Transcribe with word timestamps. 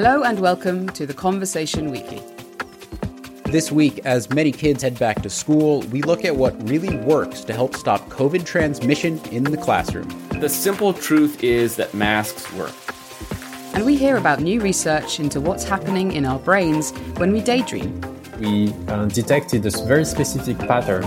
Hello 0.00 0.22
and 0.22 0.38
welcome 0.38 0.88
to 0.90 1.06
the 1.06 1.12
Conversation 1.12 1.90
Weekly. 1.90 2.22
This 3.46 3.72
week, 3.72 3.98
as 4.04 4.30
many 4.30 4.52
kids 4.52 4.84
head 4.84 4.96
back 4.96 5.22
to 5.22 5.28
school, 5.28 5.80
we 5.90 6.02
look 6.02 6.24
at 6.24 6.36
what 6.36 6.54
really 6.68 6.96
works 6.98 7.40
to 7.40 7.52
help 7.52 7.74
stop 7.74 8.08
COVID 8.08 8.46
transmission 8.46 9.18
in 9.32 9.42
the 9.42 9.56
classroom. 9.56 10.08
The 10.38 10.48
simple 10.48 10.92
truth 10.92 11.42
is 11.42 11.74
that 11.74 11.94
masks 11.94 12.52
work. 12.52 12.70
And 13.74 13.84
we 13.84 13.96
hear 13.96 14.18
about 14.18 14.38
new 14.38 14.60
research 14.60 15.18
into 15.18 15.40
what's 15.40 15.64
happening 15.64 16.12
in 16.12 16.24
our 16.24 16.38
brains 16.38 16.92
when 17.16 17.32
we 17.32 17.40
daydream. 17.40 18.00
We 18.38 18.72
uh, 18.86 19.06
detected 19.06 19.66
a 19.66 19.70
very 19.84 20.04
specific 20.04 20.58
pattern 20.58 21.06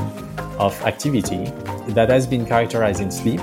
of 0.60 0.74
activity 0.82 1.46
that 1.94 2.10
has 2.10 2.28
been 2.28 2.46
characterized 2.46 3.00
in 3.00 3.10
sleep. 3.10 3.40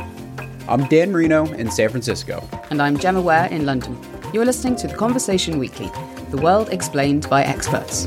I'm 0.69 0.87
Dan 0.89 1.11
Merino 1.11 1.47
in 1.55 1.71
San 1.71 1.89
Francisco. 1.89 2.47
And 2.69 2.83
I'm 2.83 2.99
Gemma 2.99 3.23
Ware 3.23 3.47
in 3.47 3.65
London. 3.65 3.99
You're 4.31 4.45
listening 4.45 4.77
to 4.77 4.87
the 4.87 4.95
Conversation 4.95 5.59
Weekly, 5.59 5.91
the 6.29 6.37
world 6.37 6.69
explained 6.69 7.29
by 7.31 7.45
experts. 7.45 8.07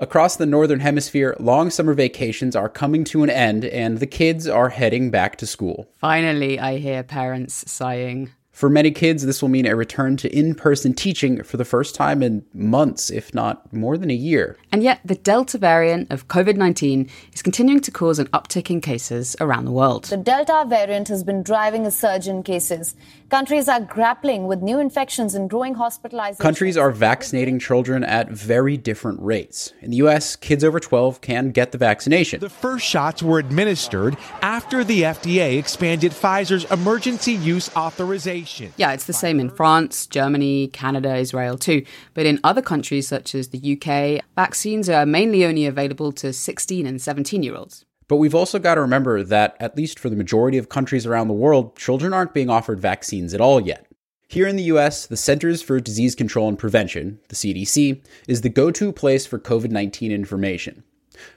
Across 0.00 0.36
the 0.36 0.46
Northern 0.46 0.80
Hemisphere, 0.80 1.36
long 1.38 1.68
summer 1.68 1.92
vacations 1.92 2.56
are 2.56 2.70
coming 2.70 3.04
to 3.04 3.22
an 3.22 3.28
end 3.28 3.66
and 3.66 3.98
the 3.98 4.06
kids 4.06 4.48
are 4.48 4.70
heading 4.70 5.10
back 5.10 5.36
to 5.36 5.46
school. 5.46 5.86
Finally, 5.98 6.58
I 6.58 6.78
hear 6.78 7.02
parents 7.02 7.70
sighing. 7.70 8.30
For 8.58 8.68
many 8.68 8.90
kids, 8.90 9.24
this 9.24 9.40
will 9.40 9.50
mean 9.50 9.66
a 9.66 9.76
return 9.76 10.16
to 10.16 10.36
in 10.36 10.52
person 10.56 10.92
teaching 10.92 11.44
for 11.44 11.56
the 11.56 11.64
first 11.64 11.94
time 11.94 12.24
in 12.24 12.44
months, 12.52 13.08
if 13.08 13.32
not 13.32 13.72
more 13.72 13.96
than 13.96 14.10
a 14.10 14.14
year. 14.14 14.56
And 14.72 14.82
yet, 14.82 14.98
the 15.04 15.14
Delta 15.14 15.58
variant 15.58 16.10
of 16.10 16.26
COVID 16.26 16.56
19 16.56 17.08
is 17.32 17.40
continuing 17.40 17.78
to 17.78 17.92
cause 17.92 18.18
an 18.18 18.26
uptick 18.30 18.68
in 18.68 18.80
cases 18.80 19.36
around 19.40 19.64
the 19.64 19.70
world. 19.70 20.06
The 20.06 20.16
Delta 20.16 20.64
variant 20.66 21.06
has 21.06 21.22
been 21.22 21.44
driving 21.44 21.86
a 21.86 21.92
surge 21.92 22.26
in 22.26 22.42
cases. 22.42 22.96
Countries 23.30 23.68
are 23.68 23.80
grappling 23.80 24.46
with 24.46 24.62
new 24.62 24.80
infections 24.80 25.34
and 25.34 25.50
growing 25.50 25.74
hospitalizations. 25.74 26.38
Countries 26.38 26.78
are 26.78 26.90
vaccinating 26.90 27.58
children 27.58 28.02
at 28.02 28.30
very 28.30 28.78
different 28.78 29.20
rates. 29.20 29.74
In 29.82 29.90
the 29.90 29.98
US, 29.98 30.34
kids 30.34 30.64
over 30.64 30.80
12 30.80 31.20
can 31.20 31.50
get 31.50 31.70
the 31.70 31.76
vaccination. 31.76 32.40
The 32.40 32.48
first 32.48 32.86
shots 32.86 33.22
were 33.22 33.38
administered 33.38 34.16
after 34.40 34.82
the 34.82 35.02
FDA 35.02 35.58
expanded 35.58 36.12
Pfizer's 36.12 36.64
emergency 36.70 37.32
use 37.32 37.68
authorization. 37.76 38.72
Yeah, 38.78 38.92
it's 38.92 39.04
the 39.04 39.12
same 39.12 39.40
in 39.40 39.50
France, 39.50 40.06
Germany, 40.06 40.68
Canada, 40.68 41.14
Israel 41.16 41.58
too. 41.58 41.84
But 42.14 42.24
in 42.24 42.40
other 42.42 42.62
countries 42.62 43.08
such 43.08 43.34
as 43.34 43.48
the 43.48 43.60
UK, 43.76 44.24
vaccines 44.36 44.88
are 44.88 45.04
mainly 45.04 45.44
only 45.44 45.66
available 45.66 46.12
to 46.12 46.32
16 46.32 46.86
and 46.86 46.98
17 46.98 47.42
year 47.42 47.56
olds. 47.56 47.84
But 48.08 48.16
we've 48.16 48.34
also 48.34 48.58
got 48.58 48.74
to 48.76 48.80
remember 48.80 49.22
that, 49.22 49.56
at 49.60 49.76
least 49.76 49.98
for 49.98 50.08
the 50.08 50.16
majority 50.16 50.56
of 50.56 50.70
countries 50.70 51.06
around 51.06 51.28
the 51.28 51.34
world, 51.34 51.76
children 51.76 52.14
aren't 52.14 52.34
being 52.34 52.50
offered 52.50 52.80
vaccines 52.80 53.34
at 53.34 53.40
all 53.40 53.60
yet. 53.60 53.86
Here 54.28 54.46
in 54.46 54.56
the 54.56 54.64
US, 54.64 55.06
the 55.06 55.16
Centers 55.16 55.62
for 55.62 55.78
Disease 55.78 56.14
Control 56.14 56.48
and 56.48 56.58
Prevention, 56.58 57.20
the 57.28 57.34
CDC, 57.34 58.02
is 58.26 58.40
the 58.40 58.48
go 58.48 58.70
to 58.70 58.92
place 58.92 59.26
for 59.26 59.38
COVID 59.38 59.70
19 59.70 60.10
information. 60.10 60.82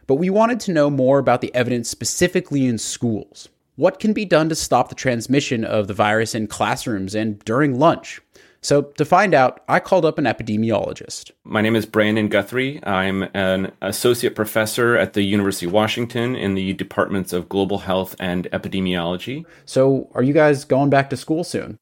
But 0.08 0.16
we 0.16 0.30
wanted 0.30 0.60
to 0.62 0.74
know 0.74 0.90
more 0.90 1.20
about 1.20 1.42
the 1.42 1.54
evidence 1.54 1.90
specifically 1.90 2.66
in 2.66 2.78
schools. 2.78 3.50
What 3.76 4.00
can 4.00 4.14
be 4.14 4.26
done 4.26 4.50
to 4.50 4.56
stop 4.56 4.90
the 4.90 4.96
transmission 4.96 5.64
of 5.64 5.88
the 5.88 5.94
virus 5.94 6.36
in 6.36 6.48
classrooms 6.48 7.16
and 7.16 7.40
during 7.46 7.80
lunch? 7.80 8.22
So, 8.64 8.84
to 8.84 9.06
find 9.06 9.34
out, 9.34 9.62
I 9.68 9.80
called 9.80 10.06
up 10.06 10.20
an 10.20 10.26
epidemiologist. 10.26 11.32
My 11.44 11.62
name 11.62 11.76
is 11.76 11.88
Brandon 11.88 12.28
Guthrie. 12.28 12.80
I'm 12.86 13.24
an 13.34 13.72
associate 13.82 14.36
professor 14.36 14.96
at 14.96 15.14
the 15.14 15.24
University 15.24 15.66
of 15.66 15.72
Washington 15.72 16.36
in 16.36 16.54
the 16.54 16.74
departments 16.74 17.34
of 17.34 17.50
global 17.50 17.80
health 17.80 18.16
and 18.20 18.46
epidemiology. 18.52 19.46
So, 19.66 20.12
are 20.14 20.22
you 20.22 20.34
guys 20.34 20.64
going 20.64 20.92
back 20.92 21.10
to 21.10 21.18
school 21.18 21.44
soon? 21.44 21.80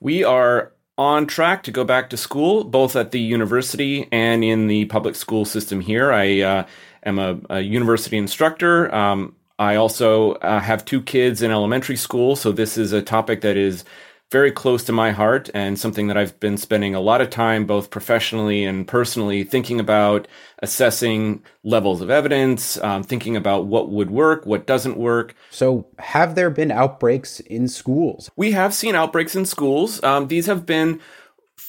We 0.00 0.24
are 0.24 0.72
on 0.96 1.26
track 1.26 1.64
to 1.64 1.70
go 1.70 1.84
back 1.84 2.08
to 2.10 2.16
school, 2.16 2.64
both 2.64 2.96
at 2.96 3.10
the 3.10 3.20
university 3.20 4.08
and 4.10 4.42
in 4.42 4.68
the 4.68 4.86
public 4.86 5.16
school 5.16 5.44
system 5.44 5.82
here. 5.82 6.12
I 6.12 6.40
uh, 6.40 6.66
am 7.04 7.18
a, 7.18 7.38
a, 7.50 7.60
university 7.60 8.16
instructor. 8.16 8.94
Um, 8.94 9.36
I 9.58 9.76
also 9.76 10.32
uh, 10.36 10.60
have 10.60 10.86
two 10.86 11.02
kids 11.02 11.42
in 11.42 11.50
elementary 11.50 11.96
school, 11.96 12.36
so 12.36 12.52
this 12.52 12.78
is 12.78 12.92
a 12.92 13.02
topic 13.02 13.42
that 13.42 13.58
is 13.58 13.84
very 14.32 14.50
close 14.50 14.82
to 14.84 14.92
my 14.92 15.12
heart 15.12 15.50
and 15.52 15.78
something 15.78 16.08
that 16.08 16.16
I've 16.16 16.40
been 16.40 16.56
spending 16.56 16.94
a 16.94 17.00
lot 17.00 17.20
of 17.20 17.28
time, 17.28 17.66
both 17.66 17.90
professionally 17.90 18.64
and 18.64 18.88
personally, 18.88 19.44
thinking 19.44 19.78
about 19.78 20.26
assessing 20.60 21.42
levels 21.62 22.00
of 22.00 22.10
evidence, 22.10 22.78
um, 22.78 23.02
thinking 23.02 23.36
about 23.36 23.66
what 23.66 23.90
would 23.90 24.10
work, 24.10 24.46
what 24.46 24.66
doesn't 24.66 24.96
work. 24.96 25.34
So, 25.50 25.86
have 25.98 26.34
there 26.34 26.50
been 26.50 26.72
outbreaks 26.72 27.40
in 27.40 27.68
schools? 27.68 28.30
We 28.34 28.52
have 28.52 28.72
seen 28.72 28.94
outbreaks 28.94 29.36
in 29.36 29.44
schools. 29.44 30.02
Um, 30.02 30.28
these 30.28 30.46
have 30.46 30.64
been 30.64 31.00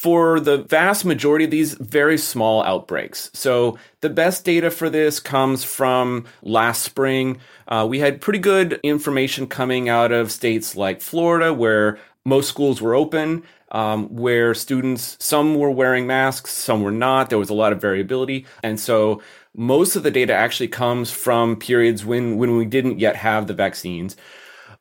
for 0.03 0.40
the 0.40 0.57
vast 0.57 1.06
majority 1.06 1.45
of 1.45 1.51
these 1.51 1.75
very 1.75 2.18
small 2.18 2.62
outbreaks. 2.63 3.30
So 3.34 3.78
the 4.01 4.09
best 4.09 4.44
data 4.44 4.69
for 4.69 4.90
this 4.90 5.19
comes 5.22 5.63
from 5.63 6.25
last 6.41 6.81
spring. 6.81 7.38
Uh, 7.69 7.85
we 7.90 8.00
had 8.00 8.19
pretty 8.19 8.40
good 8.40 8.81
information 8.84 9.47
coming 9.47 9.88
out 9.88 10.12
of 10.12 10.30
states 10.30 10.75
like 10.75 11.00
Florida, 11.00 11.53
where 11.53 12.00
most 12.26 12.50
schools 12.50 12.82
were 12.82 12.96
open, 12.96 13.44
um, 13.72 14.08
where 14.16 14.54
students, 14.54 15.18
some 15.20 15.56
were 15.56 15.72
wearing 15.72 16.08
masks, 16.08 16.52
some 16.52 16.82
were 16.82 16.92
not. 16.92 17.30
There 17.30 17.40
was 17.40 17.50
a 17.50 17.56
lot 17.56 17.74
of 17.74 17.82
variability. 17.82 18.46
And 18.62 18.80
so 18.80 19.22
most 19.56 19.96
of 19.96 20.04
the 20.04 20.12
data 20.12 20.34
actually 20.34 20.70
comes 20.70 21.12
from 21.12 21.56
periods 21.56 22.06
when, 22.06 22.38
when 22.38 22.56
we 22.58 22.66
didn't 22.66 23.00
yet 23.00 23.16
have 23.16 23.48
the 23.48 23.54
vaccines. 23.54 24.16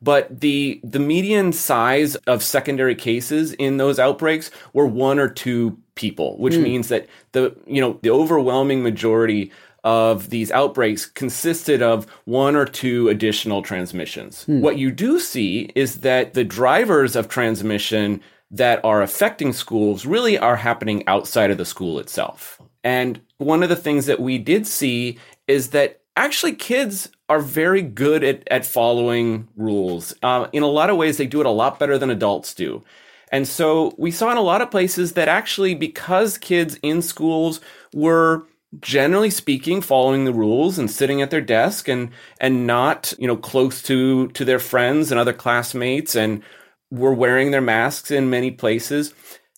But 0.01 0.41
the, 0.41 0.81
the 0.83 0.99
median 0.99 1.53
size 1.53 2.15
of 2.27 2.43
secondary 2.43 2.95
cases 2.95 3.53
in 3.53 3.77
those 3.77 3.99
outbreaks 3.99 4.51
were 4.73 4.85
one 4.85 5.17
or 5.17 5.29
two 5.29 5.77
people, 5.95 6.37
which 6.37 6.55
mm. 6.55 6.63
means 6.63 6.89
that 6.89 7.07
the, 7.31 7.55
you 7.65 7.79
know, 7.79 7.99
the 8.01 8.09
overwhelming 8.09 8.83
majority 8.83 9.51
of 9.83 10.29
these 10.29 10.51
outbreaks 10.51 11.05
consisted 11.05 11.81
of 11.81 12.05
one 12.25 12.55
or 12.55 12.65
two 12.65 13.09
additional 13.09 13.61
transmissions. 13.61 14.43
Hmm. 14.45 14.61
What 14.61 14.77
you 14.77 14.91
do 14.91 15.19
see 15.19 15.71
is 15.75 16.01
that 16.01 16.33
the 16.33 16.43
drivers 16.43 17.15
of 17.15 17.27
transmission 17.27 18.21
that 18.51 18.83
are 18.85 19.01
affecting 19.01 19.51
schools 19.51 20.05
really 20.05 20.37
are 20.37 20.55
happening 20.55 21.05
outside 21.07 21.51
of 21.51 21.57
the 21.57 21.65
school 21.65 21.99
itself. 21.99 22.61
And 22.83 23.19
one 23.37 23.63
of 23.63 23.69
the 23.69 23.75
things 23.75 24.05
that 24.05 24.19
we 24.19 24.37
did 24.37 24.67
see 24.67 25.17
is 25.47 25.71
that 25.71 26.01
actually 26.15 26.53
kids 26.53 27.09
are 27.29 27.39
very 27.39 27.81
good 27.81 28.23
at, 28.23 28.47
at 28.51 28.65
following 28.65 29.47
rules. 29.55 30.13
Uh, 30.21 30.47
in 30.53 30.63
a 30.63 30.67
lot 30.67 30.89
of 30.89 30.97
ways, 30.97 31.17
they 31.17 31.25
do 31.25 31.39
it 31.39 31.45
a 31.45 31.51
lot 31.51 31.79
better 31.79 31.97
than 31.97 32.09
adults 32.09 32.53
do. 32.53 32.83
And 33.31 33.47
so 33.47 33.95
we 33.97 34.11
saw 34.11 34.31
in 34.31 34.37
a 34.37 34.41
lot 34.41 34.61
of 34.61 34.69
places 34.69 35.13
that 35.13 35.27
actually, 35.27 35.73
because 35.73 36.37
kids 36.37 36.77
in 36.83 37.01
schools 37.01 37.59
were 37.91 38.45
generally 38.79 39.29
speaking 39.29 39.81
following 39.81 40.25
the 40.25 40.33
rules 40.33 40.79
and 40.79 40.89
sitting 40.89 41.21
at 41.21 41.29
their 41.29 41.41
desk 41.41 41.87
and 41.87 42.09
and 42.39 42.65
not 42.65 43.13
you 43.19 43.27
know 43.27 43.37
close 43.37 43.81
to 43.81 44.27
to 44.29 44.43
their 44.45 44.59
friends 44.59 45.11
and 45.11 45.19
other 45.19 45.33
classmates 45.33 46.15
and 46.15 46.41
were 46.91 47.13
wearing 47.13 47.51
their 47.51 47.61
masks 47.61 48.11
in 48.11 48.29
many 48.29 48.51
places 48.51 49.13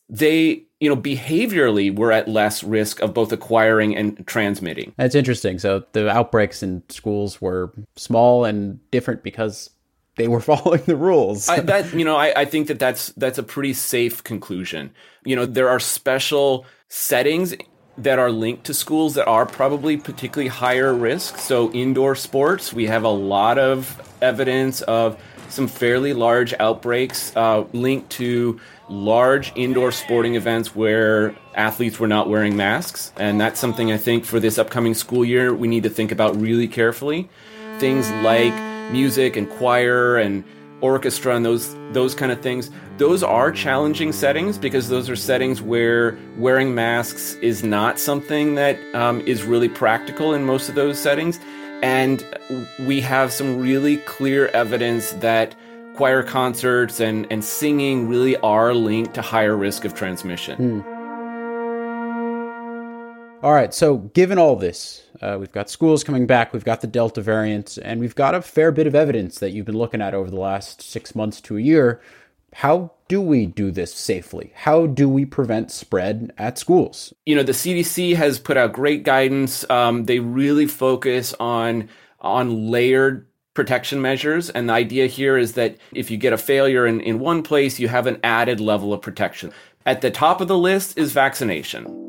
they 0.09 0.63
you 0.79 0.89
know 0.89 0.97
behaviorally 0.97 1.95
were 1.95 2.11
at 2.11 2.27
less 2.27 2.63
risk 2.63 2.99
of 3.01 3.13
both 3.13 3.31
acquiring 3.31 3.95
and 3.95 4.25
transmitting 4.27 4.93
that's 4.97 5.15
interesting 5.15 5.59
so 5.59 5.83
the 5.93 6.09
outbreaks 6.09 6.61
in 6.61 6.83
schools 6.89 7.41
were 7.41 7.73
small 7.95 8.43
and 8.43 8.79
different 8.91 9.23
because 9.23 9.69
they 10.17 10.27
were 10.27 10.39
following 10.41 10.81
the 10.85 10.95
rules. 10.95 11.49
I, 11.49 11.59
that 11.59 11.93
you 11.93 12.05
know, 12.05 12.15
I, 12.15 12.41
I 12.41 12.45
think 12.45 12.67
that 12.67 12.79
that's 12.79 13.09
that's 13.17 13.37
a 13.37 13.43
pretty 13.43 13.73
safe 13.73 14.23
conclusion. 14.23 14.91
You 15.25 15.35
know, 15.35 15.45
there 15.45 15.67
are 15.67 15.79
special 15.79 16.65
settings 16.87 17.53
that 17.97 18.19
are 18.19 18.31
linked 18.31 18.65
to 18.65 18.73
schools 18.73 19.13
that 19.15 19.27
are 19.27 19.45
probably 19.45 19.97
particularly 19.97 20.49
higher 20.49 20.93
risk. 20.93 21.37
So, 21.37 21.71
indoor 21.71 22.15
sports, 22.15 22.73
we 22.73 22.87
have 22.87 23.03
a 23.03 23.09
lot 23.09 23.57
of 23.57 24.01
evidence 24.21 24.81
of 24.81 25.17
some 25.49 25.67
fairly 25.67 26.13
large 26.13 26.53
outbreaks 26.59 27.35
uh, 27.35 27.65
linked 27.71 28.09
to 28.11 28.59
large 28.89 29.51
indoor 29.55 29.91
sporting 29.91 30.35
events 30.35 30.75
where 30.75 31.35
athletes 31.55 31.99
were 31.99 32.07
not 32.07 32.29
wearing 32.29 32.55
masks. 32.55 33.11
And 33.17 33.39
that's 33.39 33.59
something 33.59 33.91
I 33.91 33.97
think 33.97 34.25
for 34.25 34.39
this 34.39 34.57
upcoming 34.57 34.93
school 34.93 35.25
year 35.25 35.53
we 35.53 35.67
need 35.67 35.83
to 35.83 35.89
think 35.89 36.11
about 36.11 36.39
really 36.39 36.67
carefully. 36.67 37.29
Things 37.79 38.09
like 38.23 38.53
music 38.91 39.35
and 39.35 39.49
choir 39.49 40.17
and 40.17 40.43
orchestra 40.81 41.35
and 41.35 41.45
those 41.45 41.73
those 41.93 42.13
kind 42.13 42.31
of 42.31 42.41
things 42.41 42.69
those 42.97 43.23
are 43.23 43.51
challenging 43.51 44.11
settings 44.11 44.57
because 44.57 44.87
those 44.87 45.09
are 45.09 45.15
settings 45.15 45.61
where 45.61 46.17
wearing 46.37 46.73
masks 46.73 47.33
is 47.35 47.63
not 47.63 47.99
something 47.99 48.55
that 48.55 48.79
um, 48.95 49.21
is 49.21 49.43
really 49.43 49.67
practical 49.67 50.33
in 50.33 50.45
most 50.45 50.69
of 50.69 50.75
those 50.75 50.97
settings 50.97 51.39
and 51.83 52.25
we 52.79 53.01
have 53.01 53.31
some 53.31 53.59
really 53.59 53.97
clear 53.97 54.47
evidence 54.47 55.11
that 55.13 55.55
choir 55.95 56.23
concerts 56.23 56.99
and, 56.99 57.27
and 57.31 57.43
singing 57.43 58.07
really 58.07 58.37
are 58.37 58.73
linked 58.73 59.13
to 59.15 59.21
higher 59.21 59.55
risk 59.55 59.85
of 59.85 59.93
transmission. 59.93 60.55
Hmm. 60.81 60.95
All 63.45 63.53
right. 63.53 63.73
So, 63.73 63.97
given 63.97 64.39
all 64.39 64.55
this, 64.55 65.03
uh, 65.21 65.37
we've 65.39 65.51
got 65.51 65.69
schools 65.69 66.03
coming 66.03 66.25
back, 66.25 66.51
we've 66.51 66.65
got 66.65 66.81
the 66.81 66.87
Delta 66.87 67.21
variant, 67.21 67.77
and 67.77 67.99
we've 67.99 68.15
got 68.15 68.33
a 68.33 68.41
fair 68.41 68.71
bit 68.71 68.87
of 68.87 68.95
evidence 68.95 69.37
that 69.39 69.51
you've 69.51 69.67
been 69.67 69.77
looking 69.77 70.01
at 70.01 70.15
over 70.15 70.31
the 70.31 70.39
last 70.39 70.81
six 70.81 71.13
months 71.13 71.39
to 71.41 71.57
a 71.57 71.61
year. 71.61 72.01
How 72.59 72.91
do 73.09 73.19
we 73.19 73.47
do 73.47 73.69
this 73.69 73.93
safely? 73.93 74.53
How 74.55 74.87
do 74.87 75.09
we 75.09 75.25
prevent 75.25 75.71
spread 75.71 76.31
at 76.37 76.57
schools? 76.57 77.13
You 77.25 77.35
know, 77.35 77.43
the 77.43 77.51
CDC 77.51 78.15
has 78.15 78.39
put 78.39 78.55
out 78.55 78.71
great 78.71 79.03
guidance. 79.03 79.69
Um, 79.69 80.05
they 80.05 80.19
really 80.19 80.65
focus 80.65 81.35
on 81.37 81.89
on 82.21 82.71
layered 82.71 83.27
protection 83.55 84.01
measures. 84.01 84.49
And 84.49 84.69
the 84.69 84.73
idea 84.73 85.07
here 85.07 85.37
is 85.37 85.53
that 85.53 85.75
if 85.93 86.09
you 86.09 86.15
get 86.15 86.31
a 86.31 86.37
failure 86.37 86.87
in, 86.87 87.01
in 87.01 87.19
one 87.19 87.43
place, 87.43 87.77
you 87.77 87.89
have 87.89 88.07
an 88.07 88.21
added 88.23 88.61
level 88.61 88.93
of 88.93 89.01
protection. 89.01 89.51
At 89.85 89.99
the 89.99 90.09
top 90.09 90.39
of 90.39 90.47
the 90.47 90.57
list 90.57 90.97
is 90.97 91.11
vaccination. 91.11 92.04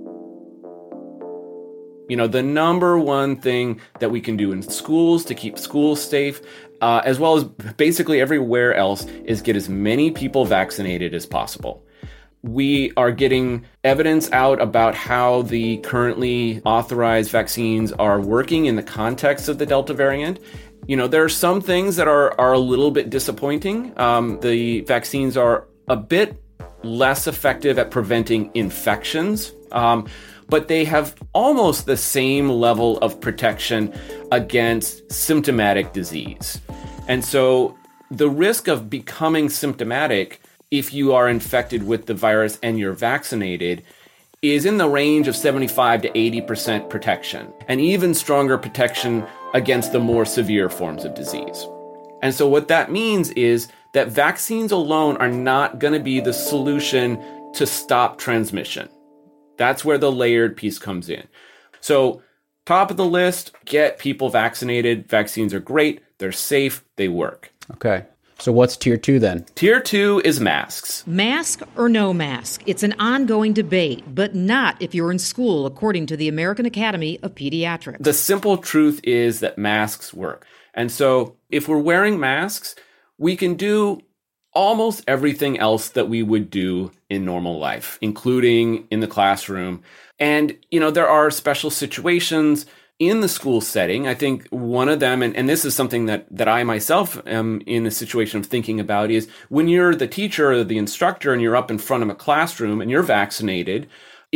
You 2.09 2.17
know, 2.17 2.29
the 2.29 2.43
number 2.43 2.99
one 2.99 3.37
thing 3.37 3.81
that 3.99 4.11
we 4.11 4.21
can 4.21 4.37
do 4.37 4.53
in 4.53 4.63
schools 4.63 5.25
to 5.25 5.35
keep 5.35 5.59
schools 5.59 6.01
safe, 6.01 6.41
uh, 6.81 7.03
as 7.05 7.19
well 7.19 7.37
as 7.37 7.45
basically 7.77 8.21
everywhere 8.21 8.75
else, 8.75 9.07
is 9.25 9.43
get 9.43 9.57
as 9.57 9.69
many 9.69 10.11
people 10.13 10.45
vaccinated 10.45 11.15
as 11.15 11.27
possible. 11.27 11.85
We 12.43 12.93
are 12.97 13.11
getting 13.11 13.65
evidence 13.83 14.31
out 14.31 14.61
about 14.61 14.95
how 14.95 15.43
the 15.43 15.79
currently 15.79 16.63
authorized 16.65 17.33
vaccines 17.33 17.93
are 17.93 18.21
working 18.21 18.67
in 18.67 18.77
the 18.77 18.85
context 18.85 19.49
of 19.49 19.59
the 19.59 19.67
Delta 19.67 19.93
variant. 19.93 20.39
You 20.87 20.97
know, 20.97 21.09
there 21.09 21.25
are 21.25 21.29
some 21.29 21.61
things 21.61 21.97
that 21.97 22.07
are, 22.07 22.39
are 22.41 22.53
a 22.53 22.59
little 22.59 22.93
bit 22.93 23.11
disappointing. 23.11 23.99
Um, 23.99 24.39
the 24.41 24.83
vaccines 24.83 25.37
are 25.37 25.67
a 25.89 25.97
bit 25.97 26.41
less 26.85 27.27
effective 27.27 27.81
at 27.81 27.91
preventing 27.91 28.53
infections. 28.55 29.53
Um, 29.73 30.07
but 30.49 30.69
they 30.69 30.85
have 30.85 31.15
almost 31.33 31.87
the 31.87 31.97
same 31.97 32.49
level 32.49 32.99
of 32.99 33.21
protection 33.21 33.93
against 34.33 35.11
symptomatic 35.11 35.93
disease. 35.93 36.61
And 37.09 37.25
so 37.25 37.77
the 38.11 38.31
risk 38.31 38.69
of 38.69 38.89
becoming 38.91 39.49
symptomatic 39.49 40.41
if 40.71 40.93
you 40.93 41.13
are 41.13 41.29
infected 41.29 41.87
with 41.87 42.07
the 42.07 42.15
virus 42.15 42.59
and 42.63 42.79
you're 42.79 42.93
vaccinated 42.93 43.83
is 44.43 44.67
in 44.67 44.77
the 44.77 44.89
range 44.89 45.29
of 45.29 45.37
75 45.37 46.03
to 46.03 46.11
80% 46.11 46.91
protection, 46.91 47.53
and 47.69 47.81
even 47.81 48.15
stronger 48.15 48.59
protection 48.59 49.27
against 49.55 49.93
the 49.93 49.99
more 49.99 50.25
severe 50.25 50.69
forms 50.69 51.05
of 51.05 51.15
disease. 51.15 51.67
And 52.23 52.35
so, 52.35 52.47
what 52.47 52.69
that 52.69 52.91
means 52.91 53.31
is 53.31 53.69
that 53.93 54.09
vaccines 54.09 54.73
alone 54.73 55.17
are 55.17 55.31
not 55.31 55.79
going 55.79 55.95
to 55.95 56.01
be 56.01 56.21
the 56.21 56.33
solution 56.33 57.23
to 57.55 57.67
stop 57.67 58.19
transmission. 58.19 58.89
That's 59.57 59.85
where 59.85 59.99
the 59.99 60.13
layered 60.13 60.57
piece 60.57 60.79
comes 60.79 61.09
in. 61.09 61.27
So, 61.81 62.23
top 62.65 62.91
of 62.91 62.97
the 62.97 63.05
list, 63.05 63.53
get 63.65 63.99
people 63.99 64.29
vaccinated. 64.29 65.09
Vaccines 65.09 65.55
are 65.55 65.61
great, 65.61 66.03
they're 66.19 66.33
safe, 66.33 66.85
they 66.97 67.09
work. 67.09 67.53
Okay. 67.73 68.05
So, 68.39 68.53
what's 68.53 68.77
tier 68.77 68.99
two 68.99 69.19
then? 69.19 69.47
Tier 69.55 69.81
two 69.81 70.21
is 70.25 70.41
masks. 70.41 71.07
Mask 71.07 71.63
or 71.75 71.89
no 71.89 72.13
mask? 72.13 72.63
It's 72.67 72.83
an 72.83 72.95
ongoing 72.99 73.55
debate, 73.55 74.05
but 74.15 74.35
not 74.35 74.81
if 74.81 74.95
you're 74.95 75.11
in 75.11 75.19
school, 75.19 75.65
according 75.65 76.07
to 76.07 76.17
the 76.17 76.29
American 76.29 76.67
Academy 76.67 77.19
of 77.23 77.35
Pediatrics. 77.35 78.03
The 78.03 78.13
simple 78.13 78.59
truth 78.59 79.01
is 79.05 79.41
that 79.41 79.57
masks 79.57 80.13
work. 80.13 80.47
And 80.75 80.93
so, 80.93 81.37
if 81.49 81.67
we're 81.67 81.79
wearing 81.79 82.21
masks, 82.21 82.75
we 83.17 83.37
can 83.37 83.55
do 83.55 84.03
almost 84.53 85.03
everything 85.09 85.59
else 85.59 85.89
that 85.91 86.09
we 86.09 86.23
would 86.23 86.51
do 86.51 86.91
in 87.09 87.25
normal 87.25 87.59
life, 87.59 87.99
including 88.01 88.87
in 88.91 89.01
the 89.01 89.07
classroom. 89.07 89.83
And, 90.19 90.57
you 90.71 90.81
know, 90.81 90.91
there 90.91 91.09
are 91.09 91.31
special 91.31 91.71
situations 91.71 92.67
in 92.99 93.21
the 93.21 93.29
school 93.29 93.61
setting. 93.61 94.09
I 94.09 94.15
think 94.15 94.49
one 94.49 94.89
of 94.89 95.01
them, 95.01 95.23
and, 95.23 95.37
and 95.37 95.49
this 95.49 95.65
is 95.65 95.75
something 95.75 96.07
that, 96.07 96.27
that 96.31 96.49
I 96.49 96.65
myself 96.65 97.21
am 97.27 97.61
in 97.67 97.87
a 97.87 97.91
situation 97.91 98.41
of 98.41 98.47
thinking 98.47 98.81
about, 98.81 99.11
is 99.11 99.29
when 99.51 99.69
you're 99.69 99.95
the 99.95 100.09
teacher 100.09 100.53
or 100.53 100.65
the 100.65 100.79
instructor 100.79 101.33
and 101.33 101.43
you're 101.43 101.57
up 101.57 101.71
in 101.71 101.79
front 101.79 102.03
of 102.03 102.09
a 102.09 102.15
classroom 102.15 102.81
and 102.81 102.91
you're 102.91 103.03
vaccinated, 103.03 103.87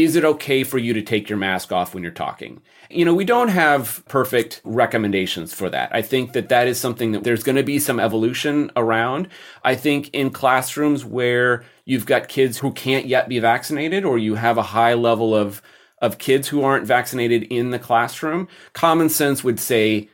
is 0.02 0.16
it 0.16 0.24
okay 0.24 0.64
for 0.64 0.78
you 0.78 0.92
to 0.94 1.02
take 1.02 1.28
your 1.28 1.38
mask 1.38 1.72
off 1.72 1.94
when 1.94 2.02
you're 2.02 2.12
talking? 2.12 2.62
You 2.90 3.04
know, 3.04 3.14
we 3.14 3.24
don't 3.24 3.48
have 3.48 4.02
perfect 4.08 4.60
recommendations 4.64 5.52
for 5.52 5.70
that. 5.70 5.94
I 5.94 6.02
think 6.02 6.32
that 6.32 6.48
that 6.48 6.68
is 6.68 6.80
something 6.80 7.12
that 7.12 7.24
there's 7.24 7.42
going 7.42 7.56
to 7.56 7.62
be 7.62 7.78
some 7.78 8.00
evolution 8.00 8.70
around. 8.76 9.28
I 9.64 9.74
think 9.74 10.10
in 10.12 10.30
classrooms 10.30 11.04
where 11.04 11.64
you've 11.84 12.06
got 12.06 12.28
kids 12.28 12.58
who 12.58 12.72
can't 12.72 13.06
yet 13.06 13.28
be 13.28 13.38
vaccinated 13.38 14.04
or 14.04 14.18
you 14.18 14.34
have 14.34 14.58
a 14.58 14.62
high 14.62 14.94
level 14.94 15.34
of 15.34 15.62
of 16.00 16.16
kids 16.16 16.48
who 16.48 16.62
aren't 16.62 16.86
vaccinated 16.86 17.42
in 17.44 17.70
the 17.70 17.78
classroom, 17.78 18.48
common 18.72 19.10
sense 19.10 19.44
would 19.44 19.60
say 19.60 20.08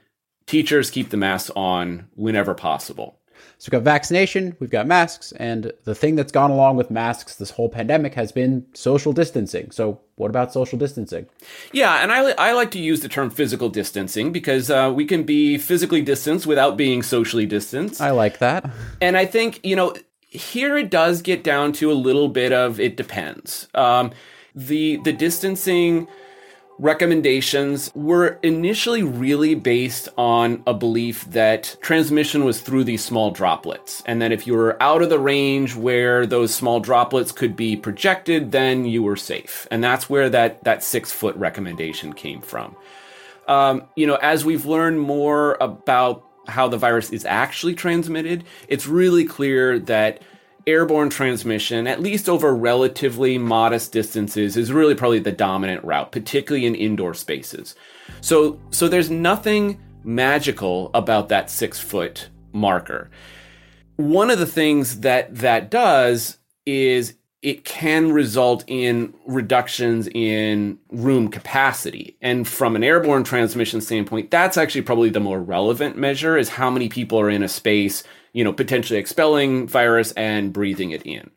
teachers 0.46 0.90
keep 0.90 1.10
the 1.10 1.16
masks 1.16 1.50
on 1.54 2.08
whenever 2.14 2.54
possible. 2.54 3.15
So 3.58 3.68
we've 3.68 3.82
got 3.82 3.90
vaccination, 3.90 4.54
we've 4.60 4.70
got 4.70 4.86
masks, 4.86 5.32
and 5.32 5.72
the 5.84 5.94
thing 5.94 6.14
that's 6.14 6.30
gone 6.30 6.50
along 6.50 6.76
with 6.76 6.90
masks 6.90 7.36
this 7.36 7.50
whole 7.50 7.70
pandemic 7.70 8.14
has 8.14 8.30
been 8.30 8.66
social 8.74 9.14
distancing. 9.14 9.70
So 9.70 9.98
what 10.16 10.28
about 10.28 10.52
social 10.52 10.78
distancing? 10.78 11.26
Yeah, 11.72 12.02
and 12.02 12.12
I, 12.12 12.32
I 12.32 12.52
like 12.52 12.70
to 12.72 12.78
use 12.78 13.00
the 13.00 13.08
term 13.08 13.30
physical 13.30 13.70
distancing 13.70 14.30
because 14.30 14.70
uh, 14.70 14.92
we 14.94 15.06
can 15.06 15.22
be 15.22 15.56
physically 15.56 16.02
distanced 16.02 16.46
without 16.46 16.76
being 16.76 17.02
socially 17.02 17.46
distanced. 17.46 18.00
I 18.00 18.10
like 18.10 18.38
that. 18.38 18.70
And 19.00 19.16
I 19.16 19.24
think, 19.24 19.60
you 19.64 19.74
know, 19.74 19.94
here 20.20 20.76
it 20.76 20.90
does 20.90 21.22
get 21.22 21.42
down 21.42 21.72
to 21.74 21.90
a 21.90 21.94
little 21.94 22.28
bit 22.28 22.52
of 22.52 22.78
it 22.78 22.96
depends. 22.96 23.68
Um, 23.74 24.12
the 24.54 24.98
the 25.04 25.12
distancing 25.12 26.08
recommendations 26.78 27.90
were 27.94 28.38
initially 28.42 29.02
really 29.02 29.54
based 29.54 30.08
on 30.18 30.62
a 30.66 30.74
belief 30.74 31.24
that 31.30 31.76
transmission 31.80 32.44
was 32.44 32.60
through 32.60 32.84
these 32.84 33.02
small 33.02 33.30
droplets. 33.30 34.02
And 34.06 34.20
that 34.20 34.32
if 34.32 34.46
you 34.46 34.54
were 34.54 34.80
out 34.82 35.02
of 35.02 35.08
the 35.08 35.18
range 35.18 35.74
where 35.74 36.26
those 36.26 36.54
small 36.54 36.80
droplets 36.80 37.32
could 37.32 37.56
be 37.56 37.76
projected, 37.76 38.52
then 38.52 38.84
you 38.84 39.02
were 39.02 39.16
safe. 39.16 39.66
And 39.70 39.82
that's 39.82 40.10
where 40.10 40.28
that, 40.30 40.64
that 40.64 40.82
six 40.82 41.12
foot 41.12 41.36
recommendation 41.36 42.12
came 42.12 42.42
from. 42.42 42.76
Um, 43.48 43.84
you 43.94 44.06
know, 44.06 44.16
as 44.16 44.44
we've 44.44 44.66
learned 44.66 45.00
more 45.00 45.56
about 45.60 46.24
how 46.48 46.68
the 46.68 46.78
virus 46.78 47.10
is 47.10 47.24
actually 47.24 47.74
transmitted, 47.74 48.44
it's 48.68 48.86
really 48.86 49.24
clear 49.24 49.78
that 49.80 50.20
airborne 50.66 51.10
transmission, 51.10 51.86
at 51.86 52.00
least 52.00 52.28
over 52.28 52.54
relatively 52.54 53.38
modest 53.38 53.92
distances, 53.92 54.56
is 54.56 54.72
really 54.72 54.94
probably 54.94 55.20
the 55.20 55.32
dominant 55.32 55.84
route, 55.84 56.12
particularly 56.12 56.66
in 56.66 56.74
indoor 56.74 57.14
spaces. 57.14 57.74
So, 58.20 58.60
so 58.70 58.88
there's 58.88 59.10
nothing 59.10 59.80
magical 60.02 60.90
about 60.94 61.28
that 61.28 61.50
six 61.50 61.78
foot 61.78 62.28
marker. 62.52 63.10
One 63.96 64.30
of 64.30 64.38
the 64.38 64.46
things 64.46 65.00
that 65.00 65.34
that 65.36 65.70
does 65.70 66.38
is 66.64 67.14
it 67.42 67.64
can 67.64 68.10
result 68.10 68.64
in 68.66 69.14
reductions 69.26 70.08
in 70.08 70.78
room 70.90 71.28
capacity. 71.28 72.16
And 72.20 72.48
from 72.48 72.74
an 72.74 72.82
airborne 72.82 73.24
transmission 73.24 73.80
standpoint, 73.80 74.30
that's 74.32 74.56
actually 74.56 74.82
probably 74.82 75.10
the 75.10 75.20
more 75.20 75.40
relevant 75.40 75.96
measure 75.96 76.36
is 76.36 76.48
how 76.48 76.70
many 76.70 76.88
people 76.88 77.20
are 77.20 77.30
in 77.30 77.44
a 77.44 77.48
space 77.48 78.02
you 78.36 78.44
know, 78.44 78.52
potentially 78.52 78.98
expelling 78.98 79.66
virus 79.66 80.12
and 80.12 80.52
breathing 80.52 80.90
it 80.90 81.00
in. 81.06 81.30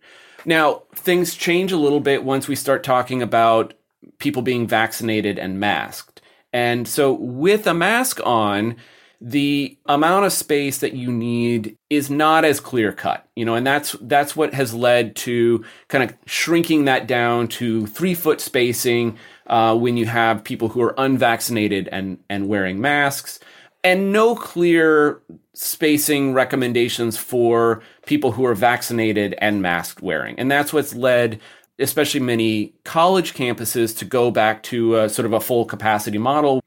Now, 0.43 0.83
things 0.93 1.33
change 1.33 1.71
a 1.71 1.77
little 1.77 2.01
bit 2.01 2.25
once 2.25 2.49
we 2.49 2.55
start 2.55 2.83
talking 2.83 3.21
about 3.21 3.73
people 4.17 4.41
being 4.41 4.67
vaccinated 4.67 5.39
and 5.39 5.61
masked. 5.61 6.21
And 6.51 6.85
so 6.85 7.13
with 7.13 7.67
a 7.67 7.73
mask 7.73 8.19
on, 8.25 8.75
the 9.21 9.77
amount 9.85 10.25
of 10.25 10.33
space 10.33 10.79
that 10.79 10.91
you 10.91 11.09
need 11.09 11.77
is 11.89 12.09
not 12.09 12.45
as 12.45 12.61
clear 12.61 12.93
cut 12.93 13.27
you 13.35 13.43
know 13.43 13.53
and 13.53 13.67
that's 13.67 13.91
that's 14.03 14.33
what 14.33 14.53
has 14.53 14.73
led 14.73 15.13
to 15.13 15.61
kind 15.89 16.05
of 16.05 16.15
shrinking 16.25 16.85
that 16.85 17.05
down 17.05 17.45
to 17.45 17.85
three 17.87 18.13
foot 18.13 18.39
spacing 18.39 19.17
uh, 19.47 19.75
when 19.75 19.97
you 19.97 20.05
have 20.05 20.41
people 20.41 20.69
who 20.69 20.81
are 20.81 20.95
unvaccinated 20.97 21.89
and 21.91 22.17
and 22.29 22.47
wearing 22.47 22.79
masks 22.79 23.41
and 23.83 24.13
no 24.13 24.35
clear 24.35 25.21
spacing 25.61 26.33
recommendations 26.33 27.17
for 27.17 27.81
people 28.05 28.31
who 28.31 28.45
are 28.45 28.55
vaccinated 28.55 29.35
and 29.39 29.61
mask 29.61 30.01
wearing. 30.01 30.39
And 30.39 30.49
that's 30.49 30.71
what's 30.71 30.95
led 30.95 31.39
especially 31.79 32.19
many 32.19 32.73
college 32.83 33.33
campuses 33.33 33.97
to 33.97 34.05
go 34.05 34.31
back 34.31 34.61
to 34.63 34.97
a, 34.97 35.09
sort 35.09 35.25
of 35.25 35.33
a 35.33 35.39
full 35.39 35.63
capacity 35.65 36.17
model. 36.17 36.61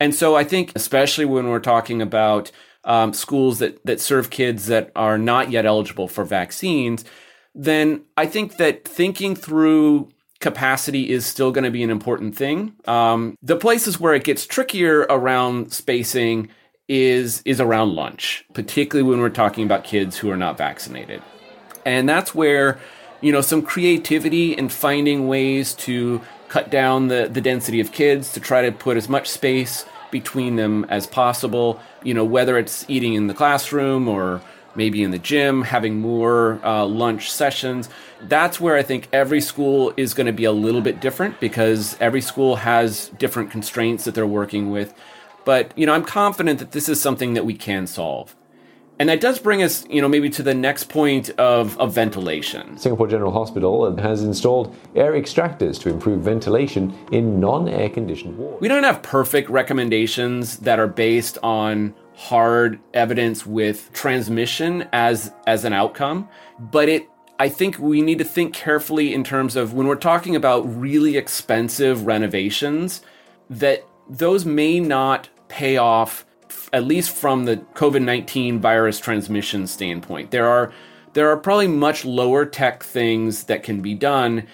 And 0.00 0.14
so 0.14 0.34
I 0.34 0.44
think 0.44 0.72
especially 0.74 1.24
when 1.24 1.48
we're 1.48 1.60
talking 1.60 2.02
about 2.02 2.50
um, 2.84 3.12
schools 3.12 3.60
that 3.60 3.84
that 3.86 4.00
serve 4.00 4.30
kids 4.30 4.66
that 4.66 4.92
are 4.94 5.16
not 5.16 5.50
yet 5.50 5.64
eligible 5.64 6.08
for 6.08 6.24
vaccines, 6.24 7.04
then 7.54 8.02
I 8.16 8.26
think 8.26 8.56
that 8.56 8.84
thinking 8.84 9.34
through 9.34 10.10
capacity 10.40 11.10
is 11.10 11.24
still 11.24 11.50
going 11.50 11.64
to 11.64 11.70
be 11.70 11.82
an 11.82 11.90
important 11.90 12.36
thing. 12.36 12.74
Um, 12.86 13.36
the 13.42 13.56
places 13.56 13.98
where 13.98 14.14
it 14.14 14.24
gets 14.24 14.46
trickier 14.46 15.06
around 15.08 15.72
spacing 15.72 16.50
is 16.88 17.42
is 17.44 17.60
around 17.60 17.94
lunch, 17.94 18.44
particularly 18.52 19.08
when 19.08 19.20
we're 19.20 19.28
talking 19.28 19.64
about 19.64 19.84
kids 19.84 20.16
who 20.16 20.30
are 20.30 20.36
not 20.36 20.56
vaccinated, 20.56 21.22
and 21.84 22.08
that's 22.08 22.34
where 22.34 22.78
you 23.20 23.32
know 23.32 23.40
some 23.40 23.62
creativity 23.62 24.56
and 24.56 24.72
finding 24.72 25.28
ways 25.28 25.74
to 25.74 26.20
cut 26.48 26.70
down 26.70 27.08
the, 27.08 27.28
the 27.30 27.40
density 27.40 27.80
of 27.80 27.92
kids 27.92 28.32
to 28.32 28.40
try 28.40 28.62
to 28.62 28.70
put 28.70 28.96
as 28.96 29.08
much 29.08 29.28
space 29.28 29.84
between 30.10 30.56
them 30.56 30.84
as 30.88 31.06
possible. 31.06 31.80
You 32.02 32.14
know, 32.14 32.24
whether 32.24 32.56
it's 32.58 32.84
eating 32.88 33.14
in 33.14 33.26
the 33.26 33.34
classroom 33.34 34.08
or 34.08 34.40
maybe 34.76 35.02
in 35.02 35.10
the 35.10 35.18
gym, 35.18 35.62
having 35.62 36.00
more 36.00 36.60
uh, 36.64 36.84
lunch 36.84 37.30
sessions. 37.30 37.88
That's 38.22 38.60
where 38.60 38.76
I 38.76 38.82
think 38.82 39.08
every 39.12 39.40
school 39.40 39.92
is 39.96 40.14
going 40.14 40.26
to 40.26 40.32
be 40.32 40.44
a 40.44 40.52
little 40.52 40.82
bit 40.82 41.00
different 41.00 41.40
because 41.40 41.96
every 42.00 42.20
school 42.20 42.56
has 42.56 43.08
different 43.18 43.50
constraints 43.50 44.04
that 44.04 44.14
they're 44.14 44.26
working 44.26 44.70
with. 44.70 44.94
But, 45.46 45.72
you 45.78 45.86
know, 45.86 45.94
I'm 45.94 46.04
confident 46.04 46.58
that 46.58 46.72
this 46.72 46.88
is 46.88 47.00
something 47.00 47.34
that 47.34 47.46
we 47.46 47.54
can 47.54 47.86
solve. 47.86 48.34
And 48.98 49.08
that 49.08 49.20
does 49.20 49.38
bring 49.38 49.62
us, 49.62 49.86
you 49.88 50.02
know, 50.02 50.08
maybe 50.08 50.28
to 50.30 50.42
the 50.42 50.54
next 50.54 50.88
point 50.88 51.30
of, 51.38 51.78
of 51.78 51.94
ventilation. 51.94 52.76
Singapore 52.78 53.06
General 53.06 53.30
Hospital 53.30 53.94
has 53.96 54.24
installed 54.24 54.74
air 54.96 55.12
extractors 55.12 55.80
to 55.82 55.88
improve 55.88 56.22
ventilation 56.22 56.92
in 57.12 57.38
non-air 57.38 57.90
conditioned 57.90 58.36
wards. 58.36 58.60
We 58.60 58.66
don't 58.66 58.82
have 58.82 59.02
perfect 59.02 59.48
recommendations 59.48 60.58
that 60.58 60.80
are 60.80 60.88
based 60.88 61.38
on 61.44 61.94
hard 62.16 62.80
evidence 62.92 63.46
with 63.46 63.92
transmission 63.92 64.88
as 64.92 65.32
as 65.46 65.64
an 65.66 65.74
outcome, 65.74 66.28
but 66.58 66.88
it 66.88 67.08
I 67.38 67.50
think 67.50 67.78
we 67.78 68.00
need 68.00 68.16
to 68.18 68.24
think 68.24 68.54
carefully 68.54 69.12
in 69.12 69.22
terms 69.22 69.54
of 69.54 69.74
when 69.74 69.86
we're 69.86 69.96
talking 69.96 70.34
about 70.34 70.62
really 70.62 71.18
expensive 71.18 72.06
renovations 72.06 73.02
that 73.50 73.84
those 74.08 74.46
may 74.46 74.80
not 74.80 75.28
pay 75.48 75.76
off 75.76 76.26
at 76.72 76.84
least 76.84 77.10
from 77.10 77.44
the 77.44 77.56
COVID 77.74 78.02
19 78.02 78.60
virus 78.60 78.98
transmission 78.98 79.66
standpoint. 79.66 80.30
There 80.30 80.46
are, 80.46 80.72
there 81.12 81.30
are 81.30 81.36
probably 81.36 81.68
much 81.68 82.04
lower 82.04 82.44
tech 82.44 82.82
things 82.82 83.44
that 83.44 83.62
can 83.62 83.80
be 83.80 83.94
done 83.94 84.46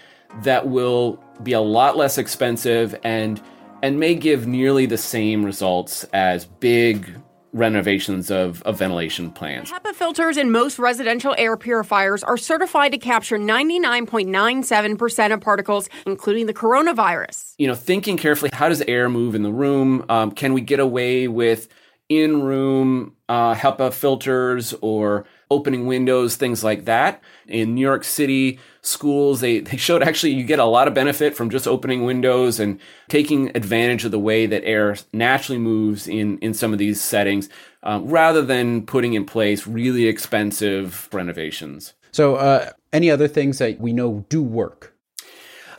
that 0.43 0.69
will 0.69 1.23
be 1.43 1.53
a 1.53 1.61
lot 1.61 1.97
less 1.97 2.19
expensive 2.19 2.99
and, 3.03 3.41
and 3.83 3.99
may 3.99 4.15
give 4.15 4.47
nearly 4.47 4.87
the 4.87 4.99
same 4.99 5.45
results 5.45 6.05
as 6.13 6.47
big 6.47 7.17
renovations 7.53 8.31
of, 8.31 8.63
of 8.63 8.79
ventilation 8.79 9.31
plants. 9.31 9.71
HEPA 9.71 9.95
filters 9.95 10.37
in 10.37 10.51
most 10.51 10.79
residential 10.79 11.35
air 11.37 11.57
purifiers 11.57 12.25
are 12.25 12.37
certified 12.37 12.93
to 12.93 12.99
capture 12.99 13.39
99.97% 13.39 15.35
of 15.35 15.41
particles, 15.41 15.89
including 16.07 16.47
the 16.47 16.55
coronavirus. 16.55 17.55
You 17.59 17.69
know, 17.69 17.75
thinking 17.75 18.17
carefully, 18.17 18.51
how 18.53 18.69
does 18.69 18.81
air 18.83 19.09
move 19.09 19.35
in 19.35 19.43
the 19.43 19.53
room? 19.53 20.05
Um, 20.09 20.31
can 20.31 20.53
we 20.55 20.61
get 20.61 20.81
away 20.81 21.29
with 21.29 21.69
in 22.09 22.43
room 22.43 23.17
uh, 23.29 23.55
HEPA 23.55 23.93
filters 23.93 24.75
or 24.81 25.25
opening 25.53 25.87
windows, 25.87 26.37
things 26.37 26.65
like 26.65 26.85
that. 26.87 27.23
In 27.47 27.75
New 27.75 27.81
York 27.81 28.05
City 28.05 28.59
schools, 28.81 29.41
they, 29.41 29.61
they 29.61 29.77
showed 29.77 30.03
actually 30.03 30.33
you 30.33 30.45
get 30.45 30.59
a 30.59 30.65
lot 30.65 30.89
of 30.89 30.95
benefit 30.95 31.37
from 31.37 31.51
just 31.51 31.69
opening 31.69 32.05
windows 32.05 32.59
and 32.59 32.81
taking 33.09 33.55
advantage 33.57 34.05
of 34.05 34.11
the 34.11 34.19
way 34.19 34.47
that 34.47 34.65
air 34.65 34.97
naturally 35.13 35.59
moves 35.59 36.09
in, 36.09 36.39
in 36.39 36.55
some 36.55 36.73
of 36.73 36.79
these 36.79 37.01
settings 37.01 37.49
um, 37.83 38.07
rather 38.07 38.43
than 38.43 38.85
putting 38.87 39.15
in 39.15 39.25
place 39.25 39.67
really 39.67 40.07
expensive 40.07 41.09
renovations. 41.13 41.95
So, 42.11 42.37
uh, 42.37 42.71
any 42.93 43.11
other 43.11 43.29
things 43.29 43.59
that 43.59 43.81
we 43.81 43.93
know 43.93 44.27
do 44.29 44.43
work? 44.43 44.95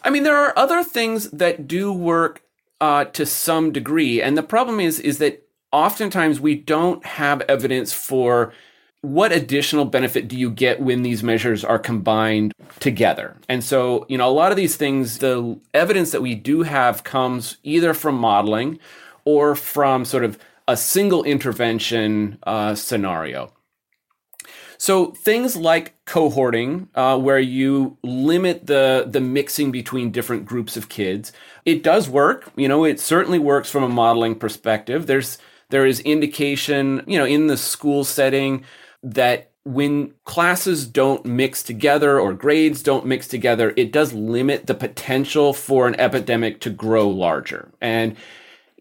I 0.03 0.09
mean, 0.09 0.23
there 0.23 0.37
are 0.37 0.57
other 0.57 0.83
things 0.83 1.29
that 1.29 1.67
do 1.67 1.93
work 1.93 2.41
uh, 2.81 3.05
to 3.05 3.25
some 3.25 3.71
degree, 3.71 4.21
and 4.21 4.37
the 4.37 4.43
problem 4.43 4.79
is 4.79 4.99
is 4.99 5.19
that 5.19 5.47
oftentimes 5.71 6.39
we 6.39 6.55
don't 6.55 7.05
have 7.05 7.41
evidence 7.41 7.93
for 7.93 8.53
what 9.03 9.33
additional 9.33 9.83
benefit 9.83 10.29
do 10.29 10.37
you 10.37 10.49
get 10.49 10.79
when 10.79 11.01
these 11.01 11.21
measures 11.21 11.65
are 11.65 11.77
combined 11.77 12.53
together? 12.79 13.35
And 13.49 13.61
so, 13.61 14.05
you 14.07 14.17
know, 14.17 14.29
a 14.29 14.31
lot 14.31 14.51
of 14.51 14.55
these 14.55 14.77
things, 14.77 15.17
the 15.17 15.59
evidence 15.73 16.11
that 16.11 16.21
we 16.21 16.35
do 16.35 16.63
have 16.63 17.03
comes 17.03 17.57
either 17.63 17.93
from 17.93 18.15
modeling 18.15 18.79
or 19.25 19.55
from 19.55 20.05
sort 20.05 20.23
of 20.23 20.39
a 20.69 20.77
single 20.77 21.25
intervention 21.25 22.39
uh, 22.43 22.75
scenario. 22.75 23.51
So 24.77 25.07
things 25.11 25.57
like 25.57 25.95
cohorting, 26.05 26.87
uh, 26.95 27.17
where 27.19 27.39
you 27.39 27.97
limit 28.03 28.67
the 28.67 29.05
the 29.07 29.21
mixing 29.21 29.71
between 29.71 30.11
different 30.11 30.45
groups 30.45 30.77
of 30.77 30.87
kids, 30.87 31.33
it 31.65 31.83
does 31.83 32.09
work. 32.09 32.51
You 32.55 32.69
know, 32.69 32.85
it 32.85 33.01
certainly 33.01 33.39
works 33.39 33.69
from 33.69 33.83
a 33.83 33.89
modeling 33.89 34.35
perspective. 34.35 35.07
There's 35.07 35.37
there 35.69 35.85
is 35.85 35.99
indication, 36.01 37.03
you 37.05 37.17
know, 37.17 37.25
in 37.25 37.47
the 37.47 37.57
school 37.57 38.05
setting 38.05 38.63
that 39.03 39.51
when 39.65 40.13
classes 40.25 40.85
don't 40.85 41.25
mix 41.25 41.63
together 41.63 42.19
or 42.19 42.33
grades 42.33 42.83
don't 42.83 43.05
mix 43.05 43.27
together, 43.27 43.73
it 43.77 43.91
does 43.91 44.13
limit 44.13 44.67
the 44.67 44.73
potential 44.73 45.53
for 45.53 45.87
an 45.87 45.95
epidemic 45.99 46.59
to 46.61 46.69
grow 46.69 47.07
larger. 47.07 47.71
And, 47.79 48.17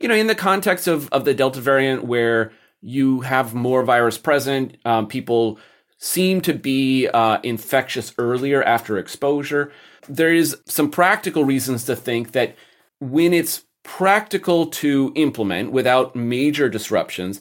you 0.01 0.09
know, 0.09 0.15
in 0.15 0.27
the 0.27 0.35
context 0.35 0.89
of, 0.89 1.09
of 1.13 1.25
the 1.25 1.35
Delta 1.35 1.61
variant 1.61 2.05
where 2.05 2.53
you 2.81 3.21
have 3.21 3.55
more 3.55 3.85
virus 3.85 4.19
present, 4.19 4.77
um, 4.85 5.07
people 5.07 5.59
seem 5.99 6.41
to 6.41 6.53
be 6.53 7.07
uh, 7.07 7.39
infectious 7.45 8.13
earlier 8.19 8.61
after 8.65 8.99
exposure. 8.99 9.71
There 10.09 10.35
is 10.35 10.57
some 10.67 10.91
practical 10.91 11.45
reasons 11.45 11.85
to 11.85 11.95
think 11.95 12.33
that 12.33 12.57
when 12.99 13.33
it's 13.33 13.63
practical 13.85 14.67
to 14.67 15.13
implement 15.15 15.71
without 15.71 16.17
major 16.17 16.69
disruptions, 16.69 17.41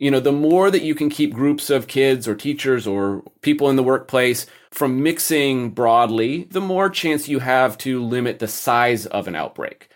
you 0.00 0.10
know, 0.10 0.18
the 0.18 0.32
more 0.32 0.70
that 0.70 0.82
you 0.82 0.96
can 0.96 1.08
keep 1.08 1.32
groups 1.32 1.70
of 1.70 1.86
kids 1.86 2.26
or 2.26 2.34
teachers 2.34 2.86
or 2.86 3.22
people 3.42 3.70
in 3.70 3.76
the 3.76 3.82
workplace 3.84 4.46
from 4.70 5.02
mixing 5.02 5.70
broadly, 5.70 6.44
the 6.50 6.60
more 6.60 6.90
chance 6.90 7.28
you 7.28 7.38
have 7.38 7.78
to 7.78 8.02
limit 8.02 8.40
the 8.40 8.48
size 8.48 9.06
of 9.06 9.28
an 9.28 9.36
outbreak. 9.36 9.88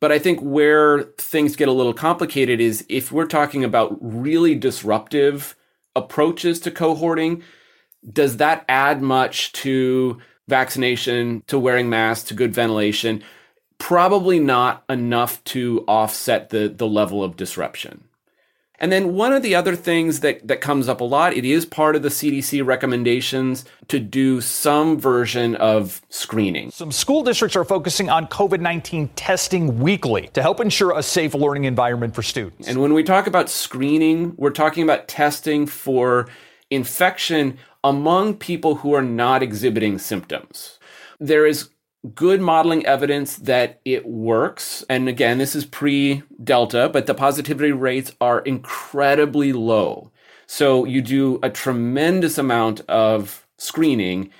But 0.00 0.12
I 0.12 0.18
think 0.18 0.40
where 0.40 1.02
things 1.18 1.56
get 1.56 1.68
a 1.68 1.72
little 1.72 1.92
complicated 1.92 2.60
is 2.60 2.86
if 2.88 3.12
we're 3.12 3.26
talking 3.26 3.64
about 3.64 3.98
really 4.00 4.54
disruptive 4.54 5.54
approaches 5.94 6.60
to 6.60 6.70
cohorting, 6.70 7.42
does 8.10 8.38
that 8.38 8.64
add 8.68 9.02
much 9.02 9.52
to 9.52 10.18
vaccination, 10.46 11.42
to 11.48 11.58
wearing 11.58 11.90
masks, 11.90 12.28
to 12.28 12.34
good 12.34 12.54
ventilation? 12.54 13.22
probably 13.78 14.40
not 14.40 14.84
enough 14.88 15.42
to 15.44 15.84
offset 15.86 16.50
the, 16.50 16.68
the 16.68 16.86
level 16.86 17.24
of 17.24 17.36
disruption. 17.36 18.04
And 18.80 18.92
then 18.92 19.14
one 19.14 19.32
of 19.32 19.42
the 19.42 19.54
other 19.54 19.74
things 19.74 20.20
that, 20.20 20.46
that 20.46 20.60
comes 20.60 20.88
up 20.88 21.00
a 21.00 21.04
lot, 21.04 21.32
it 21.32 21.44
is 21.44 21.66
part 21.66 21.96
of 21.96 22.02
the 22.02 22.08
CDC 22.08 22.64
recommendations 22.64 23.64
to 23.88 23.98
do 23.98 24.40
some 24.40 24.98
version 24.98 25.56
of 25.56 26.00
screening. 26.10 26.70
Some 26.70 26.92
school 26.92 27.22
districts 27.22 27.56
are 27.56 27.64
focusing 27.64 28.08
on 28.08 28.26
COVID 28.28 28.60
19 28.60 29.08
testing 29.16 29.80
weekly 29.80 30.28
to 30.34 30.42
help 30.42 30.60
ensure 30.60 30.96
a 30.96 31.02
safe 31.02 31.34
learning 31.34 31.64
environment 31.64 32.14
for 32.14 32.22
students. 32.22 32.68
And 32.68 32.80
when 32.80 32.94
we 32.94 33.02
talk 33.02 33.26
about 33.26 33.48
screening, 33.48 34.34
we're 34.36 34.50
talking 34.50 34.84
about 34.84 35.08
testing 35.08 35.66
for 35.66 36.28
infection 36.70 37.58
among 37.82 38.34
people 38.34 38.76
who 38.76 38.94
are 38.94 39.02
not 39.02 39.42
exhibiting 39.42 39.98
symptoms. 39.98 40.78
There 41.18 41.46
is 41.46 41.70
good 42.14 42.40
modeling 42.40 42.84
evidence 42.86 43.36
that 43.36 43.80
it 43.84 44.06
works. 44.06 44.84
And 44.88 45.08
again, 45.08 45.38
this 45.38 45.54
is 45.54 45.64
pre 45.64 46.22
Delta, 46.42 46.88
but 46.88 47.06
the 47.06 47.14
positivity 47.14 47.72
rates 47.72 48.12
are 48.20 48.40
incredibly 48.40 49.52
low. 49.52 50.10
So 50.46 50.84
you 50.84 51.02
do 51.02 51.38
a 51.42 51.50
tremendous 51.50 52.38
amount 52.38 52.80
of 52.88 53.46
screening 53.58 54.30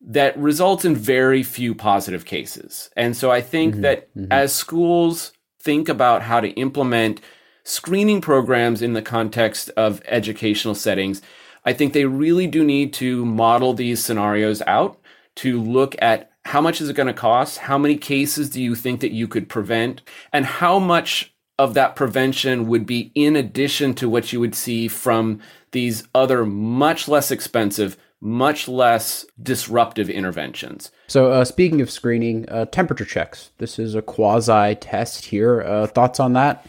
that 0.00 0.36
results 0.36 0.84
in 0.84 0.96
very 0.96 1.42
few 1.42 1.74
positive 1.74 2.24
cases. 2.24 2.90
And 2.96 3.16
so 3.16 3.30
I 3.30 3.40
think 3.40 3.74
mm-hmm, 3.74 3.82
that 3.82 4.14
mm-hmm. 4.14 4.32
as 4.32 4.52
schools 4.52 5.32
think 5.60 5.88
about 5.88 6.22
how 6.22 6.40
to 6.40 6.48
implement 6.50 7.20
screening 7.62 8.20
programs 8.20 8.82
in 8.82 8.94
the 8.94 9.02
context 9.02 9.70
of 9.76 10.02
educational 10.06 10.74
settings, 10.74 11.22
I 11.64 11.72
think 11.72 11.92
they 11.92 12.06
really 12.06 12.48
do 12.48 12.64
need 12.64 12.92
to 12.94 13.24
model 13.24 13.72
these 13.72 14.04
scenarios 14.04 14.62
out 14.66 14.98
to 15.36 15.62
look 15.62 15.94
at 16.02 16.31
how 16.44 16.60
much 16.60 16.80
is 16.80 16.88
it 16.88 16.96
going 16.96 17.06
to 17.06 17.12
cost? 17.12 17.58
How 17.58 17.78
many 17.78 17.96
cases 17.96 18.50
do 18.50 18.60
you 18.60 18.74
think 18.74 19.00
that 19.00 19.12
you 19.12 19.28
could 19.28 19.48
prevent? 19.48 20.02
And 20.32 20.44
how 20.44 20.78
much 20.78 21.34
of 21.58 21.74
that 21.74 21.94
prevention 21.94 22.66
would 22.66 22.86
be 22.86 23.12
in 23.14 23.36
addition 23.36 23.94
to 23.94 24.08
what 24.08 24.32
you 24.32 24.40
would 24.40 24.54
see 24.54 24.88
from 24.88 25.40
these 25.70 26.08
other 26.14 26.44
much 26.44 27.06
less 27.08 27.30
expensive, 27.30 27.96
much 28.20 28.66
less 28.66 29.24
disruptive 29.40 30.10
interventions? 30.10 30.90
So, 31.06 31.30
uh, 31.30 31.44
speaking 31.44 31.80
of 31.80 31.90
screening, 31.90 32.48
uh, 32.48 32.64
temperature 32.66 33.04
checks. 33.04 33.50
This 33.58 33.78
is 33.78 33.94
a 33.94 34.02
quasi 34.02 34.74
test 34.74 35.26
here. 35.26 35.62
Uh, 35.62 35.86
thoughts 35.86 36.18
on 36.18 36.32
that? 36.32 36.66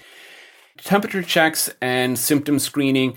Temperature 0.77 1.24
checks 1.24 1.74
and 1.82 2.20
symptom 2.20 2.60
screening 2.60 3.15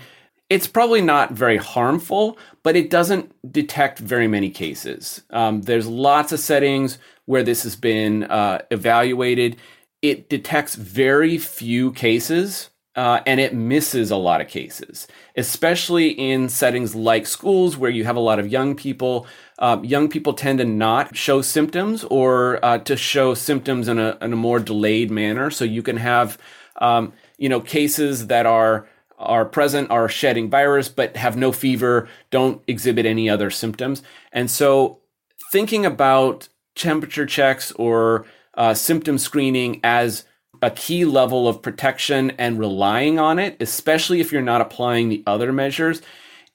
it's 0.49 0.67
probably 0.67 1.01
not 1.01 1.33
very 1.33 1.57
harmful, 1.57 2.37
but 2.63 2.75
it 2.75 2.89
doesn't 2.89 3.33
detect 3.51 3.99
very 3.99 4.27
many 4.27 4.49
cases. 4.49 5.23
Um, 5.29 5.61
there's 5.63 5.87
lots 5.87 6.31
of 6.31 6.39
settings 6.39 6.99
where 7.25 7.43
this 7.43 7.63
has 7.63 7.75
been 7.75 8.23
uh, 8.23 8.59
evaluated. 8.71 9.57
It 10.01 10.29
detects 10.29 10.75
very 10.75 11.37
few 11.37 11.91
cases. 11.91 12.69
uh, 12.97 13.21
and 13.27 13.39
it 13.39 13.53
misses 13.53 14.09
a 14.09 14.15
lot 14.15 14.41
of 14.41 14.47
cases, 14.47 15.07
especially 15.35 16.09
in 16.09 16.49
settings 16.49 16.95
like 16.95 17.27
schools 17.27 17.77
where 17.77 17.91
you 17.91 18.03
have 18.03 18.15
a 18.15 18.19
lot 18.19 18.39
of 18.39 18.47
young 18.47 18.75
people. 18.75 19.27
Uh, 19.59 19.79
young 19.83 20.09
people 20.09 20.33
tend 20.33 20.57
to 20.57 20.65
not 20.65 21.15
show 21.15 21.43
symptoms 21.43 22.03
or 22.05 22.59
uh, 22.65 22.79
to 22.79 22.97
show 22.97 23.35
symptoms 23.35 23.87
in 23.87 23.99
a, 23.99 24.17
in 24.19 24.33
a 24.33 24.35
more 24.35 24.59
delayed 24.59 25.11
manner. 25.11 25.51
So 25.51 25.63
you 25.63 25.83
can 25.83 25.97
have, 25.97 26.39
um, 26.81 27.13
you 27.37 27.47
know, 27.49 27.61
cases 27.61 28.27
that 28.27 28.47
are 28.47 28.89
are 29.17 29.45
present, 29.45 29.89
are 29.89 30.07
shedding 30.07 30.49
virus, 30.49 30.89
but 30.89 31.17
have 31.17 31.35
no 31.35 31.51
fever, 31.51 32.07
don't 32.29 32.61
exhibit 32.67 33.05
any 33.05 33.29
other 33.29 33.49
symptoms. 33.49 34.03
And 34.31 34.49
so 34.49 34.99
thinking 35.51 35.85
about 35.85 36.49
temperature 36.75 37.25
checks 37.25 37.71
or 37.73 38.25
uh, 38.53 38.73
symptom 38.73 39.17
screening 39.17 39.79
as 39.83 40.25
a 40.61 40.71
key 40.71 41.05
level 41.05 41.47
of 41.47 41.61
protection 41.61 42.31
and 42.31 42.59
relying 42.59 43.19
on 43.19 43.39
it, 43.39 43.57
especially 43.59 44.19
if 44.19 44.31
you're 44.31 44.41
not 44.41 44.61
applying 44.61 45.09
the 45.09 45.23
other 45.27 45.51
measures, 45.53 46.01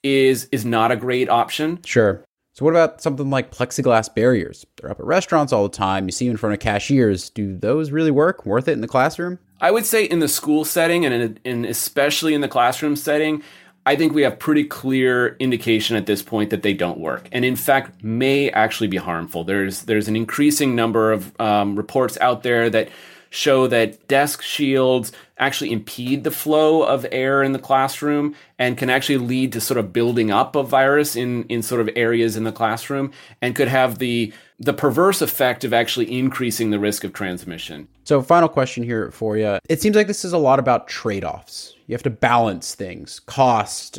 is 0.02 0.49
is 0.50 0.64
not 0.64 0.90
a 0.90 0.97
great 0.97 1.28
option. 1.28 1.81
Sure. 1.85 2.25
So 2.62 2.66
what 2.66 2.75
about 2.75 3.02
something 3.02 3.28
like 3.28 3.50
plexiglass 3.50 4.14
barriers? 4.14 4.64
They're 4.76 4.88
up 4.88 5.00
at 5.00 5.04
restaurants 5.04 5.52
all 5.52 5.64
the 5.64 5.76
time. 5.76 6.07
You 6.07 6.12
see 6.12 6.26
them 6.26 6.35
in 6.35 6.37
front 6.37 6.52
of 6.52 6.61
cashiers. 6.61 7.28
Do 7.28 7.57
those 7.57 7.90
really 7.90 8.12
work? 8.12 8.47
Worth 8.47 8.69
it 8.69 8.73
in 8.73 8.83
the 8.83 8.87
classroom? 8.87 9.40
I 9.61 9.73
would 9.73 9.85
say 9.85 10.04
in 10.04 10.21
the 10.21 10.28
school 10.28 10.64
setting 10.64 11.04
and 11.04 11.12
in, 11.12 11.38
in 11.42 11.64
especially 11.64 12.35
in 12.35 12.40
the 12.40 12.47
classroom 12.47 12.95
setting, 12.95 13.42
I 13.85 13.97
think 13.97 14.14
we 14.14 14.23
have 14.23 14.38
pretty 14.38 14.62
clear 14.62 15.35
indication 15.40 15.97
at 15.97 16.07
this 16.07 16.23
point 16.23 16.50
that 16.50 16.62
they 16.62 16.73
don't 16.73 17.00
work, 17.00 17.28
and 17.33 17.45
in 17.45 17.57
fact 17.57 18.04
may 18.04 18.49
actually 18.50 18.87
be 18.87 18.97
harmful. 18.97 19.42
There's 19.42 19.83
there's 19.83 20.07
an 20.07 20.14
increasing 20.14 20.76
number 20.76 21.11
of 21.11 21.33
um, 21.40 21.75
reports 21.75 22.16
out 22.21 22.45
there 22.45 22.71
that 22.71 22.90
show 23.33 23.67
that 23.67 24.07
desk 24.09 24.43
shields 24.43 25.11
actually 25.39 25.73
impede 25.73 26.23
the 26.23 26.31
flow 26.31 26.83
of 26.83 27.07
air 27.11 27.43
in 27.43 27.53
the 27.53 27.59
classroom 27.59 28.35
and 28.59 28.77
can 28.77 28.91
actually 28.91 29.17
lead 29.17 29.51
to 29.53 29.61
sort 29.61 29.79
of 29.79 29.91
building 29.91 30.31
up 30.31 30.55
of 30.55 30.69
virus 30.69 31.17
in, 31.17 31.45
in 31.45 31.62
sort 31.62 31.81
of 31.81 31.89
areas 31.97 32.37
in 32.37 32.45
the 32.45 32.53
classroom 32.53 33.11
and 33.41 33.57
could 33.57 33.69
have 33.69 33.99
the 33.99 34.33
the 34.59 34.75
perverse 34.75 35.21
effect 35.21 35.65
of 35.65 35.73
actually 35.73 36.12
increasing 36.17 36.71
the 36.71 36.79
risk 36.79 37.03
of 37.03 37.12
transmission. 37.12 37.89
So, 38.05 38.23
final 38.23 38.49
question 38.49 38.85
here 38.85 39.11
for 39.11 39.37
you. 39.37 39.59
It 39.69 39.81
seems 39.81 39.97
like 39.97 40.07
this 40.07 40.25
is 40.25 40.33
a 40.33 40.39
lot 40.39 40.61
about 40.61 40.87
trade 40.87 41.25
offs. 41.25 41.75
You 41.89 41.95
have 41.95 42.03
to 42.05 42.11
balance 42.11 42.77
things, 42.77 43.19
cost, 43.19 43.99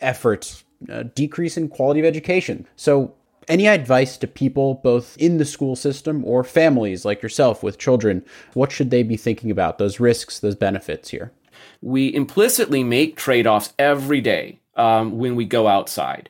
effort, 0.00 0.62
uh, 0.88 1.04
decrease 1.14 1.56
in 1.56 1.68
quality 1.68 1.98
of 1.98 2.06
education. 2.06 2.64
So, 2.76 3.14
any 3.48 3.66
advice 3.66 4.16
to 4.18 4.26
people 4.26 4.74
both 4.74 5.16
in 5.18 5.38
the 5.38 5.44
school 5.44 5.76
system 5.76 6.24
or 6.24 6.44
families 6.44 7.04
like 7.04 7.22
yourself 7.22 7.62
with 7.62 7.78
children? 7.78 8.24
What 8.54 8.72
should 8.72 8.90
they 8.90 9.02
be 9.02 9.16
thinking 9.16 9.50
about? 9.50 9.78
Those 9.78 10.00
risks, 10.00 10.38
those 10.38 10.54
benefits 10.54 11.10
here? 11.10 11.32
We 11.80 12.14
implicitly 12.14 12.84
make 12.84 13.16
trade 13.16 13.46
offs 13.46 13.72
every 13.78 14.20
day 14.20 14.60
um, 14.76 15.18
when 15.18 15.36
we 15.36 15.44
go 15.44 15.68
outside. 15.68 16.28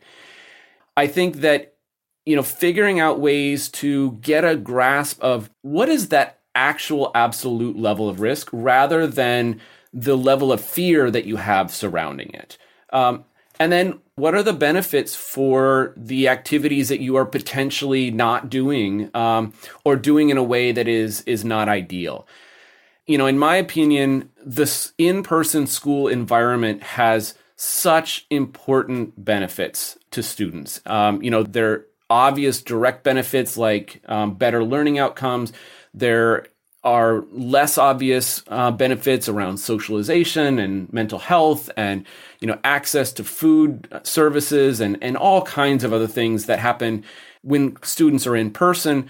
I 0.97 1.07
think 1.07 1.37
that, 1.37 1.75
you 2.25 2.37
know, 2.37 2.43
figuring 2.43 3.01
out 3.01 3.21
ways 3.21 3.69
to 3.71 4.13
get 4.21 4.45
a 4.45 4.57
grasp 4.57 5.21
of 5.23 5.51
what 5.63 5.89
is 5.89 6.09
that 6.09 6.41
actual 6.55 7.11
absolute 7.15 7.77
level 7.77 8.09
of 8.09 8.21
risk 8.21 8.49
rather 8.53 9.07
than 9.07 9.61
the 9.93 10.17
level 10.17 10.53
of 10.53 10.61
fear 10.61 11.11
that 11.11 11.25
you 11.25 11.37
have 11.37 11.71
surrounding 11.71 12.31
it. 12.35 12.59
Um, 12.93 13.25
and 13.59 13.73
then 13.73 14.01
what 14.17 14.35
are 14.35 14.43
the 14.43 14.53
benefits 14.53 15.15
for 15.15 15.93
the 15.97 16.29
activities 16.29 16.89
that 16.89 17.01
you 17.01 17.17
are 17.17 17.25
potentially 17.25 18.11
not 18.11 18.49
doing 18.49 19.11
um, 19.15 19.53
or 19.85 19.97
doing 19.97 20.31
in 20.31 20.37
a 20.37 20.43
way 20.43 20.73
that 20.73 20.87
is 20.87 21.23
is 21.23 21.45
not 21.45 21.69
ideal? 21.69 22.27
You 23.07 23.19
know, 23.19 23.27
in 23.27 23.39
my 23.39 23.57
opinion, 23.57 24.31
this 24.45 24.93
in-person 24.97 25.67
school 25.67 26.09
environment 26.09 26.83
has 26.83 27.35
such 27.57 28.27
important 28.31 29.23
benefits 29.23 29.99
to 30.11 30.23
students. 30.23 30.81
Um, 30.87 31.23
you 31.23 31.31
know, 31.31 31.43
there 31.43 31.73
are 31.73 31.87
obvious 32.09 32.63
direct 32.63 33.05
benefits 33.05 33.57
like 33.57 34.01
um, 34.07 34.35
better 34.35 34.65
learning 34.65 34.99
outcomes. 34.99 35.53
There 35.93 36.47
are 36.85 37.25
less 37.33 37.79
obvious 37.79 38.43
uh, 38.49 38.71
benefits 38.71 39.29
around 39.29 39.57
socialization 39.57 40.59
and 40.59 40.93
mental 40.93 41.19
health 41.19 41.71
and 41.77 42.05
you 42.41 42.47
know 42.47 42.59
access 42.63 43.13
to 43.13 43.25
food 43.25 43.89
services 44.03 44.81
and 44.81 44.99
and 45.03 45.17
all 45.17 45.43
kinds 45.43 45.83
of 45.83 45.93
other 45.93 46.07
things 46.07 46.47
that 46.47 46.59
happen 46.59 47.03
when 47.43 47.77
students 47.83 48.27
are 48.27 48.37
in 48.37 48.51
person 48.51 49.09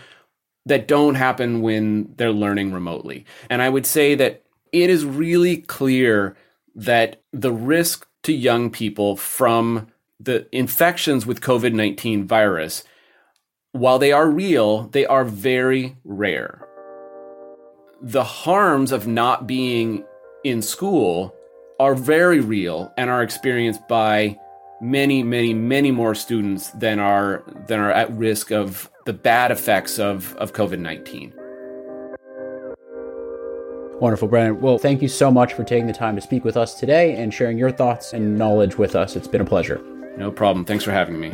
that 0.66 0.88
don't 0.88 1.16
happen 1.16 1.60
when 1.60 2.14
they're 2.16 2.32
learning 2.32 2.72
remotely. 2.72 3.26
And 3.50 3.60
i 3.60 3.68
would 3.68 3.86
say 3.86 4.14
that 4.14 4.42
it 4.72 4.88
is 4.88 5.04
really 5.04 5.58
clear 5.58 6.36
that 6.76 7.22
the 7.32 7.52
risk 7.52 8.06
to 8.22 8.32
young 8.32 8.70
people 8.70 9.16
from 9.16 9.88
the 10.20 10.46
infections 10.56 11.26
with 11.26 11.40
covid-19 11.40 12.24
virus 12.24 12.84
while 13.72 13.98
they 13.98 14.12
are 14.12 14.30
real 14.30 14.84
they 14.88 15.04
are 15.04 15.24
very 15.24 15.96
rare 16.04 16.63
the 18.04 18.22
harms 18.22 18.92
of 18.92 19.06
not 19.06 19.46
being 19.46 20.04
in 20.44 20.60
school 20.60 21.34
are 21.80 21.94
very 21.94 22.38
real 22.38 22.92
and 22.98 23.08
are 23.08 23.22
experienced 23.22 23.88
by 23.88 24.38
many 24.82 25.22
many 25.22 25.54
many 25.54 25.90
more 25.90 26.14
students 26.14 26.70
than 26.72 26.98
are 26.98 27.42
than 27.66 27.80
are 27.80 27.90
at 27.90 28.12
risk 28.12 28.52
of 28.52 28.90
the 29.06 29.12
bad 29.12 29.50
effects 29.50 29.98
of 29.98 30.36
of 30.36 30.52
COVID-19. 30.52 31.32
Wonderful, 34.00 34.28
Brandon. 34.28 34.60
Well, 34.60 34.76
thank 34.76 35.00
you 35.00 35.08
so 35.08 35.30
much 35.30 35.54
for 35.54 35.64
taking 35.64 35.86
the 35.86 35.94
time 35.94 36.14
to 36.14 36.20
speak 36.20 36.44
with 36.44 36.58
us 36.58 36.74
today 36.74 37.16
and 37.16 37.32
sharing 37.32 37.56
your 37.56 37.70
thoughts 37.70 38.12
and 38.12 38.36
knowledge 38.36 38.76
with 38.76 38.94
us. 38.94 39.16
It's 39.16 39.28
been 39.28 39.40
a 39.40 39.46
pleasure. 39.46 39.80
No 40.18 40.30
problem. 40.30 40.66
Thanks 40.66 40.84
for 40.84 40.92
having 40.92 41.18
me. 41.18 41.32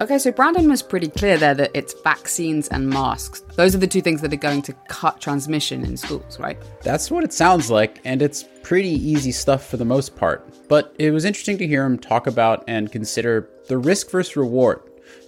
Okay, 0.00 0.16
so 0.18 0.30
Brandon 0.30 0.68
was 0.68 0.80
pretty 0.80 1.08
clear 1.08 1.36
there 1.36 1.54
that 1.54 1.72
it's 1.74 1.92
vaccines 2.04 2.68
and 2.68 2.88
masks. 2.88 3.40
Those 3.56 3.74
are 3.74 3.78
the 3.78 3.86
two 3.88 4.00
things 4.00 4.20
that 4.20 4.32
are 4.32 4.36
going 4.36 4.62
to 4.62 4.72
cut 4.86 5.20
transmission 5.20 5.84
in 5.84 5.96
schools, 5.96 6.38
right? 6.38 6.56
That's 6.84 7.10
what 7.10 7.24
it 7.24 7.32
sounds 7.32 7.68
like, 7.68 8.00
and 8.04 8.22
it's 8.22 8.44
pretty 8.62 8.90
easy 8.90 9.32
stuff 9.32 9.66
for 9.66 9.76
the 9.76 9.84
most 9.84 10.14
part. 10.14 10.48
But 10.68 10.94
it 11.00 11.10
was 11.10 11.24
interesting 11.24 11.58
to 11.58 11.66
hear 11.66 11.84
him 11.84 11.98
talk 11.98 12.28
about 12.28 12.62
and 12.68 12.92
consider 12.92 13.50
the 13.66 13.76
risk 13.76 14.08
versus 14.10 14.36
reward. 14.36 14.82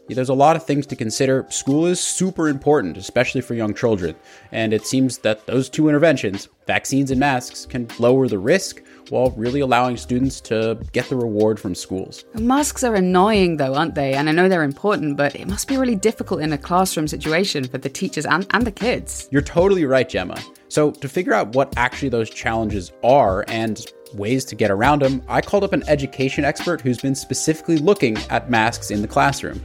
There's 0.09 0.29
a 0.29 0.35
lot 0.35 0.55
of 0.55 0.65
things 0.65 0.87
to 0.89 0.97
consider. 0.97 1.47
School 1.51 1.87
is 1.87 1.99
super 1.99 2.49
important, 2.49 2.97
especially 2.97 3.41
for 3.41 3.55
young 3.55 3.75
children. 3.75 4.15
And 4.53 4.73
it 4.73 4.87
seems 4.87 5.19
that 5.19 5.47
those 5.47 5.69
two 5.69 5.89
interventions, 5.89 6.49
vaccines 6.67 7.11
and 7.11 7.21
masks, 7.21 7.67
can 7.67 7.89
lower 7.99 8.29
the 8.29 8.39
risk 8.39 8.83
while 9.11 9.31
really 9.33 9.61
allowing 9.61 9.97
students 9.97 10.41
to 10.43 10.79
get 10.93 11.09
the 11.09 11.17
reward 11.17 11.61
from 11.61 11.75
schools. 11.75 12.25
Masks 12.35 12.83
are 12.85 12.95
annoying 12.95 13.57
though, 13.57 13.75
aren't 13.75 13.95
they? 13.95 14.15
And 14.15 14.29
I 14.29 14.33
know 14.33 14.49
they're 14.49 14.63
important, 14.63 15.17
but 15.17 15.35
it 15.35 15.49
must 15.49 15.69
be 15.69 15.77
really 15.77 15.97
difficult 15.97 16.41
in 16.41 16.53
a 16.53 16.59
classroom 16.59 17.09
situation 17.09 17.65
for 17.65 17.79
the 17.79 17.89
teachers 17.89 18.27
and, 18.27 18.47
and 18.51 18.67
the 18.67 18.73
kids. 18.73 19.29
You're 19.31 19.43
totally 19.43 19.85
right, 19.85 20.09
Gemma. 20.09 20.39
So, 20.69 20.93
to 20.93 21.09
figure 21.09 21.33
out 21.35 21.55
what 21.55 21.75
actually 21.77 22.11
those 22.11 22.31
challenges 22.31 22.93
are 23.03 23.45
and 23.49 23.85
ways 24.15 24.45
to 24.47 24.55
get 24.55 24.71
around 24.71 25.03
them, 25.03 25.23
I 25.29 25.41
called 25.41 25.65
up 25.65 25.73
an 25.73 25.83
education 25.89 26.45
expert 26.45 26.81
who's 26.81 27.01
been 27.01 27.15
specifically 27.15 27.77
looking 27.77 28.17
at 28.31 28.51
masks 28.51 28.91
in 28.91 29.03
the 29.03 29.09
classroom. 29.09 29.61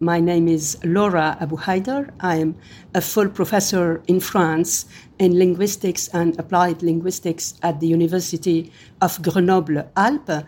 My 0.00 0.20
name 0.20 0.46
is 0.46 0.76
Laura 0.84 1.38
Abou 1.40 1.56
Haidar. 1.56 2.10
I 2.20 2.36
am 2.36 2.56
a 2.94 3.00
full 3.00 3.30
professor 3.30 4.02
in 4.06 4.20
France 4.20 4.84
in 5.18 5.38
linguistics 5.38 6.08
and 6.08 6.38
applied 6.38 6.82
linguistics 6.82 7.54
at 7.62 7.80
the 7.80 7.86
University 7.86 8.70
of 9.00 9.22
Grenoble 9.22 9.90
Alpes, 9.96 10.44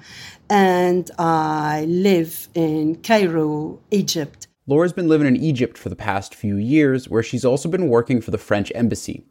and 0.50 1.11
I 1.18 1.87
live 1.88 2.48
in 2.54 2.96
Cairo, 2.96 3.80
Egypt. 3.90 4.48
Laura's 4.66 4.92
been 4.92 5.08
living 5.08 5.26
in 5.26 5.37
Egypt 5.37 5.78
for 5.78 5.88
the 5.88 5.96
past 5.96 6.34
few 6.34 6.56
years, 6.56 7.08
where 7.08 7.22
she's 7.22 7.46
also 7.46 7.70
been 7.70 7.88
working 7.88 8.20
for 8.20 8.30
the 8.30 8.37
French 8.37 8.70
embassy. 8.74 9.24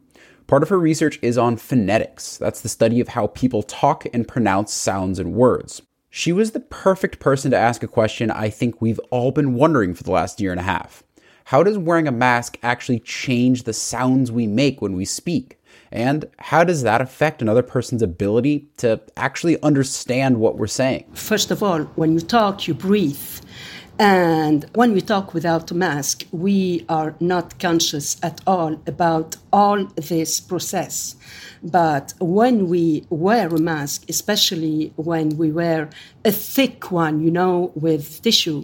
Part 0.48 0.64
of 0.64 0.68
her 0.70 0.80
research 0.80 1.20
is 1.22 1.38
on 1.38 1.56
phonetics. 1.56 2.38
That's 2.38 2.62
the 2.62 2.68
study 2.68 2.98
of 2.98 3.08
how 3.08 3.28
people 3.28 3.62
talk 3.62 4.04
and 4.12 4.26
pronounce 4.26 4.72
sounds 4.72 5.20
and 5.20 5.32
words. 5.32 5.82
She 6.10 6.32
was 6.32 6.52
the 6.52 6.60
perfect 6.60 7.18
person 7.18 7.50
to 7.50 7.56
ask 7.56 7.82
a 7.82 7.88
question 7.88 8.30
I 8.30 8.48
think 8.48 8.80
we've 8.80 9.00
all 9.10 9.30
been 9.30 9.54
wondering 9.54 9.94
for 9.94 10.04
the 10.04 10.10
last 10.10 10.40
year 10.40 10.50
and 10.50 10.60
a 10.60 10.64
half. 10.64 11.02
How 11.44 11.62
does 11.62 11.78
wearing 11.78 12.08
a 12.08 12.12
mask 12.12 12.58
actually 12.62 13.00
change 13.00 13.62
the 13.62 13.72
sounds 13.72 14.32
we 14.32 14.46
make 14.46 14.80
when 14.80 14.94
we 14.94 15.04
speak? 15.04 15.58
And 15.90 16.26
how 16.38 16.64
does 16.64 16.82
that 16.82 17.00
affect 17.00 17.40
another 17.40 17.62
person's 17.62 18.02
ability 18.02 18.68
to 18.78 19.00
actually 19.16 19.60
understand 19.62 20.38
what 20.38 20.58
we're 20.58 20.66
saying? 20.66 21.04
First 21.14 21.50
of 21.50 21.62
all, 21.62 21.80
when 21.96 22.12
you 22.12 22.20
talk, 22.20 22.66
you 22.66 22.74
breathe. 22.74 23.18
And 24.00 24.64
when 24.74 24.92
we 24.92 25.00
talk 25.00 25.34
without 25.34 25.72
a 25.72 25.74
mask, 25.74 26.24
we 26.30 26.84
are 26.88 27.16
not 27.18 27.58
conscious 27.58 28.16
at 28.22 28.40
all 28.46 28.80
about 28.86 29.36
all 29.52 29.86
this 29.96 30.38
process. 30.38 31.16
But 31.64 32.14
when 32.20 32.68
we 32.68 33.06
wear 33.10 33.48
a 33.48 33.58
mask, 33.58 34.04
especially 34.08 34.92
when 34.94 35.36
we 35.36 35.50
wear 35.50 35.90
a 36.28 36.32
thick 36.32 36.92
one, 36.92 37.20
you 37.20 37.30
know, 37.30 37.72
with 37.74 38.22
tissue, 38.22 38.62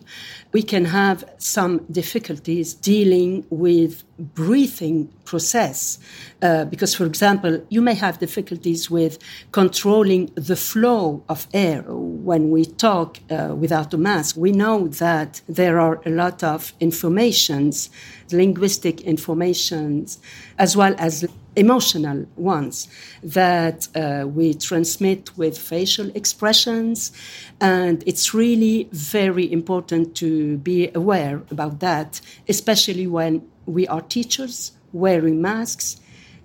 we 0.52 0.62
can 0.62 0.84
have 0.84 1.24
some 1.38 1.78
difficulties 1.90 2.74
dealing 2.74 3.44
with 3.50 4.04
breathing 4.34 5.08
process. 5.24 5.98
Uh, 6.42 6.66
because, 6.66 6.94
for 6.94 7.06
example, 7.06 7.64
you 7.70 7.80
may 7.80 7.94
have 7.94 8.18
difficulties 8.18 8.90
with 8.90 9.18
controlling 9.50 10.30
the 10.34 10.56
flow 10.56 11.24
of 11.28 11.48
air. 11.54 11.82
When 11.88 12.50
we 12.50 12.66
talk 12.66 13.18
uh, 13.30 13.54
without 13.56 13.94
a 13.94 13.98
mask, 13.98 14.36
we 14.36 14.52
know 14.52 14.88
that 15.04 15.40
there 15.48 15.80
are 15.80 16.00
a 16.04 16.10
lot 16.10 16.44
of 16.44 16.74
informations, 16.80 17.90
linguistic 18.30 19.00
informations, 19.00 20.18
as 20.58 20.76
well 20.76 20.94
as 20.98 21.26
emotional 21.56 22.26
ones 22.36 22.88
that 23.22 23.88
uh, 23.94 24.26
we 24.26 24.54
transmit 24.54 25.36
with 25.36 25.56
facial 25.58 26.10
expressions. 26.14 27.12
And 27.60 28.02
it's 28.06 28.34
really 28.34 28.88
very 28.92 29.50
important 29.50 30.14
to 30.16 30.58
be 30.58 30.90
aware 30.94 31.42
about 31.50 31.80
that, 31.80 32.20
especially 32.48 33.06
when 33.06 33.46
we 33.66 33.86
are 33.88 34.02
teachers 34.02 34.72
wearing 34.92 35.40
masks, 35.40 36.00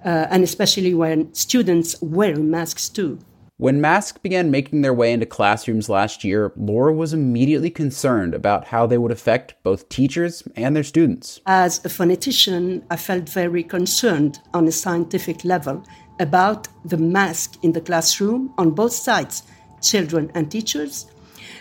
uh, 0.05 0.27
and 0.29 0.43
especially 0.43 0.93
when 0.93 1.33
students 1.33 2.01
wearing 2.01 2.49
masks 2.49 2.89
too. 2.89 3.19
When 3.59 3.81
masks 3.81 4.17
began 4.17 4.51
making 4.51 4.83
their 4.83 4.93
way 4.93 5.11
into 5.11 5.25
classrooms 5.25 5.89
last 5.89 6.23
year, 6.23 6.53
Laura 6.55 6.93
was 6.93 7.11
immediately 7.11 7.69
concerned 7.69 8.33
about 8.33 8.67
how 8.67 8.87
they 8.87 8.97
would 8.97 9.11
affect 9.11 9.61
both 9.63 9.89
teachers 9.89 10.47
and 10.55 10.73
their 10.73 10.83
students. 10.85 11.41
As 11.45 11.83
a 11.83 11.89
phonetician, 11.89 12.83
I 12.89 12.95
felt 12.95 13.27
very 13.27 13.63
concerned 13.63 14.39
on 14.53 14.65
a 14.65 14.71
scientific 14.71 15.43
level 15.43 15.83
about 16.21 16.69
the 16.85 16.95
mask 16.95 17.61
in 17.61 17.73
the 17.73 17.81
classroom 17.81 18.53
on 18.57 18.71
both 18.71 18.93
sides, 18.93 19.43
children 19.81 20.31
and 20.33 20.49
teachers. 20.49 21.07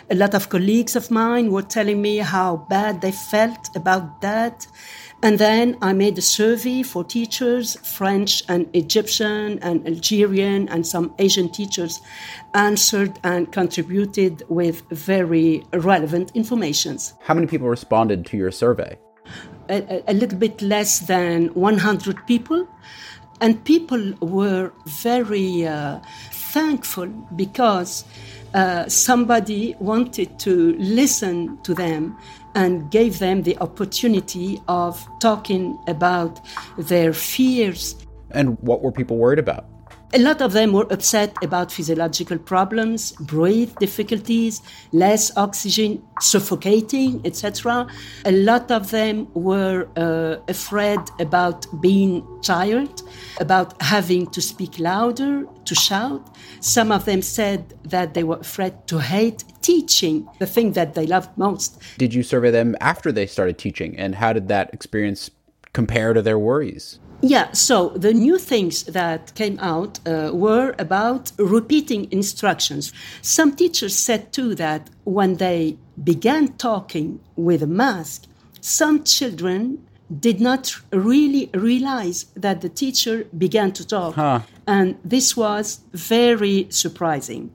A 0.08 0.14
lot 0.14 0.34
of 0.34 0.50
colleagues 0.50 0.94
of 0.94 1.10
mine 1.10 1.50
were 1.50 1.62
telling 1.62 2.00
me 2.00 2.18
how 2.18 2.64
bad 2.70 3.00
they 3.00 3.10
felt 3.10 3.74
about 3.74 4.20
that. 4.20 4.68
And 5.20 5.38
then 5.38 5.76
I 5.82 5.92
made 5.94 6.16
a 6.16 6.22
survey 6.22 6.84
for 6.84 7.02
teachers, 7.02 7.76
French 7.82 8.44
and 8.48 8.68
Egyptian 8.72 9.58
and 9.62 9.84
Algerian 9.84 10.68
and 10.68 10.86
some 10.86 11.12
Asian 11.18 11.48
teachers 11.48 12.00
answered 12.54 13.18
and 13.24 13.50
contributed 13.50 14.44
with 14.48 14.82
very 14.90 15.64
relevant 15.72 16.30
informations. 16.34 17.14
How 17.20 17.34
many 17.34 17.48
people 17.48 17.68
responded 17.68 18.26
to 18.26 18.36
your 18.36 18.52
survey? 18.52 18.96
A, 19.68 20.04
a 20.06 20.14
little 20.14 20.38
bit 20.38 20.62
less 20.62 21.00
than 21.00 21.48
100 21.48 22.26
people. 22.28 22.68
And 23.40 23.62
people 23.64 24.14
were 24.20 24.72
very 24.86 25.66
uh, 25.66 25.98
thankful 26.30 27.06
because 27.34 28.04
uh, 28.54 28.88
somebody 28.88 29.74
wanted 29.80 30.38
to 30.40 30.74
listen 30.78 31.58
to 31.62 31.74
them 31.74 32.16
and 32.54 32.90
gave 32.90 33.18
them 33.18 33.42
the 33.42 33.56
opportunity 33.58 34.60
of 34.68 35.06
talking 35.20 35.78
about 35.86 36.40
their 36.76 37.12
fears. 37.12 37.96
And 38.30 38.58
what 38.60 38.82
were 38.82 38.92
people 38.92 39.16
worried 39.16 39.38
about? 39.38 39.66
A 40.14 40.18
lot 40.18 40.40
of 40.40 40.54
them 40.54 40.72
were 40.72 40.86
upset 40.90 41.36
about 41.42 41.70
physiological 41.70 42.38
problems, 42.38 43.12
breath 43.12 43.78
difficulties, 43.78 44.62
less 44.90 45.36
oxygen, 45.36 46.02
suffocating, 46.18 47.20
etc. 47.26 47.86
A 48.24 48.32
lot 48.32 48.70
of 48.70 48.90
them 48.90 49.28
were 49.34 49.86
uh, 49.98 50.36
afraid 50.48 51.00
about 51.20 51.66
being 51.82 52.26
tired, 52.42 53.02
about 53.38 53.80
having 53.82 54.26
to 54.28 54.40
speak 54.40 54.78
louder, 54.78 55.44
to 55.66 55.74
shout. 55.74 56.34
Some 56.60 56.90
of 56.90 57.04
them 57.04 57.20
said 57.20 57.74
that 57.84 58.14
they 58.14 58.24
were 58.24 58.38
afraid 58.38 58.86
to 58.86 59.00
hate 59.00 59.44
teaching, 59.60 60.26
the 60.38 60.46
thing 60.46 60.72
that 60.72 60.94
they 60.94 61.06
loved 61.06 61.36
most. 61.36 61.82
Did 61.98 62.14
you 62.14 62.22
survey 62.22 62.50
them 62.50 62.76
after 62.80 63.12
they 63.12 63.26
started 63.26 63.58
teaching? 63.58 63.94
And 63.98 64.14
how 64.14 64.32
did 64.32 64.48
that 64.48 64.72
experience 64.72 65.30
compare 65.74 66.14
to 66.14 66.22
their 66.22 66.38
worries? 66.38 66.98
Yeah, 67.20 67.50
so 67.52 67.88
the 67.90 68.14
new 68.14 68.38
things 68.38 68.84
that 68.84 69.34
came 69.34 69.58
out 69.58 69.98
uh, 70.06 70.30
were 70.32 70.74
about 70.78 71.32
repeating 71.36 72.06
instructions. 72.12 72.92
Some 73.22 73.56
teachers 73.56 73.96
said 73.96 74.32
too 74.32 74.54
that 74.54 74.88
when 75.04 75.36
they 75.36 75.78
began 76.02 76.48
talking 76.58 77.18
with 77.34 77.62
a 77.62 77.66
mask, 77.66 78.26
some 78.60 79.02
children 79.02 79.84
did 80.20 80.40
not 80.40 80.74
really 80.92 81.50
realize 81.54 82.26
that 82.34 82.60
the 82.60 82.68
teacher 82.68 83.26
began 83.36 83.72
to 83.72 83.86
talk. 83.86 84.14
Huh. 84.14 84.40
And 84.66 84.96
this 85.04 85.36
was 85.36 85.80
very 85.92 86.66
surprising. 86.70 87.50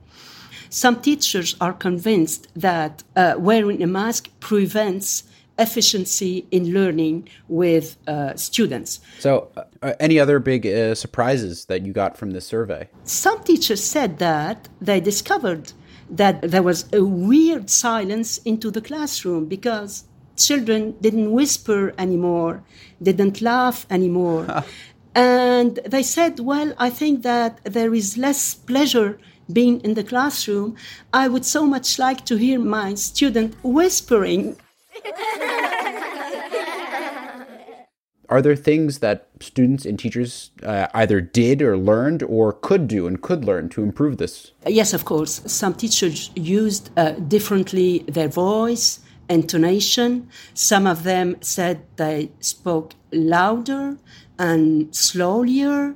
Some 0.68 1.00
teachers 1.00 1.56
are 1.60 1.72
convinced 1.72 2.48
that 2.54 3.02
uh, 3.16 3.34
wearing 3.38 3.82
a 3.82 3.86
mask 3.86 4.28
prevents 4.40 5.24
efficiency 5.58 6.46
in 6.50 6.72
learning 6.72 7.28
with 7.48 7.96
uh, 8.06 8.34
students. 8.36 9.00
So, 9.18 9.50
uh, 9.56 9.92
any 10.00 10.18
other 10.18 10.38
big 10.38 10.66
uh, 10.66 10.94
surprises 10.94 11.66
that 11.66 11.84
you 11.86 11.92
got 11.92 12.16
from 12.16 12.32
this 12.32 12.46
survey? 12.46 12.88
Some 13.04 13.42
teachers 13.44 13.82
said 13.82 14.18
that 14.18 14.68
they 14.80 15.00
discovered 15.00 15.72
that 16.10 16.42
there 16.42 16.62
was 16.62 16.86
a 16.92 17.04
weird 17.04 17.70
silence 17.70 18.38
into 18.38 18.70
the 18.70 18.80
classroom 18.80 19.46
because 19.46 20.04
children 20.36 20.94
didn't 21.00 21.32
whisper 21.32 21.94
anymore, 21.98 22.62
didn't 23.02 23.40
laugh 23.40 23.86
anymore. 23.90 24.64
and 25.14 25.80
they 25.86 26.02
said, 26.02 26.40
Well, 26.40 26.74
I 26.78 26.90
think 26.90 27.22
that 27.22 27.60
there 27.64 27.94
is 27.94 28.18
less 28.18 28.54
pleasure 28.54 29.18
being 29.52 29.80
in 29.80 29.94
the 29.94 30.04
classroom. 30.04 30.76
I 31.12 31.28
would 31.28 31.44
so 31.44 31.66
much 31.66 31.98
like 31.98 32.24
to 32.26 32.36
hear 32.36 32.58
my 32.58 32.94
student 32.94 33.54
whispering 33.62 34.56
Are 38.30 38.40
there 38.40 38.56
things 38.56 39.00
that 39.00 39.28
students 39.40 39.84
and 39.84 39.98
teachers 39.98 40.50
uh, 40.62 40.86
either 40.94 41.20
did 41.20 41.60
or 41.60 41.76
learned 41.76 42.22
or 42.22 42.54
could 42.54 42.88
do 42.88 43.06
and 43.06 43.20
could 43.20 43.44
learn 43.44 43.68
to 43.70 43.82
improve 43.82 44.16
this? 44.16 44.52
Yes, 44.66 44.94
of 44.94 45.04
course. 45.04 45.42
Some 45.46 45.74
teachers 45.74 46.30
used 46.34 46.90
uh, 46.96 47.12
differently 47.12 48.04
their 48.08 48.28
voice, 48.28 49.00
and 49.28 49.42
intonation. 49.42 50.28
Some 50.54 50.86
of 50.86 51.04
them 51.04 51.36
said 51.40 51.82
they 51.96 52.30
spoke 52.40 52.94
louder 53.12 53.98
and 54.38 54.94
slower 54.94 55.94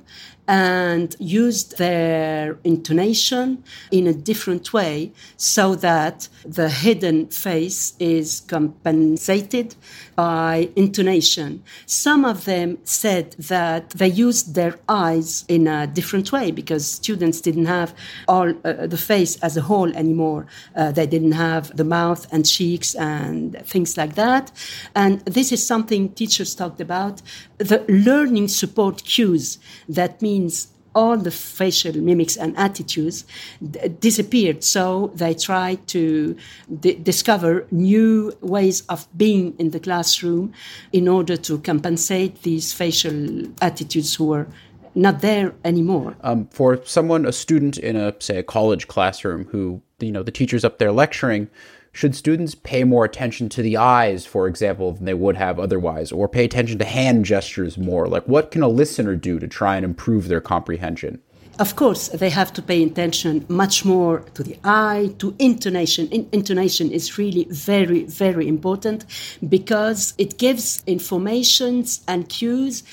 and 0.49 1.15
used 1.19 1.77
their 1.77 2.57
intonation 2.63 3.63
in 3.91 4.07
a 4.07 4.13
different 4.13 4.73
way 4.73 5.11
so 5.37 5.75
that 5.75 6.27
the 6.43 6.69
hidden 6.69 7.27
face 7.27 7.93
is 7.99 8.41
compensated 8.47 9.75
by 10.15 10.67
intonation. 10.75 11.63
Some 11.85 12.25
of 12.25 12.45
them 12.45 12.79
said 12.83 13.33
that 13.33 13.91
they 13.91 14.07
used 14.07 14.55
their 14.55 14.79
eyes 14.89 15.45
in 15.47 15.67
a 15.67 15.85
different 15.85 16.31
way 16.31 16.49
because 16.49 16.83
students 16.89 17.41
didn't 17.41 17.67
have 17.67 17.93
all 18.27 18.49
uh, 18.49 18.87
the 18.87 18.97
face 18.97 19.37
as 19.43 19.55
a 19.55 19.61
whole 19.61 19.95
anymore. 19.95 20.47
Uh, 20.75 20.91
they 20.91 21.05
didn't 21.05 21.33
have 21.33 21.77
the 21.77 21.83
mouth 21.83 22.25
and 22.33 22.43
cheeks 22.43 22.95
and 22.95 23.55
things 23.67 23.97
like 23.97 24.15
that. 24.15 24.51
And 24.95 25.19
this 25.25 25.51
is 25.51 25.65
something 25.65 26.09
teachers 26.13 26.55
talked 26.55 26.81
about. 26.81 27.21
The 27.59 27.85
learning 27.87 28.47
support 28.47 29.03
cues 29.03 29.59
that 29.87 30.23
means 30.23 30.38
means 30.39 30.67
all 30.95 31.17
the 31.17 31.31
facial 31.31 31.95
mimics 31.97 32.35
and 32.35 32.57
attitudes 32.57 33.25
d- 33.61 33.87
disappeared. 33.99 34.63
So 34.63 35.11
they 35.15 35.33
tried 35.33 35.87
to 35.89 36.35
d- 36.79 36.95
discover 36.95 37.67
new 37.69 38.33
ways 38.41 38.81
of 38.89 39.07
being 39.15 39.55
in 39.59 39.69
the 39.69 39.79
classroom 39.79 40.51
in 40.91 41.07
order 41.07 41.37
to 41.37 41.59
compensate 41.59 42.41
these 42.41 42.73
facial 42.73 43.45
attitudes 43.61 44.15
who 44.15 44.25
were 44.25 44.47
not 44.95 45.21
there 45.21 45.53
anymore. 45.63 46.15
Um, 46.21 46.47
for 46.47 46.83
someone, 46.83 47.25
a 47.25 47.31
student 47.31 47.77
in 47.77 47.95
a 47.95 48.15
say 48.19 48.37
a 48.39 48.43
college 48.43 48.87
classroom, 48.87 49.45
who 49.51 49.81
you 49.99 50.11
know 50.11 50.23
the 50.23 50.31
teacher's 50.31 50.65
up 50.65 50.79
there 50.79 50.91
lecturing 50.91 51.47
should 51.91 52.15
students 52.15 52.55
pay 52.55 52.83
more 52.83 53.05
attention 53.05 53.49
to 53.49 53.61
the 53.61 53.77
eyes, 53.77 54.25
for 54.25 54.47
example, 54.47 54.93
than 54.93 55.05
they 55.05 55.13
would 55.13 55.37
have 55.37 55.59
otherwise, 55.59 56.11
or 56.11 56.27
pay 56.27 56.45
attention 56.45 56.77
to 56.79 56.85
hand 56.85 57.25
gestures 57.25 57.77
more? 57.77 58.07
Like, 58.07 58.27
what 58.27 58.51
can 58.51 58.61
a 58.61 58.67
listener 58.67 59.15
do 59.15 59.39
to 59.39 59.47
try 59.47 59.75
and 59.75 59.85
improve 59.85 60.27
their 60.27 60.41
comprehension? 60.41 61.21
Of 61.59 61.75
course, 61.75 62.07
they 62.07 62.29
have 62.29 62.53
to 62.53 62.61
pay 62.61 62.83
attention 62.83 63.45
much 63.49 63.83
more 63.83 64.19
to 64.35 64.43
the 64.43 64.57
eye, 64.63 65.13
to 65.17 65.35
intonation. 65.39 66.07
In- 66.07 66.29
intonation 66.31 66.89
is 66.89 67.17
really 67.17 67.47
very, 67.49 68.05
very 68.05 68.47
important 68.47 69.03
because 69.49 70.13
it 70.17 70.37
gives 70.37 70.81
informations 70.87 72.01
and 72.07 72.29
cues 72.29 72.83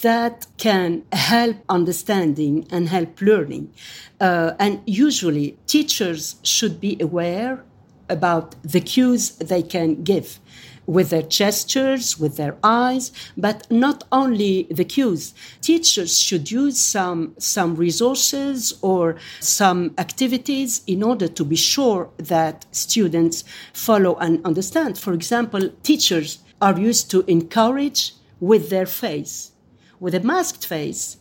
that 0.00 0.46
can 0.56 1.04
help 1.12 1.58
understanding 1.68 2.66
and 2.70 2.88
help 2.88 3.20
learning. 3.20 3.74
Uh, 4.18 4.52
and 4.58 4.80
usually, 4.86 5.58
teachers 5.66 6.36
should 6.42 6.80
be 6.80 6.96
aware 6.98 7.64
about 8.08 8.54
the 8.62 8.80
cues 8.80 9.30
they 9.36 9.62
can 9.62 10.02
give 10.02 10.38
with 10.86 11.10
their 11.10 11.22
gestures, 11.22 12.18
with 12.18 12.36
their 12.36 12.56
eyes, 12.62 13.10
but 13.36 13.70
not 13.70 14.04
only 14.12 14.68
the 14.70 14.84
cues. 14.84 15.34
Teachers 15.60 16.18
should 16.18 16.50
use 16.50 16.78
some, 16.78 17.34
some 17.38 17.74
resources 17.74 18.78
or 18.82 19.16
some 19.40 19.94
activities 19.98 20.82
in 20.86 21.02
order 21.02 21.28
to 21.28 21.44
be 21.44 21.56
sure 21.56 22.08
that 22.18 22.64
students 22.70 23.44
follow 23.72 24.14
and 24.16 24.44
understand. 24.46 24.96
For 24.98 25.12
example, 25.12 25.70
teachers 25.82 26.38
are 26.60 26.78
used 26.78 27.10
to 27.10 27.24
encourage 27.26 28.12
with 28.40 28.70
their 28.70 28.86
face. 28.86 29.52
With 29.98 30.14
a 30.14 30.20
masked 30.20 30.66
face, 30.66 31.16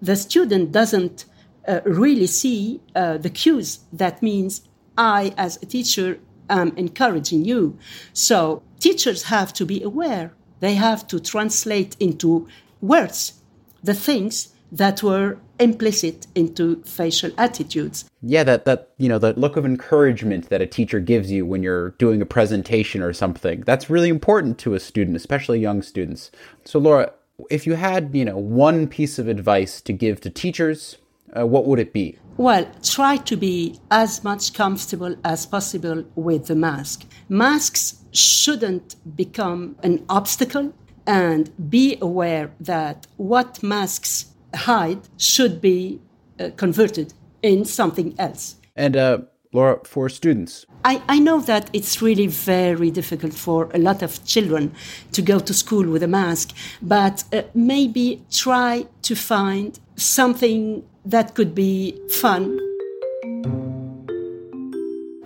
the 0.00 0.16
student 0.16 0.72
doesn't 0.72 1.26
uh, 1.68 1.80
really 1.84 2.26
see 2.26 2.80
uh, 2.94 3.18
the 3.18 3.30
cues. 3.30 3.80
That 3.92 4.22
means 4.22 4.62
I, 4.96 5.34
as 5.36 5.58
a 5.62 5.66
teacher, 5.66 6.18
am 6.48 6.72
encouraging 6.76 7.44
you. 7.44 7.78
So 8.12 8.62
teachers 8.78 9.24
have 9.24 9.52
to 9.54 9.64
be 9.64 9.82
aware. 9.82 10.32
They 10.60 10.74
have 10.74 11.06
to 11.08 11.20
translate 11.20 11.96
into 11.98 12.46
words 12.80 13.34
the 13.82 13.94
things 13.94 14.52
that 14.70 15.02
were 15.02 15.38
implicit 15.58 16.26
into 16.34 16.82
facial 16.84 17.30
attitudes. 17.36 18.06
Yeah, 18.22 18.42
that 18.44 18.64
that 18.64 18.90
you 18.96 19.08
know, 19.08 19.18
that 19.18 19.36
look 19.36 19.56
of 19.56 19.66
encouragement 19.66 20.48
that 20.48 20.62
a 20.62 20.66
teacher 20.66 20.98
gives 20.98 21.30
you 21.30 21.44
when 21.44 21.62
you're 21.62 21.90
doing 21.90 22.22
a 22.22 22.26
presentation 22.26 23.02
or 23.02 23.12
something. 23.12 23.60
That's 23.62 23.90
really 23.90 24.08
important 24.08 24.58
to 24.60 24.74
a 24.74 24.80
student, 24.80 25.16
especially 25.16 25.60
young 25.60 25.82
students. 25.82 26.30
So 26.64 26.78
Laura, 26.78 27.12
if 27.50 27.66
you 27.66 27.74
had, 27.74 28.14
you 28.14 28.24
know, 28.24 28.36
one 28.36 28.86
piece 28.88 29.18
of 29.18 29.28
advice 29.28 29.80
to 29.82 29.92
give 29.92 30.20
to 30.22 30.30
teachers, 30.30 30.96
uh, 31.36 31.46
what 31.46 31.66
would 31.66 31.78
it 31.78 31.92
be? 31.92 32.18
Well, 32.36 32.66
try 32.82 33.18
to 33.18 33.36
be 33.36 33.78
as 33.90 34.24
much 34.24 34.54
comfortable 34.54 35.16
as 35.24 35.46
possible 35.46 36.04
with 36.14 36.46
the 36.46 36.54
mask. 36.54 37.04
Masks 37.28 38.02
shouldn't 38.12 38.96
become 39.16 39.76
an 39.82 40.04
obstacle 40.08 40.72
and 41.06 41.50
be 41.70 41.98
aware 42.00 42.52
that 42.60 43.06
what 43.16 43.62
masks 43.62 44.26
hide 44.54 45.00
should 45.16 45.60
be 45.60 46.00
uh, 46.38 46.50
converted 46.56 47.12
in 47.42 47.64
something 47.64 48.14
else. 48.18 48.56
And 48.76 48.96
uh, 48.96 49.18
Laura, 49.52 49.80
for 49.84 50.08
students? 50.08 50.64
I, 50.84 51.02
I 51.08 51.18
know 51.18 51.40
that 51.40 51.68
it's 51.72 52.00
really 52.00 52.26
very 52.26 52.90
difficult 52.90 53.34
for 53.34 53.70
a 53.74 53.78
lot 53.78 54.02
of 54.02 54.24
children 54.24 54.74
to 55.12 55.22
go 55.22 55.38
to 55.38 55.52
school 55.52 55.86
with 55.88 56.02
a 56.02 56.08
mask, 56.08 56.54
but 56.80 57.24
uh, 57.32 57.42
maybe 57.54 58.22
try 58.30 58.86
to 59.02 59.14
find 59.14 59.78
something 59.96 60.84
that 61.04 61.34
could 61.34 61.54
be 61.54 61.98
fun. 62.08 62.58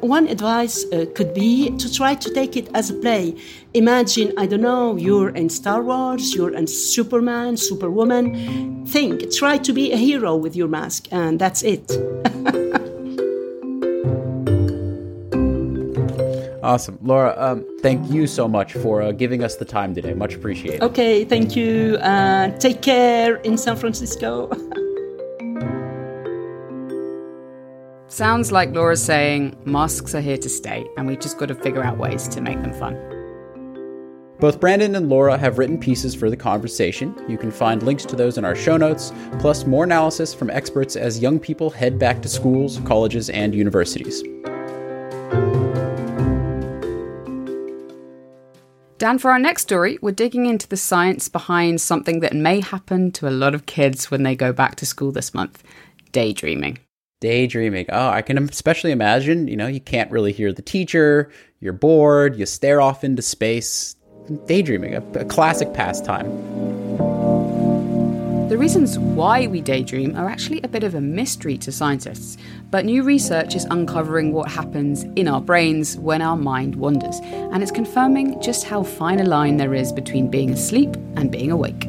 One 0.01 0.29
advice 0.29 0.85
uh, 0.93 1.07
could 1.15 1.35
be 1.35 1.71
to 1.79 1.93
try 1.93 2.15
to 2.15 2.33
take 2.33 2.57
it 2.57 2.69
as 2.75 2.91
a 2.91 2.95
play. 2.95 3.35
Imagine, 3.75 4.33
I 4.37 4.47
don't 4.47 4.61
know, 4.61 4.97
you're 4.97 5.31
in 5.31 5.49
Star 5.49 5.83
Wars, 5.83 6.35
you're 6.35 6.55
in 6.55 6.67
Superman, 6.67 7.57
Superwoman. 7.57 8.87
Think, 8.87 9.33
try 9.35 9.59
to 9.59 9.73
be 9.73 9.93
a 9.93 9.97
hero 9.97 10.37
with 10.37 10.55
your 10.55 10.69
mask, 10.69 11.09
and 11.11 11.41
that's 11.41 11.63
it. 11.63 11.91
Awesome. 16.67 16.99
Laura, 17.01 17.33
um, 17.39 17.65
thank 17.81 18.11
you 18.11 18.27
so 18.27 18.49
much 18.49 18.73
for 18.73 19.01
uh, 19.01 19.13
giving 19.13 19.45
us 19.45 19.55
the 19.55 19.65
time 19.65 19.95
today. 19.95 20.15
Much 20.15 20.35
appreciated. 20.35 20.83
Okay, 20.83 21.25
thank 21.25 21.55
you. 21.55 21.97
Uh, 21.99 22.51
take 22.59 22.83
care 22.83 23.37
in 23.37 23.57
San 23.57 23.77
Francisco. 23.77 24.51
Sounds 28.09 28.51
like 28.51 28.75
Laura's 28.75 29.01
saying 29.01 29.57
masks 29.65 30.13
are 30.17 30.21
here 30.21 30.39
to 30.39 30.49
stay, 30.49 30.85
and 30.97 31.07
we've 31.07 31.21
just 31.21 31.39
got 31.39 31.47
to 31.47 31.55
figure 31.55 31.85
out 31.85 31.99
ways 31.99 32.27
to 32.29 32.41
make 32.41 32.61
them 32.61 32.73
fun. 32.73 32.97
Both 34.41 34.59
Brandon 34.59 34.97
and 34.97 35.09
Laura 35.09 35.39
have 35.39 35.59
written 35.59 35.79
pieces 35.79 36.17
for 36.17 36.31
the 36.31 36.37
conversation. 36.37 37.15
You 37.29 37.39
can 37.39 37.53
find 37.53 37.81
links 37.85 38.05
to 38.07 38.17
those 38.17 38.39
in 38.39 38.45
our 38.45 38.57
show 38.57 38.77
notes, 38.77 39.13
plus 39.39 39.67
more 39.67 39.85
analysis 39.85 40.35
from 40.35 40.51
experts 40.51 40.97
as 40.97 41.21
young 41.21 41.39
people 41.39 41.71
head 41.71 41.97
back 41.97 42.23
to 42.23 42.29
schools, 42.29 42.81
colleges, 42.85 43.31
and 43.31 43.55
universities. 43.55 44.25
Dan, 48.99 49.19
for 49.19 49.31
our 49.31 49.39
next 49.39 49.63
story, 49.63 49.99
we're 50.01 50.13
digging 50.13 50.47
into 50.47 50.67
the 50.67 50.77
science 50.77 51.29
behind 51.29 51.83
something 51.83 52.21
that 52.21 52.33
may 52.33 52.61
happen 52.61 53.13
to 53.13 53.29
a 53.29 53.31
lot 53.31 53.55
of 53.55 53.67
kids 53.67 54.11
when 54.11 54.23
they 54.23 54.35
go 54.35 54.55
back 54.55 54.77
to 54.77 54.87
school 54.87 55.13
this 55.13 55.35
month 55.35 55.63
daydreaming. 56.13 56.79
Daydreaming. 57.21 57.87
Oh, 57.91 58.09
I 58.09 58.23
can 58.23 58.39
especially 58.39 58.93
imagine, 58.93 59.49
you 59.49 59.57
know, 59.57 59.67
you 59.67 59.81
can't 59.81 60.11
really 60.11 60.33
hear 60.33 60.51
the 60.51 60.63
teacher, 60.63 61.31
you're 61.61 61.75
bored, 61.75 62.37
you 62.37 62.47
stare 62.47 62.81
off 62.81 63.05
into 63.05 63.21
space. 63.21 63.97
Daydreaming, 64.47 64.95
a, 64.95 65.03
a 65.21 65.25
classic 65.27 65.75
pastime. 65.75 66.27
The 68.49 68.57
reasons 68.57 68.97
why 68.97 69.49
we 69.49 69.61
daydream 69.61 70.15
are 70.17 70.29
actually 70.29 70.63
a 70.63 70.69
bit 70.69 70.85
of 70.85 70.95
a 70.95 71.01
mystery 71.01 71.59
to 71.59 71.73
scientists, 71.73 72.39
but 72.71 72.85
new 72.85 73.03
research 73.03 73.57
is 73.57 73.65
uncovering 73.65 74.33
what 74.33 74.49
happens 74.49 75.03
in 75.17 75.27
our 75.27 75.41
brains 75.41 75.97
when 75.97 76.23
our 76.23 76.37
mind 76.37 76.77
wanders, 76.77 77.19
and 77.25 77.61
it's 77.61 77.73
confirming 77.73 78.41
just 78.41 78.63
how 78.63 78.85
fine 78.85 79.19
a 79.19 79.25
line 79.25 79.57
there 79.57 79.75
is 79.75 79.91
between 79.91 80.31
being 80.31 80.51
asleep 80.51 80.95
and 81.17 81.33
being 81.33 81.51
awake. 81.51 81.87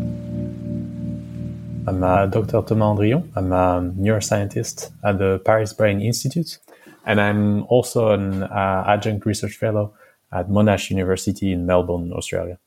I'm 1.86 2.04
uh, 2.04 2.26
Dr. 2.26 2.64
Thomas 2.64 2.72
Andrillon. 2.72 3.32
I'm 3.36 3.52
a 3.52 3.94
neuroscientist 3.96 4.90
at 5.04 5.20
the 5.20 5.38
Paris 5.46 5.74
Brain 5.74 6.02
Institute, 6.02 6.58
and 7.06 7.22
I'm 7.22 7.66
also 7.66 8.14
an 8.14 8.42
uh, 8.42 8.84
adjunct 8.88 9.28
research 9.28 9.58
fellow 9.58 9.94
at 10.32 10.50
Monash 10.50 10.90
University 10.90 11.52
in 11.52 11.68
Melbourne, 11.68 12.12
Australia. 12.14 12.58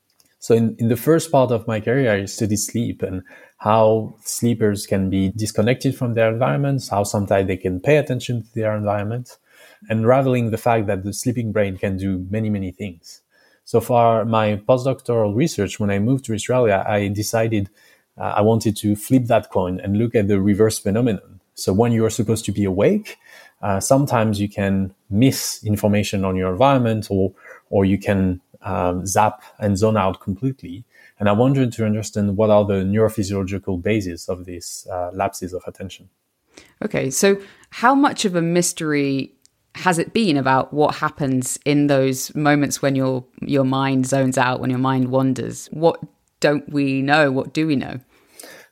So 0.41 0.55
in, 0.55 0.75
in 0.79 0.87
the 0.87 0.97
first 0.97 1.31
part 1.31 1.51
of 1.51 1.67
my 1.67 1.79
career, 1.79 2.11
I 2.11 2.25
studied 2.25 2.57
sleep 2.57 3.03
and 3.03 3.21
how 3.57 4.15
sleepers 4.23 4.87
can 4.87 5.07
be 5.07 5.29
disconnected 5.29 5.95
from 5.95 6.15
their 6.15 6.31
environments, 6.33 6.89
how 6.89 7.03
sometimes 7.03 7.47
they 7.47 7.57
can 7.57 7.79
pay 7.79 7.97
attention 7.97 8.41
to 8.41 8.53
their 8.55 8.75
environment, 8.75 9.37
unraveling 9.87 10.49
the 10.49 10.57
fact 10.57 10.87
that 10.87 11.03
the 11.03 11.13
sleeping 11.13 11.51
brain 11.51 11.77
can 11.77 11.95
do 11.95 12.25
many, 12.31 12.49
many 12.49 12.71
things. 12.71 13.21
So 13.65 13.79
for 13.79 14.25
my 14.25 14.59
postdoctoral 14.67 15.35
research, 15.35 15.79
when 15.79 15.91
I 15.91 15.99
moved 15.99 16.25
to 16.25 16.33
Australia, 16.33 16.83
I 16.87 17.09
decided 17.09 17.69
uh, 18.17 18.33
I 18.37 18.41
wanted 18.41 18.75
to 18.77 18.95
flip 18.95 19.25
that 19.25 19.51
coin 19.51 19.79
and 19.79 19.95
look 19.95 20.15
at 20.15 20.27
the 20.27 20.41
reverse 20.41 20.79
phenomenon. 20.79 21.39
So 21.53 21.71
when 21.71 21.91
you 21.91 22.03
are 22.03 22.09
supposed 22.09 22.45
to 22.45 22.51
be 22.51 22.63
awake, 22.63 23.17
uh, 23.61 23.79
sometimes 23.79 24.41
you 24.41 24.49
can 24.49 24.95
miss 25.11 25.63
information 25.63 26.25
on 26.25 26.35
your 26.35 26.51
environment 26.51 27.09
or, 27.11 27.31
or 27.69 27.85
you 27.85 27.99
can 27.99 28.41
um, 28.63 29.05
zap 29.05 29.43
and 29.59 29.77
zone 29.77 29.97
out 29.97 30.19
completely. 30.21 30.85
And 31.19 31.29
I 31.29 31.33
wanted 31.33 31.71
to 31.73 31.85
understand 31.85 32.37
what 32.37 32.49
are 32.49 32.65
the 32.65 32.83
neurophysiological 32.83 33.81
bases 33.81 34.27
of 34.27 34.45
these 34.45 34.87
uh, 34.91 35.11
lapses 35.13 35.53
of 35.53 35.63
attention. 35.67 36.09
Okay, 36.83 37.09
so 37.09 37.39
how 37.69 37.95
much 37.95 38.25
of 38.25 38.35
a 38.35 38.41
mystery 38.41 39.33
has 39.75 39.97
it 39.97 40.13
been 40.13 40.35
about 40.35 40.73
what 40.73 40.95
happens 40.95 41.57
in 41.65 41.87
those 41.87 42.33
moments 42.35 42.81
when 42.81 42.95
your 42.95 43.23
your 43.41 43.63
mind 43.63 44.05
zones 44.05 44.37
out, 44.37 44.59
when 44.59 44.69
your 44.69 44.79
mind 44.79 45.09
wanders? 45.09 45.67
What 45.71 45.99
don't 46.39 46.67
we 46.69 47.01
know? 47.01 47.31
What 47.31 47.53
do 47.53 47.67
we 47.67 47.75
know? 47.75 47.99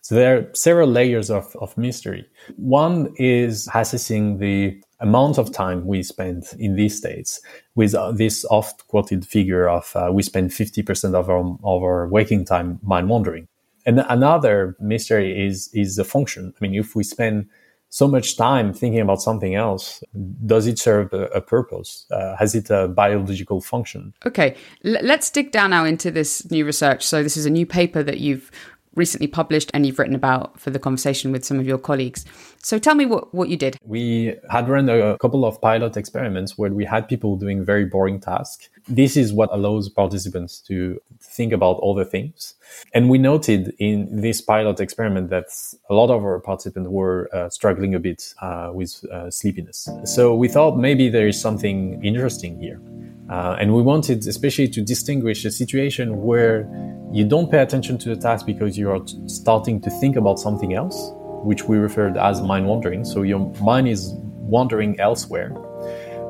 So 0.02 0.16
there 0.16 0.38
are 0.38 0.50
several 0.54 0.90
layers 0.90 1.30
of, 1.30 1.56
of 1.62 1.78
mystery. 1.78 2.26
One 2.58 3.14
is 3.18 3.70
assessing 3.74 4.40
the 4.40 4.82
amount 5.00 5.38
of 5.38 5.52
time 5.52 5.86
we 5.86 6.04
spend 6.04 6.44
in 6.60 6.76
these 6.76 6.98
states 6.98 7.42
with 7.76 7.96
uh, 7.96 8.12
this 8.12 8.46
oft 8.50 8.88
quoted 8.88 9.26
figure 9.26 9.70
of 9.70 9.92
uh, 9.96 10.10
we 10.12 10.24
spend 10.24 10.52
50% 10.52 11.16
of 11.16 11.30
our, 11.30 11.40
of 11.40 11.84
our 11.84 12.08
waking 12.08 12.46
time 12.46 12.80
mind 12.84 13.10
wandering. 13.10 13.48
And 13.86 14.04
another 14.10 14.76
mystery 14.80 15.46
is, 15.48 15.70
is 15.74 15.96
the 15.96 16.04
function. 16.04 16.54
I 16.56 16.58
mean, 16.62 16.76
if 16.76 16.96
we 16.96 17.04
spend 17.04 17.48
so 17.90 18.08
much 18.08 18.38
time 18.38 18.72
thinking 18.72 19.02
about 19.02 19.22
something 19.22 19.56
else, 19.56 20.04
does 20.46 20.68
it 20.68 20.78
serve 20.78 21.12
a, 21.14 21.24
a 21.28 21.42
purpose? 21.42 22.06
Uh, 22.12 22.36
has 22.36 22.54
it 22.54 22.70
a 22.70 22.88
biological 22.88 23.62
function? 23.62 24.14
Okay, 24.26 24.56
L- 24.86 24.98
let's 25.02 25.30
dig 25.32 25.52
down 25.52 25.72
now 25.72 25.86
into 25.86 26.12
this 26.12 26.50
new 26.52 26.66
research. 26.66 27.06
So, 27.06 27.24
this 27.24 27.36
is 27.36 27.48
a 27.48 27.50
new 27.50 27.66
paper 27.66 28.04
that 28.04 28.20
you've 28.20 28.52
recently 28.96 29.28
published 29.28 29.72
and 29.74 29.86
you've 29.86 29.98
written 29.98 30.16
about 30.16 30.60
for 30.60 30.70
the 30.70 30.80
conversation 30.80 31.32
with 31.32 31.44
some 31.46 31.60
of 31.60 31.66
your 31.66 31.78
colleagues. 31.78 32.26
So 32.62 32.78
tell 32.78 32.96
me 32.96 33.06
what, 33.06 33.34
what 33.34 33.50
you 33.50 33.58
did. 33.58 33.78
We 33.84 34.36
had 34.50 34.68
run 34.68 34.90
a 34.90 35.18
couple 35.18 35.46
of 35.46 35.62
pilot 35.62 35.96
experiments 35.96 36.58
where 36.58 36.72
we 36.72 36.86
had 36.86 37.08
people 37.08 37.38
doing 37.38 37.64
very 37.64 37.86
boring 37.86 38.20
tasks. 38.20 38.70
This 38.88 39.16
is 39.16 39.32
what 39.32 39.50
allows 39.52 39.88
participants 39.90 40.60
to 40.62 41.02
think 41.22 41.54
about 41.54 41.80
other 41.82 42.04
things. 42.04 42.56
And 42.94 43.10
we 43.10 43.18
noted 43.18 43.74
in 43.80 44.22
this 44.22 44.42
pilot 44.42 44.80
experiment 44.80 45.30
that 45.30 45.46
a 45.90 45.94
lot 45.94 46.10
of 46.10 46.24
our 46.24 46.40
participants 46.40 46.90
were 46.90 47.30
uh, 47.34 47.50
struggling 47.50 47.96
a 47.96 48.00
bit 48.00 48.34
uh, 48.42 48.72
with 48.74 49.06
uh, 49.06 49.32
sleepiness. 49.32 49.88
So 50.04 50.36
we 50.36 50.48
thought 50.48 50.78
maybe 50.78 51.10
there 51.10 51.28
is 51.28 51.40
something 51.40 52.04
interesting 52.04 52.60
here. 52.60 52.82
Uh, 53.30 53.56
and 53.60 53.76
we 53.76 53.82
wanted 53.82 54.26
especially 54.26 54.68
to 54.68 54.82
distinguish 54.82 55.46
a 55.46 55.52
situation 55.52 56.24
where 56.24 56.68
you 57.12 57.26
don't 57.26 57.50
pay 57.50 57.60
attention 57.60 57.98
to 58.00 58.10
the 58.10 58.16
task 58.16 58.46
because 58.46 58.78
you 58.78 58.90
are 58.90 59.02
starting 59.28 59.80
to 59.82 59.90
think 60.00 60.16
about 60.16 60.40
something 60.40 60.74
else, 60.74 61.12
which 61.44 61.64
we 61.64 61.78
referred 61.78 62.18
as 62.18 62.42
mind 62.42 62.68
wandering. 62.68 63.06
So 63.06 63.22
your 63.22 63.40
mind 63.62 63.88
is 63.88 64.14
wandering 64.16 65.00
elsewhere, 65.00 65.50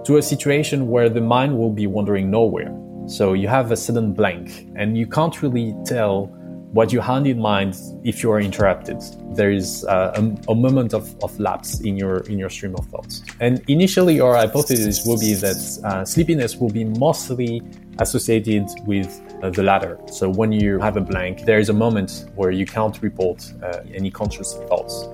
to 0.05 0.17
a 0.17 0.21
situation 0.21 0.89
where 0.89 1.09
the 1.09 1.21
mind 1.21 1.57
will 1.57 1.71
be 1.71 1.87
wandering 1.87 2.31
nowhere. 2.31 2.75
So 3.07 3.33
you 3.33 3.47
have 3.47 3.71
a 3.71 3.77
sudden 3.77 4.13
blank 4.13 4.67
and 4.75 4.97
you 4.97 5.07
can't 5.07 5.41
really 5.41 5.75
tell 5.85 6.25
what 6.71 6.93
you 6.93 6.99
had 6.99 7.25
in 7.25 7.39
mind 7.39 7.75
if 8.03 8.21
you 8.21 8.31
are 8.31 8.39
interrupted. 8.39 9.01
There 9.35 9.51
is 9.51 9.83
uh, 9.85 10.13
a, 10.15 10.51
a, 10.51 10.55
moment 10.55 10.93
of, 10.93 11.15
of 11.23 11.37
lapse 11.39 11.79
in 11.81 11.97
your 11.97 12.17
in 12.27 12.37
your 12.37 12.49
stream 12.49 12.75
of 12.75 12.85
thoughts. 12.87 13.23
And 13.39 13.63
initially, 13.67 14.19
our 14.19 14.35
hypothesis 14.35 15.03
will 15.05 15.19
be 15.19 15.33
that 15.33 15.79
uh, 15.83 16.05
sleepiness 16.05 16.57
will 16.57 16.69
be 16.69 16.83
mostly 16.83 17.61
associated 17.99 18.67
with 18.85 19.21
uh, 19.43 19.49
the 19.49 19.63
latter. 19.63 19.99
So 20.11 20.29
when 20.29 20.51
you 20.51 20.79
have 20.79 20.97
a 20.97 21.01
blank, 21.01 21.45
there 21.45 21.59
is 21.59 21.69
a 21.69 21.73
moment 21.73 22.25
where 22.35 22.51
you 22.51 22.65
can't 22.65 23.01
report 23.01 23.51
uh, 23.63 23.81
any 23.93 24.11
conscious 24.11 24.55
thoughts. 24.67 25.07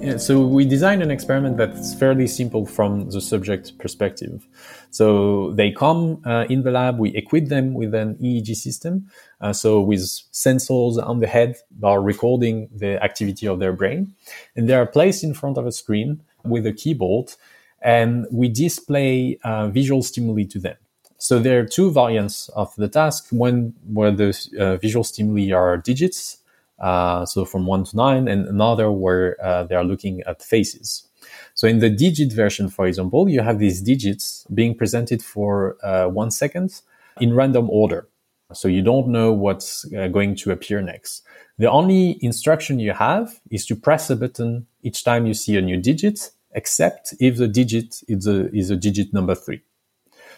Yeah, 0.00 0.18
so 0.18 0.46
we 0.46 0.64
designed 0.64 1.02
an 1.02 1.10
experiment 1.10 1.56
that's 1.56 1.94
fairly 1.94 2.26
simple 2.26 2.66
from 2.66 3.10
the 3.10 3.20
subject 3.20 3.78
perspective. 3.78 4.46
So 4.90 5.52
they 5.52 5.70
come 5.72 6.22
uh, 6.24 6.44
in 6.48 6.62
the 6.62 6.70
lab, 6.70 6.98
we 6.98 7.14
equip 7.16 7.46
them 7.46 7.74
with 7.74 7.94
an 7.94 8.14
EEG 8.16 8.54
system. 8.56 9.08
Uh, 9.40 9.52
so 9.52 9.80
with 9.80 10.00
sensors 10.00 11.02
on 11.02 11.20
the 11.20 11.26
head 11.26 11.56
that 11.80 11.86
are 11.86 12.02
recording 12.02 12.68
the 12.74 13.02
activity 13.02 13.46
of 13.46 13.58
their 13.58 13.72
brain. 13.72 14.14
And 14.54 14.68
they 14.68 14.74
are 14.74 14.86
placed 14.86 15.24
in 15.24 15.34
front 15.34 15.58
of 15.58 15.66
a 15.66 15.72
screen 15.72 16.22
with 16.44 16.66
a 16.66 16.72
keyboard 16.72 17.32
and 17.82 18.26
we 18.30 18.48
display 18.48 19.38
uh, 19.44 19.68
visual 19.68 20.02
stimuli 20.02 20.44
to 20.44 20.58
them. 20.58 20.76
So 21.26 21.40
there 21.40 21.58
are 21.58 21.64
two 21.66 21.90
variants 21.90 22.48
of 22.50 22.72
the 22.76 22.86
task. 22.86 23.26
One 23.30 23.74
where 23.92 24.12
the 24.12 24.30
uh, 24.60 24.76
visual 24.76 25.02
stimuli 25.02 25.50
are 25.50 25.76
digits 25.76 26.38
uh, 26.78 27.26
so 27.26 27.44
from 27.44 27.66
one 27.66 27.82
to 27.82 27.96
nine, 27.96 28.28
and 28.28 28.46
another 28.46 28.92
where 28.92 29.36
uh, 29.42 29.64
they 29.64 29.74
are 29.74 29.82
looking 29.82 30.22
at 30.22 30.40
faces. 30.40 31.08
So 31.54 31.66
in 31.66 31.80
the 31.80 31.90
digit 31.90 32.32
version, 32.32 32.68
for 32.68 32.86
example, 32.86 33.28
you 33.28 33.40
have 33.40 33.58
these 33.58 33.80
digits 33.80 34.46
being 34.54 34.76
presented 34.76 35.20
for 35.20 35.76
uh, 35.82 36.06
one 36.06 36.30
second 36.30 36.80
in 37.20 37.34
random 37.34 37.70
order. 37.70 38.06
So 38.52 38.68
you 38.68 38.82
don't 38.82 39.08
know 39.08 39.32
what's 39.32 39.84
uh, 39.92 40.06
going 40.06 40.36
to 40.36 40.52
appear 40.52 40.80
next. 40.80 41.24
The 41.58 41.68
only 41.68 42.18
instruction 42.22 42.78
you 42.78 42.92
have 42.92 43.40
is 43.50 43.66
to 43.66 43.74
press 43.74 44.10
a 44.10 44.14
button 44.14 44.68
each 44.84 45.02
time 45.02 45.26
you 45.26 45.34
see 45.34 45.56
a 45.56 45.60
new 45.60 45.78
digit, 45.78 46.30
except 46.52 47.14
if 47.18 47.36
the 47.36 47.48
digit 47.48 48.04
is 48.06 48.28
a, 48.28 48.48
is 48.54 48.70
a 48.70 48.76
digit 48.76 49.12
number 49.12 49.34
three. 49.34 49.62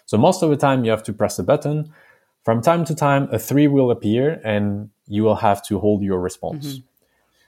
So 0.08 0.16
most 0.16 0.42
of 0.42 0.48
the 0.48 0.56
time 0.56 0.86
you 0.86 0.90
have 0.90 1.02
to 1.02 1.12
press 1.12 1.38
a 1.38 1.42
button. 1.42 1.92
From 2.42 2.62
time 2.62 2.86
to 2.86 2.94
time, 2.94 3.28
a 3.30 3.38
three 3.38 3.68
will 3.68 3.90
appear 3.90 4.40
and 4.42 4.88
you 5.06 5.22
will 5.22 5.36
have 5.36 5.62
to 5.66 5.78
hold 5.78 6.02
your 6.02 6.18
response. 6.18 6.66
Mm-hmm. 6.66 6.86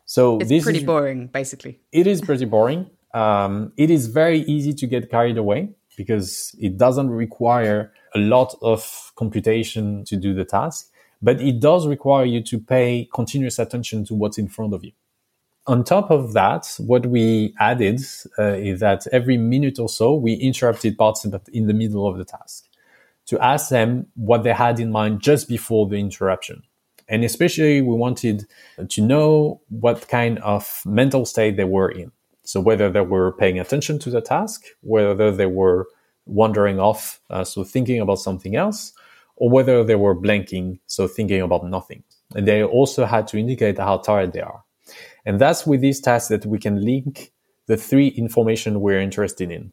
So 0.04 0.38
it's 0.40 0.50
this 0.50 0.64
pretty 0.64 0.80
is, 0.80 0.84
boring, 0.84 1.28
basically. 1.28 1.80
It 1.90 2.06
is 2.06 2.20
pretty 2.20 2.44
boring. 2.44 2.90
Um, 3.14 3.72
it 3.78 3.90
is 3.90 4.08
very 4.08 4.40
easy 4.40 4.74
to 4.74 4.86
get 4.86 5.10
carried 5.10 5.38
away 5.38 5.70
because 5.96 6.54
it 6.60 6.76
doesn't 6.76 7.08
require 7.08 7.94
a 8.14 8.18
lot 8.18 8.54
of 8.60 9.12
computation 9.16 10.04
to 10.04 10.16
do 10.16 10.34
the 10.34 10.44
task, 10.44 10.90
but 11.22 11.40
it 11.40 11.60
does 11.60 11.86
require 11.86 12.26
you 12.26 12.42
to 12.42 12.58
pay 12.58 13.08
continuous 13.10 13.58
attention 13.58 14.04
to 14.04 14.14
what's 14.14 14.36
in 14.36 14.48
front 14.48 14.74
of 14.74 14.84
you. 14.84 14.92
On 15.66 15.84
top 15.84 16.10
of 16.10 16.32
that, 16.32 16.74
what 16.78 17.06
we 17.06 17.54
added 17.60 18.00
uh, 18.38 18.54
is 18.54 18.80
that 18.80 19.06
every 19.12 19.36
minute 19.36 19.78
or 19.78 19.88
so, 19.88 20.14
we 20.14 20.34
interrupted 20.34 20.96
participants 20.96 21.48
in 21.50 21.66
the 21.66 21.74
middle 21.74 22.06
of 22.06 22.16
the 22.18 22.24
task 22.24 22.66
to 23.26 23.38
ask 23.44 23.68
them 23.68 24.06
what 24.14 24.42
they 24.42 24.52
had 24.52 24.80
in 24.80 24.90
mind 24.90 25.20
just 25.20 25.48
before 25.48 25.86
the 25.86 25.96
interruption. 25.96 26.62
And 27.08 27.24
especially, 27.24 27.82
we 27.82 27.94
wanted 27.94 28.46
to 28.88 29.00
know 29.00 29.60
what 29.68 30.08
kind 30.08 30.38
of 30.38 30.82
mental 30.86 31.26
state 31.26 31.56
they 31.56 31.64
were 31.64 31.90
in. 31.90 32.10
So, 32.42 32.60
whether 32.60 32.90
they 32.90 33.02
were 33.02 33.32
paying 33.32 33.60
attention 33.60 33.98
to 34.00 34.10
the 34.10 34.20
task, 34.20 34.64
whether 34.80 35.30
they 35.30 35.46
were 35.46 35.88
wandering 36.26 36.78
off, 36.78 37.20
uh, 37.28 37.44
so 37.44 37.64
thinking 37.64 38.00
about 38.00 38.18
something 38.18 38.56
else, 38.56 38.92
or 39.36 39.50
whether 39.50 39.84
they 39.84 39.96
were 39.96 40.14
blanking, 40.14 40.78
so 40.86 41.06
thinking 41.06 41.40
about 41.42 41.64
nothing. 41.64 42.02
And 42.34 42.46
they 42.46 42.62
also 42.62 43.04
had 43.04 43.26
to 43.28 43.38
indicate 43.38 43.78
how 43.78 43.98
tired 43.98 44.32
they 44.32 44.40
are. 44.40 44.62
And 45.24 45.40
that's 45.40 45.66
with 45.66 45.80
these 45.80 46.00
tasks 46.00 46.28
that 46.28 46.46
we 46.46 46.58
can 46.58 46.84
link 46.84 47.32
the 47.66 47.76
three 47.76 48.08
information 48.08 48.80
we're 48.80 49.00
interested 49.00 49.50
in. 49.50 49.72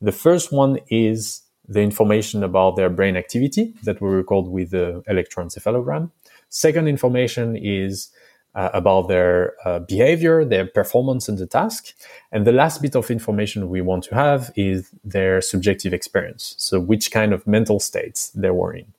The 0.00 0.12
first 0.12 0.52
one 0.52 0.78
is 0.88 1.42
the 1.68 1.80
information 1.80 2.42
about 2.42 2.76
their 2.76 2.88
brain 2.88 3.16
activity 3.16 3.74
that 3.84 4.00
we 4.00 4.08
record 4.08 4.46
with 4.46 4.70
the 4.70 5.02
electroencephalogram. 5.08 6.10
Second 6.48 6.88
information 6.88 7.56
is 7.56 8.10
uh, 8.54 8.70
about 8.72 9.08
their 9.08 9.54
uh, 9.64 9.78
behavior, 9.80 10.44
their 10.44 10.66
performance 10.66 11.28
in 11.28 11.36
the 11.36 11.46
task. 11.46 11.94
And 12.32 12.46
the 12.46 12.52
last 12.52 12.80
bit 12.80 12.96
of 12.96 13.10
information 13.10 13.68
we 13.68 13.82
want 13.82 14.04
to 14.04 14.14
have 14.14 14.50
is 14.56 14.90
their 15.04 15.40
subjective 15.40 15.92
experience. 15.92 16.54
So 16.58 16.80
which 16.80 17.10
kind 17.10 17.32
of 17.32 17.46
mental 17.46 17.78
states 17.78 18.30
they 18.30 18.50
were 18.50 18.72
in. 18.72 18.92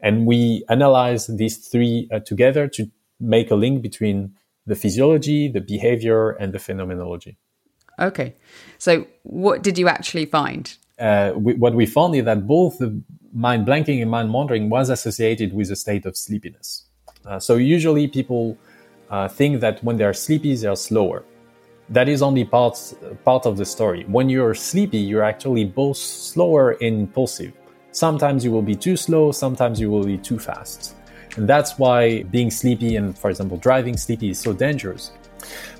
And 0.00 0.26
we 0.26 0.64
analyze 0.68 1.26
these 1.26 1.58
three 1.58 2.08
uh, 2.12 2.20
together 2.20 2.68
to 2.68 2.90
make 3.20 3.50
a 3.50 3.56
link 3.56 3.82
between 3.82 4.34
the 4.68 4.76
physiology, 4.76 5.48
the 5.48 5.60
behavior, 5.60 6.30
and 6.40 6.52
the 6.52 6.58
phenomenology. 6.58 7.36
Okay. 7.98 8.34
So 8.78 9.06
what 9.24 9.62
did 9.62 9.78
you 9.78 9.88
actually 9.88 10.26
find? 10.26 10.76
Uh, 10.98 11.32
we, 11.36 11.54
what 11.54 11.74
we 11.74 11.86
found 11.86 12.14
is 12.14 12.24
that 12.24 12.46
both 12.46 12.78
the 12.78 13.00
mind 13.32 13.66
blanking 13.66 14.00
and 14.02 14.10
mind 14.10 14.32
wandering 14.32 14.70
was 14.70 14.90
associated 14.90 15.52
with 15.52 15.70
a 15.70 15.76
state 15.76 16.06
of 16.06 16.16
sleepiness. 16.16 16.84
Uh, 17.26 17.38
so 17.38 17.56
usually 17.56 18.06
people 18.08 18.56
uh, 19.10 19.28
think 19.28 19.60
that 19.60 19.82
when 19.82 19.96
they 19.96 20.04
are 20.04 20.14
sleepy, 20.14 20.54
they 20.54 20.66
are 20.66 20.76
slower. 20.76 21.24
That 21.90 22.08
is 22.08 22.20
only 22.20 22.44
part 22.44 22.76
part 23.24 23.46
of 23.46 23.56
the 23.56 23.64
story. 23.64 24.04
When 24.16 24.28
you're 24.28 24.54
sleepy, 24.54 24.98
you're 24.98 25.24
actually 25.24 25.64
both 25.64 25.96
slower 25.96 26.72
and 26.82 27.00
impulsive. 27.00 27.52
Sometimes 27.92 28.44
you 28.44 28.52
will 28.52 28.62
be 28.62 28.76
too 28.76 28.96
slow, 28.96 29.32
sometimes 29.32 29.80
you 29.80 29.90
will 29.90 30.04
be 30.04 30.18
too 30.18 30.38
fast. 30.38 30.97
And 31.36 31.48
that's 31.48 31.78
why 31.78 32.22
being 32.24 32.50
sleepy 32.50 32.96
and, 32.96 33.16
for 33.16 33.30
example, 33.30 33.56
driving 33.58 33.96
sleepy 33.96 34.30
is 34.30 34.38
so 34.38 34.52
dangerous. 34.52 35.12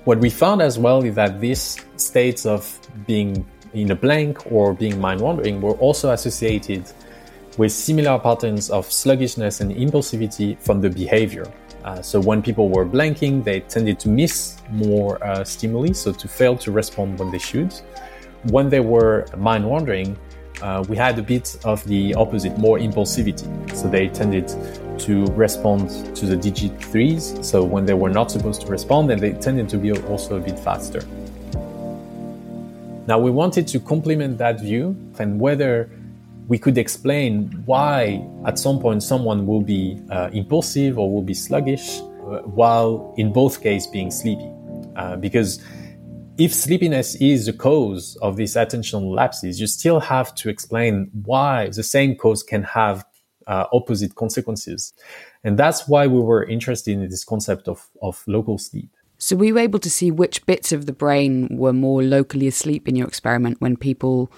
What 0.04 0.18
we 0.18 0.30
found 0.30 0.62
as 0.62 0.78
well 0.78 1.04
is 1.04 1.14
that 1.16 1.40
these 1.40 1.76
states 1.96 2.46
of 2.46 2.78
being 3.06 3.46
in 3.74 3.90
a 3.90 3.94
blank 3.94 4.50
or 4.50 4.72
being 4.72 5.00
mind 5.00 5.20
wandering 5.20 5.60
were 5.60 5.74
also 5.74 6.10
associated 6.10 6.90
with 7.58 7.72
similar 7.72 8.18
patterns 8.18 8.70
of 8.70 8.90
sluggishness 8.90 9.60
and 9.60 9.72
impulsivity 9.72 10.58
from 10.60 10.80
the 10.80 10.88
behavior. 10.88 11.52
Uh, 11.84 12.00
so 12.02 12.20
when 12.20 12.42
people 12.42 12.68
were 12.68 12.84
blanking, 12.84 13.42
they 13.42 13.60
tended 13.60 13.98
to 14.00 14.08
miss 14.08 14.58
more 14.70 15.22
uh, 15.24 15.44
stimuli, 15.44 15.92
so 15.92 16.12
to 16.12 16.28
fail 16.28 16.56
to 16.56 16.70
respond 16.70 17.18
when 17.18 17.30
they 17.30 17.38
should. 17.38 17.74
When 18.44 18.68
they 18.68 18.80
were 18.80 19.26
mind 19.36 19.68
wandering, 19.68 20.16
uh, 20.62 20.84
we 20.88 20.96
had 20.96 21.18
a 21.18 21.22
bit 21.22 21.56
of 21.64 21.84
the 21.84 22.14
opposite, 22.14 22.58
more 22.58 22.78
impulsivity. 22.78 23.46
So 23.74 23.88
they 23.88 24.08
tended 24.08 24.48
to 25.00 25.26
respond 25.32 26.14
to 26.16 26.26
the 26.26 26.36
digit 26.36 26.82
threes. 26.82 27.38
So 27.42 27.64
when 27.64 27.86
they 27.86 27.94
were 27.94 28.10
not 28.10 28.30
supposed 28.30 28.62
to 28.62 28.66
respond, 28.66 29.10
then 29.10 29.18
they 29.18 29.32
tended 29.32 29.68
to 29.70 29.78
be 29.78 29.92
also 29.92 30.36
a 30.36 30.40
bit 30.40 30.58
faster. 30.58 31.02
Now 33.06 33.18
we 33.18 33.30
wanted 33.30 33.66
to 33.68 33.80
complement 33.80 34.36
that 34.38 34.60
view 34.60 34.94
and 35.18 35.40
whether 35.40 35.90
we 36.48 36.58
could 36.58 36.78
explain 36.78 37.48
why 37.66 38.26
at 38.46 38.58
some 38.58 38.78
point 38.80 39.02
someone 39.02 39.46
will 39.46 39.60
be 39.60 40.00
uh, 40.10 40.30
impulsive 40.32 40.98
or 40.98 41.12
will 41.12 41.22
be 41.22 41.34
sluggish 41.34 41.98
uh, 41.98 42.42
while 42.42 43.14
in 43.16 43.32
both 43.32 43.62
cases 43.62 43.86
being 43.86 44.10
sleepy. 44.10 44.50
Uh, 44.96 45.16
because 45.16 45.62
if 46.38 46.54
sleepiness 46.54 47.16
is 47.16 47.46
the 47.46 47.52
cause 47.52 48.16
of 48.22 48.36
these 48.36 48.54
attentional 48.54 49.14
lapses, 49.14 49.60
you 49.60 49.66
still 49.66 50.00
have 50.00 50.34
to 50.36 50.48
explain 50.48 51.10
why 51.24 51.68
the 51.68 51.82
same 51.82 52.14
cause 52.14 52.42
can 52.42 52.62
have 52.62 53.04
uh, 53.48 53.66
opposite 53.72 54.14
consequences. 54.14 54.92
And 55.42 55.58
that's 55.58 55.88
why 55.88 56.06
we 56.06 56.20
were 56.20 56.44
interested 56.44 56.92
in 56.92 57.08
this 57.08 57.24
concept 57.24 57.66
of, 57.66 57.88
of 58.00 58.22
local 58.28 58.58
sleep. 58.58 58.90
So, 59.20 59.34
we 59.34 59.52
were 59.52 59.58
you 59.58 59.64
able 59.64 59.80
to 59.80 59.90
see 59.90 60.12
which 60.12 60.46
bits 60.46 60.70
of 60.70 60.86
the 60.86 60.92
brain 60.92 61.48
were 61.50 61.72
more 61.72 62.04
locally 62.04 62.46
asleep 62.46 62.86
in 62.86 62.94
your 62.94 63.08
experiment 63.08 63.60
when 63.60 63.76
people 63.76 64.30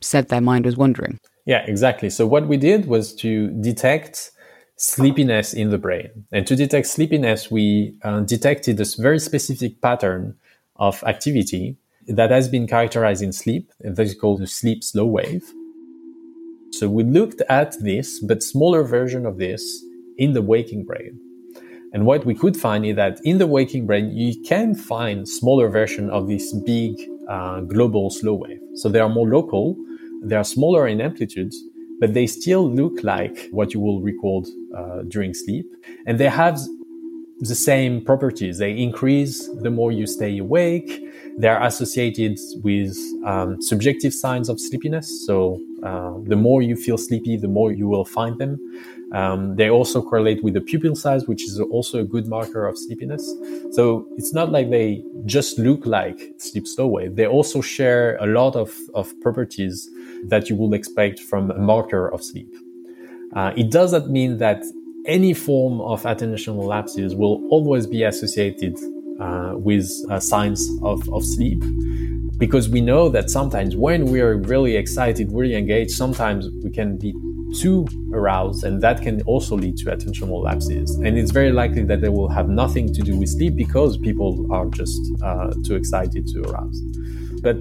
said 0.00 0.28
their 0.28 0.40
mind 0.40 0.64
was 0.64 0.76
wandering? 0.76 1.18
Yeah, 1.46 1.64
exactly. 1.66 2.10
So 2.10 2.26
what 2.26 2.46
we 2.46 2.56
did 2.56 2.86
was 2.86 3.14
to 3.16 3.48
detect 3.62 4.32
sleepiness 4.76 5.54
in 5.54 5.70
the 5.70 5.78
brain. 5.78 6.26
And 6.30 6.46
to 6.46 6.54
detect 6.54 6.86
sleepiness, 6.86 7.50
we 7.50 7.96
uh, 8.02 8.20
detected 8.20 8.76
this 8.76 8.94
very 8.94 9.18
specific 9.18 9.80
pattern 9.80 10.36
of 10.76 11.02
activity 11.04 11.76
that 12.06 12.30
has 12.30 12.48
been 12.48 12.66
characterized 12.66 13.22
in 13.22 13.32
sleep, 13.32 13.72
and 13.80 13.96
that 13.96 14.06
is 14.06 14.14
called 14.14 14.40
the 14.40 14.46
sleep 14.46 14.84
slow 14.84 15.04
wave. 15.04 15.52
So 16.70 16.88
we 16.88 17.04
looked 17.04 17.42
at 17.48 17.74
this, 17.80 18.20
but 18.20 18.42
smaller 18.42 18.82
version 18.84 19.26
of 19.26 19.38
this 19.38 19.84
in 20.16 20.32
the 20.32 20.42
waking 20.42 20.84
brain. 20.84 21.18
And 21.92 22.04
what 22.04 22.26
we 22.26 22.34
could 22.34 22.56
find 22.56 22.84
is 22.84 22.96
that 22.96 23.20
in 23.24 23.38
the 23.38 23.46
waking 23.46 23.86
brain, 23.86 24.10
you 24.10 24.40
can 24.42 24.74
find 24.74 25.26
smaller 25.26 25.68
version 25.68 26.10
of 26.10 26.28
this 26.28 26.52
big 26.52 26.92
uh, 27.28 27.60
global 27.60 28.10
slow 28.10 28.34
wave. 28.34 28.60
So 28.74 28.88
they 28.88 29.00
are 29.00 29.08
more 29.08 29.28
local, 29.28 29.76
they 30.22 30.36
are 30.36 30.44
smaller 30.44 30.86
in 30.86 31.00
amplitude, 31.00 31.54
but 32.00 32.14
they 32.14 32.26
still 32.26 32.70
look 32.70 33.02
like 33.02 33.48
what 33.50 33.72
you 33.72 33.80
will 33.80 34.00
record 34.00 34.46
uh, 34.76 35.02
during 35.08 35.32
sleep. 35.34 35.66
And 36.06 36.18
they 36.18 36.28
have 36.28 36.60
the 37.40 37.54
same 37.54 38.04
properties. 38.04 38.58
They 38.58 38.76
increase 38.76 39.48
the 39.62 39.70
more 39.70 39.92
you 39.92 40.06
stay 40.06 40.38
awake. 40.38 41.02
They're 41.38 41.62
associated 41.62 42.38
with 42.62 42.96
um, 43.24 43.62
subjective 43.62 44.12
signs 44.12 44.48
of 44.48 44.60
sleepiness. 44.60 45.24
So 45.26 45.60
uh, 45.82 46.14
the 46.24 46.36
more 46.36 46.62
you 46.62 46.76
feel 46.76 46.98
sleepy, 46.98 47.36
the 47.36 47.48
more 47.48 47.72
you 47.72 47.88
will 47.88 48.04
find 48.04 48.38
them. 48.38 48.58
Um, 49.12 49.56
they 49.56 49.70
also 49.70 50.02
correlate 50.02 50.44
with 50.44 50.54
the 50.54 50.60
pupil 50.60 50.94
size, 50.94 51.26
which 51.26 51.42
is 51.44 51.58
also 51.60 52.00
a 52.00 52.04
good 52.04 52.26
marker 52.26 52.66
of 52.66 52.76
sleepiness. 52.76 53.24
So 53.72 54.06
it's 54.16 54.34
not 54.34 54.52
like 54.52 54.70
they 54.70 55.02
just 55.24 55.58
look 55.58 55.86
like 55.86 56.34
sleep 56.38 56.66
slow 56.66 56.88
wave. 56.88 57.16
They 57.16 57.26
also 57.26 57.62
share 57.62 58.16
a 58.16 58.26
lot 58.26 58.54
of, 58.54 58.76
of 58.94 59.18
properties 59.20 59.88
that 60.24 60.50
you 60.50 60.56
would 60.56 60.74
expect 60.74 61.20
from 61.20 61.50
a 61.50 61.58
marker 61.58 62.08
of 62.12 62.22
sleep. 62.22 62.54
Uh, 63.34 63.52
it 63.56 63.70
doesn't 63.70 64.10
mean 64.10 64.38
that 64.38 64.62
any 65.06 65.32
form 65.32 65.80
of 65.80 66.02
attentional 66.02 66.64
lapses 66.64 67.14
will 67.14 67.46
always 67.48 67.86
be 67.86 68.02
associated 68.02 68.76
uh, 69.20 69.54
with 69.56 69.90
uh, 70.10 70.20
signs 70.20 70.70
of, 70.82 71.08
of 71.12 71.24
sleep 71.24 71.62
because 72.38 72.68
we 72.68 72.80
know 72.80 73.08
that 73.08 73.30
sometimes 73.30 73.76
when 73.76 74.06
we 74.06 74.20
are 74.20 74.36
really 74.36 74.76
excited, 74.76 75.30
really 75.32 75.56
engaged, 75.56 75.90
sometimes 75.90 76.48
we 76.62 76.70
can 76.70 76.96
be 76.96 77.12
too 77.60 77.86
aroused, 78.12 78.62
and 78.62 78.80
that 78.80 79.02
can 79.02 79.20
also 79.22 79.56
lead 79.56 79.76
to 79.78 79.86
attentional 79.86 80.42
lapses. 80.44 80.94
And 80.96 81.18
it's 81.18 81.32
very 81.32 81.50
likely 81.50 81.82
that 81.84 82.00
they 82.00 82.08
will 82.08 82.28
have 82.28 82.48
nothing 82.48 82.92
to 82.94 83.02
do 83.02 83.16
with 83.16 83.28
sleep 83.28 83.56
because 83.56 83.98
people 83.98 84.46
are 84.52 84.66
just 84.66 85.00
uh, 85.22 85.50
too 85.64 85.74
excited 85.74 86.28
to 86.28 86.42
arouse. 86.42 86.80
But 87.42 87.56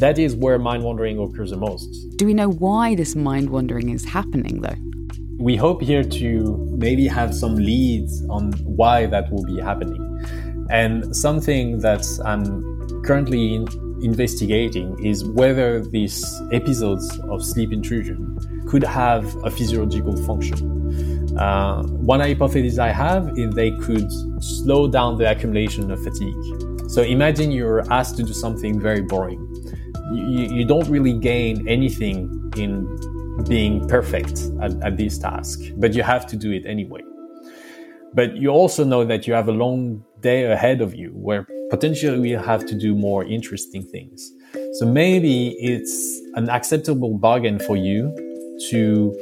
that 0.00 0.18
is 0.18 0.34
where 0.34 0.58
mind 0.58 0.82
wandering 0.82 1.18
occurs 1.18 1.50
the 1.50 1.56
most. 1.56 2.16
Do 2.16 2.26
we 2.26 2.34
know 2.34 2.50
why 2.50 2.94
this 2.94 3.14
mind 3.14 3.50
wandering 3.50 3.90
is 3.90 4.04
happening, 4.04 4.62
though? 4.62 4.76
We 5.38 5.54
hope 5.54 5.80
here 5.80 6.02
to 6.02 6.76
maybe 6.76 7.06
have 7.06 7.34
some 7.34 7.54
leads 7.54 8.24
on 8.28 8.52
why 8.64 9.06
that 9.06 9.30
will 9.30 9.44
be 9.44 9.60
happening. 9.60 10.04
And 10.70 11.14
something 11.14 11.78
that 11.80 12.04
I'm 12.24 13.02
currently 13.04 13.54
in, 13.54 13.87
investigating 14.02 15.04
is 15.04 15.24
whether 15.24 15.80
these 15.80 16.24
episodes 16.52 17.18
of 17.20 17.44
sleep 17.44 17.72
intrusion 17.72 18.38
could 18.68 18.84
have 18.84 19.24
a 19.44 19.50
physiological 19.50 20.16
function. 20.24 21.36
Uh, 21.38 21.82
one 21.82 22.20
hypothesis 22.20 22.78
I 22.78 22.88
have 22.88 23.38
is 23.38 23.54
they 23.54 23.70
could 23.72 24.10
slow 24.42 24.88
down 24.88 25.18
the 25.18 25.30
accumulation 25.30 25.90
of 25.90 26.02
fatigue. 26.02 26.90
So 26.90 27.02
imagine 27.02 27.52
you're 27.52 27.90
asked 27.92 28.16
to 28.16 28.22
do 28.22 28.32
something 28.32 28.80
very 28.80 29.02
boring. 29.02 29.40
You, 30.12 30.56
you 30.56 30.64
don't 30.64 30.88
really 30.88 31.12
gain 31.12 31.68
anything 31.68 32.52
in 32.56 32.86
being 33.46 33.86
perfect 33.88 34.40
at, 34.60 34.72
at 34.82 34.96
this 34.96 35.18
task, 35.18 35.60
but 35.76 35.92
you 35.92 36.02
have 36.02 36.26
to 36.26 36.36
do 36.36 36.50
it 36.50 36.64
anyway. 36.66 37.02
But 38.14 38.36
you 38.36 38.48
also 38.48 38.84
know 38.84 39.04
that 39.04 39.26
you 39.26 39.34
have 39.34 39.48
a 39.48 39.52
long 39.52 40.04
day 40.20 40.44
ahead 40.44 40.80
of 40.80 40.94
you 40.94 41.10
where 41.10 41.46
potentially 41.70 42.30
you 42.30 42.38
have 42.38 42.66
to 42.66 42.74
do 42.74 42.94
more 42.94 43.24
interesting 43.24 43.82
things. 43.82 44.32
So 44.74 44.86
maybe 44.86 45.56
it's 45.60 46.20
an 46.34 46.48
acceptable 46.48 47.18
bargain 47.18 47.58
for 47.58 47.76
you 47.76 48.14
to 48.70 49.16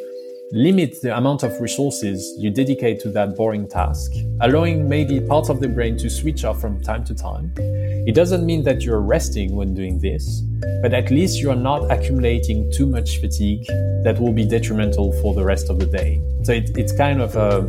limit 0.52 0.94
the 1.02 1.16
amount 1.16 1.42
of 1.42 1.60
resources 1.60 2.32
you 2.38 2.50
dedicate 2.50 3.00
to 3.00 3.10
that 3.10 3.36
boring 3.36 3.68
task, 3.68 4.12
allowing 4.40 4.88
maybe 4.88 5.20
parts 5.20 5.48
of 5.48 5.60
the 5.60 5.68
brain 5.68 5.98
to 5.98 6.08
switch 6.08 6.44
off 6.44 6.60
from 6.60 6.80
time 6.82 7.04
to 7.04 7.14
time. 7.14 7.52
It 7.58 8.14
doesn't 8.14 8.46
mean 8.46 8.62
that 8.62 8.82
you're 8.82 9.00
resting 9.00 9.56
when 9.56 9.74
doing 9.74 9.98
this, 9.98 10.42
but 10.82 10.94
at 10.94 11.10
least 11.10 11.40
you're 11.40 11.56
not 11.56 11.90
accumulating 11.90 12.70
too 12.72 12.86
much 12.86 13.18
fatigue 13.18 13.66
that 14.04 14.18
will 14.20 14.32
be 14.32 14.44
detrimental 14.44 15.12
for 15.20 15.34
the 15.34 15.44
rest 15.44 15.68
of 15.68 15.80
the 15.80 15.86
day. 15.86 16.22
So 16.44 16.52
it, 16.52 16.70
it's 16.76 16.96
kind 16.96 17.20
of 17.20 17.34
a 17.34 17.62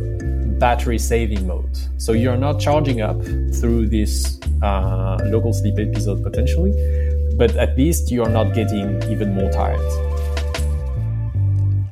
battery 0.58 0.98
saving 0.98 1.46
mode. 1.46 1.78
So 1.98 2.12
you're 2.12 2.36
not 2.36 2.60
charging 2.60 3.00
up 3.00 3.22
through 3.22 3.88
this 3.88 4.40
uh, 4.62 5.18
local 5.24 5.52
sleep 5.52 5.78
episode 5.78 6.22
potentially, 6.22 6.72
but 7.36 7.54
at 7.56 7.76
least 7.76 8.10
you're 8.10 8.28
not 8.28 8.54
getting 8.54 9.02
even 9.10 9.34
more 9.34 9.50
tired. 9.50 9.80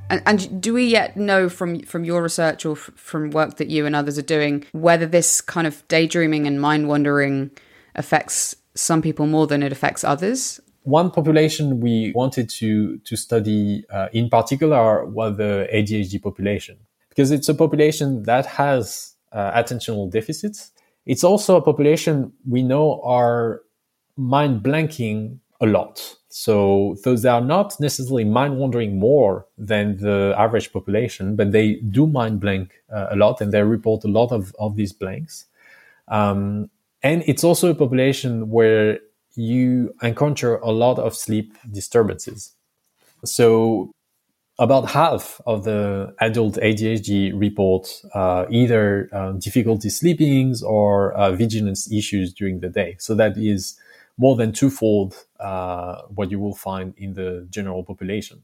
And, 0.08 0.22
and, 0.24 0.62
do 0.62 0.72
we 0.72 0.84
yet 0.86 1.16
know 1.16 1.48
from 1.48 1.80
from 1.80 2.04
your 2.04 2.22
research 2.22 2.64
or 2.64 2.72
f- 2.76 2.90
from 2.94 3.30
work 3.30 3.56
that 3.56 3.68
you 3.68 3.86
and 3.86 3.96
others 3.96 4.16
are 4.16 4.22
doing 4.22 4.64
whether 4.70 5.04
this 5.04 5.40
kind 5.40 5.66
of 5.66 5.86
daydreaming 5.88 6.46
and 6.46 6.60
mind 6.60 6.86
wandering 6.86 7.50
affects 7.96 8.54
some 8.74 9.02
people 9.02 9.26
more 9.26 9.48
than 9.48 9.64
it 9.64 9.72
affects 9.72 10.04
others? 10.04 10.60
One 10.84 11.10
population 11.10 11.80
we 11.80 12.12
wanted 12.14 12.48
to 12.50 12.98
to 12.98 13.16
study 13.16 13.84
uh, 13.90 14.08
in 14.12 14.30
particular 14.30 15.04
was 15.04 15.38
the 15.38 15.68
ADHD 15.74 16.22
population 16.22 16.78
because 17.16 17.30
it's 17.30 17.48
a 17.48 17.54
population 17.54 18.24
that 18.24 18.44
has 18.44 19.14
uh, 19.32 19.50
attentional 19.52 20.10
deficits. 20.10 20.70
It's 21.06 21.24
also 21.24 21.56
a 21.56 21.62
population 21.62 22.32
we 22.46 22.62
know 22.62 23.00
are 23.02 23.62
mind 24.16 24.62
blanking 24.62 25.38
a 25.60 25.66
lot. 25.66 26.16
So 26.28 26.96
those 27.04 27.24
are 27.24 27.40
not 27.40 27.80
necessarily 27.80 28.24
mind 28.24 28.58
wandering 28.58 28.98
more 28.98 29.46
than 29.56 29.96
the 29.96 30.34
average 30.36 30.70
population, 30.74 31.36
but 31.36 31.52
they 31.52 31.76
do 31.76 32.06
mind 32.06 32.40
blank 32.40 32.74
uh, 32.94 33.06
a 33.10 33.16
lot 33.16 33.40
and 33.40 33.50
they 33.50 33.62
report 33.62 34.04
a 34.04 34.08
lot 34.08 34.30
of, 34.30 34.54
of 34.58 34.76
these 34.76 34.92
blanks. 34.92 35.46
Um, 36.08 36.68
and 37.02 37.22
it's 37.26 37.44
also 37.44 37.70
a 37.70 37.74
population 37.74 38.50
where 38.50 38.98
you 39.34 39.94
encounter 40.02 40.56
a 40.56 40.70
lot 40.70 40.98
of 40.98 41.14
sleep 41.14 41.56
disturbances. 41.70 42.52
So 43.24 43.92
about 44.58 44.88
half 44.90 45.40
of 45.46 45.64
the 45.64 46.14
adult 46.20 46.54
ADHD 46.54 47.38
report 47.38 47.88
uh, 48.14 48.46
either 48.50 49.08
uh, 49.12 49.32
difficulty 49.32 49.90
sleeping 49.90 50.54
or 50.64 51.12
uh, 51.12 51.32
vigilance 51.32 51.92
issues 51.92 52.32
during 52.32 52.60
the 52.60 52.68
day. 52.68 52.96
So 52.98 53.14
that 53.16 53.36
is 53.36 53.78
more 54.16 54.34
than 54.34 54.52
twofold 54.52 55.14
uh, 55.40 56.02
what 56.14 56.30
you 56.30 56.40
will 56.40 56.54
find 56.54 56.94
in 56.96 57.12
the 57.12 57.46
general 57.50 57.84
population. 57.84 58.42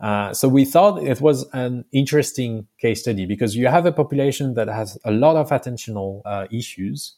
Uh, 0.00 0.32
so 0.32 0.48
we 0.48 0.64
thought 0.64 1.02
it 1.02 1.20
was 1.20 1.48
an 1.52 1.84
interesting 1.92 2.66
case 2.80 3.02
study 3.02 3.26
because 3.26 3.54
you 3.56 3.68
have 3.68 3.86
a 3.86 3.92
population 3.92 4.54
that 4.54 4.68
has 4.68 4.98
a 5.04 5.10
lot 5.10 5.36
of 5.36 5.50
attentional 5.50 6.22
uh, 6.24 6.46
issues. 6.50 7.14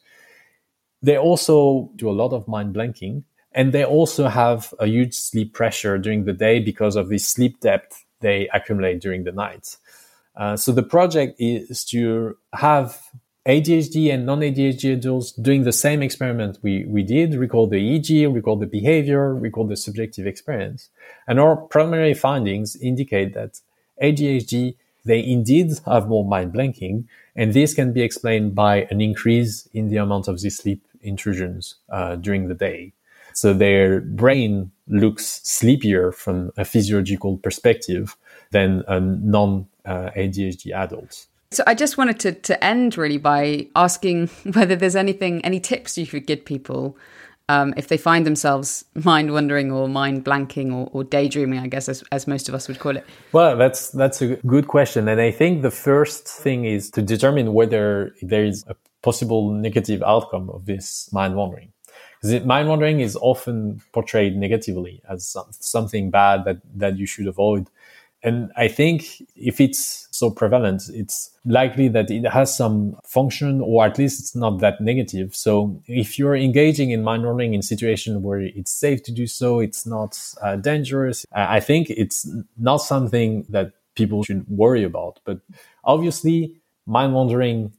They 1.02 1.16
also 1.16 1.90
do 1.96 2.10
a 2.10 2.12
lot 2.12 2.32
of 2.32 2.46
mind 2.48 2.74
blanking 2.74 3.24
and 3.52 3.72
they 3.72 3.84
also 3.84 4.28
have 4.28 4.72
a 4.78 4.86
huge 4.86 5.14
sleep 5.14 5.54
pressure 5.54 5.98
during 5.98 6.24
the 6.24 6.32
day 6.32 6.60
because 6.60 6.96
of 6.96 7.08
the 7.08 7.18
sleep 7.18 7.60
debt 7.60 7.94
they 8.20 8.48
accumulate 8.52 9.00
during 9.00 9.24
the 9.24 9.32
night. 9.32 9.76
Uh, 10.36 10.56
so 10.56 10.72
the 10.72 10.82
project 10.82 11.36
is 11.38 11.84
to 11.84 12.36
have 12.54 13.02
ADHD 13.46 14.12
and 14.12 14.26
non-ADHD 14.26 14.92
adults 14.92 15.32
doing 15.32 15.64
the 15.64 15.72
same 15.72 16.02
experiment 16.02 16.58
we, 16.62 16.84
we 16.84 17.02
did, 17.02 17.34
record 17.34 17.70
the 17.70 17.76
EEG, 17.76 18.32
record 18.32 18.60
the 18.60 18.66
behavior, 18.66 19.34
record 19.34 19.68
the 19.68 19.76
subjective 19.76 20.26
experience. 20.26 20.90
And 21.26 21.40
our 21.40 21.56
primary 21.56 22.14
findings 22.14 22.76
indicate 22.76 23.34
that 23.34 23.60
ADHD, 24.02 24.76
they 25.04 25.24
indeed 25.24 25.72
have 25.86 26.06
more 26.06 26.24
mind 26.24 26.52
blanking, 26.52 27.04
and 27.34 27.54
this 27.54 27.72
can 27.72 27.92
be 27.92 28.02
explained 28.02 28.54
by 28.54 28.86
an 28.90 29.00
increase 29.00 29.66
in 29.72 29.88
the 29.88 29.96
amount 29.96 30.28
of 30.28 30.40
these 30.40 30.58
sleep 30.58 30.84
intrusions 31.00 31.76
uh, 31.88 32.16
during 32.16 32.48
the 32.48 32.54
day. 32.54 32.92
So 33.32 33.52
their 33.52 34.00
brain 34.00 34.70
looks 34.88 35.40
sleepier 35.44 36.12
from 36.12 36.50
a 36.56 36.64
physiological 36.64 37.38
perspective 37.38 38.16
than 38.50 38.82
a 38.88 39.00
non 39.00 39.66
uh, 39.84 40.10
ADHD 40.16 40.72
adult. 40.72 41.26
So 41.52 41.64
I 41.66 41.74
just 41.74 41.98
wanted 41.98 42.20
to, 42.20 42.32
to 42.32 42.64
end 42.64 42.96
really 42.96 43.18
by 43.18 43.66
asking 43.74 44.28
whether 44.52 44.76
there's 44.76 44.96
anything, 44.96 45.44
any 45.44 45.60
tips 45.60 45.98
you 45.98 46.06
could 46.06 46.26
give 46.26 46.44
people 46.44 46.96
um, 47.50 47.74
if 47.76 47.88
they 47.88 47.96
find 47.96 48.24
themselves 48.24 48.84
mind 49.04 49.32
wandering 49.32 49.72
or 49.72 49.88
mind 49.88 50.24
blanking 50.24 50.72
or, 50.72 50.88
or 50.92 51.04
daydreaming, 51.04 51.58
I 51.58 51.66
guess, 51.66 51.88
as, 51.88 52.04
as, 52.12 52.26
most 52.28 52.48
of 52.48 52.54
us 52.54 52.68
would 52.68 52.78
call 52.78 52.96
it. 52.96 53.04
Well, 53.32 53.56
that's 53.56 53.90
that's 53.90 54.22
a 54.22 54.36
good 54.46 54.68
question, 54.68 55.08
and 55.08 55.20
I 55.20 55.32
think 55.32 55.62
the 55.62 55.70
first 55.70 56.28
thing 56.28 56.64
is 56.64 56.90
to 56.92 57.02
determine 57.02 57.52
whether 57.52 58.14
there 58.22 58.44
is 58.44 58.64
a 58.68 58.76
possible 59.02 59.50
negative 59.50 60.02
outcome 60.02 60.50
of 60.50 60.66
this 60.66 61.12
mind 61.12 61.34
wandering. 61.34 61.72
Because 62.20 62.44
mind 62.44 62.68
wandering 62.68 63.00
is 63.00 63.16
often 63.16 63.80
portrayed 63.92 64.36
negatively 64.36 65.02
as 65.08 65.36
something 65.60 66.10
bad 66.10 66.44
that 66.44 66.58
that 66.74 66.98
you 66.98 67.06
should 67.06 67.26
avoid. 67.26 67.68
And 68.22 68.52
I 68.54 68.68
think 68.68 69.22
if 69.34 69.60
it's 69.60 70.06
so 70.10 70.30
prevalent, 70.30 70.82
it's 70.92 71.30
likely 71.46 71.88
that 71.88 72.10
it 72.10 72.28
has 72.28 72.54
some 72.54 72.98
function 73.02 73.62
or 73.62 73.86
at 73.86 73.96
least 73.96 74.20
it's 74.20 74.36
not 74.36 74.58
that 74.58 74.80
negative. 74.80 75.34
So 75.34 75.80
if 75.86 76.18
you're 76.18 76.36
engaging 76.36 76.90
in 76.90 77.02
mind 77.02 77.24
wandering 77.24 77.54
in 77.54 77.62
situation 77.62 78.22
where 78.22 78.40
it's 78.40 78.70
safe 78.70 79.02
to 79.04 79.12
do 79.12 79.26
so, 79.26 79.60
it's 79.60 79.86
not 79.86 80.20
uh, 80.42 80.56
dangerous. 80.56 81.24
I 81.32 81.60
think 81.60 81.88
it's 81.88 82.28
not 82.58 82.78
something 82.78 83.46
that 83.48 83.72
people 83.94 84.22
should 84.22 84.46
worry 84.48 84.84
about. 84.84 85.20
But 85.24 85.40
obviously, 85.84 86.60
mind 86.86 87.14
wandering 87.14 87.72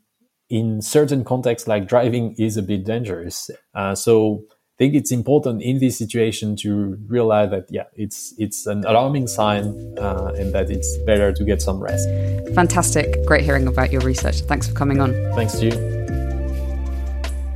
in 0.51 0.81
certain 0.81 1.23
contexts 1.23 1.67
like 1.67 1.87
driving 1.87 2.35
is 2.37 2.57
a 2.57 2.61
bit 2.61 2.83
dangerous. 2.83 3.49
Uh, 3.73 3.95
so 3.95 4.43
I 4.51 4.77
think 4.77 4.95
it's 4.95 5.11
important 5.11 5.61
in 5.61 5.79
this 5.79 5.97
situation 5.97 6.55
to 6.57 6.97
realize 7.07 7.49
that 7.51 7.67
yeah, 7.69 7.85
it's 7.95 8.33
it's 8.37 8.67
an 8.67 8.83
alarming 8.85 9.27
sign 9.27 9.97
uh, 9.97 10.33
and 10.35 10.53
that 10.53 10.69
it's 10.69 10.97
better 11.05 11.31
to 11.31 11.43
get 11.45 11.61
some 11.61 11.79
rest. 11.79 12.07
Fantastic, 12.53 13.25
great 13.25 13.43
hearing 13.43 13.67
about 13.67 13.91
your 13.91 14.01
research. 14.01 14.41
Thanks 14.41 14.67
for 14.67 14.73
coming 14.73 14.99
on. 14.99 15.13
Thanks 15.35 15.53
to 15.59 15.65
you. 15.65 16.01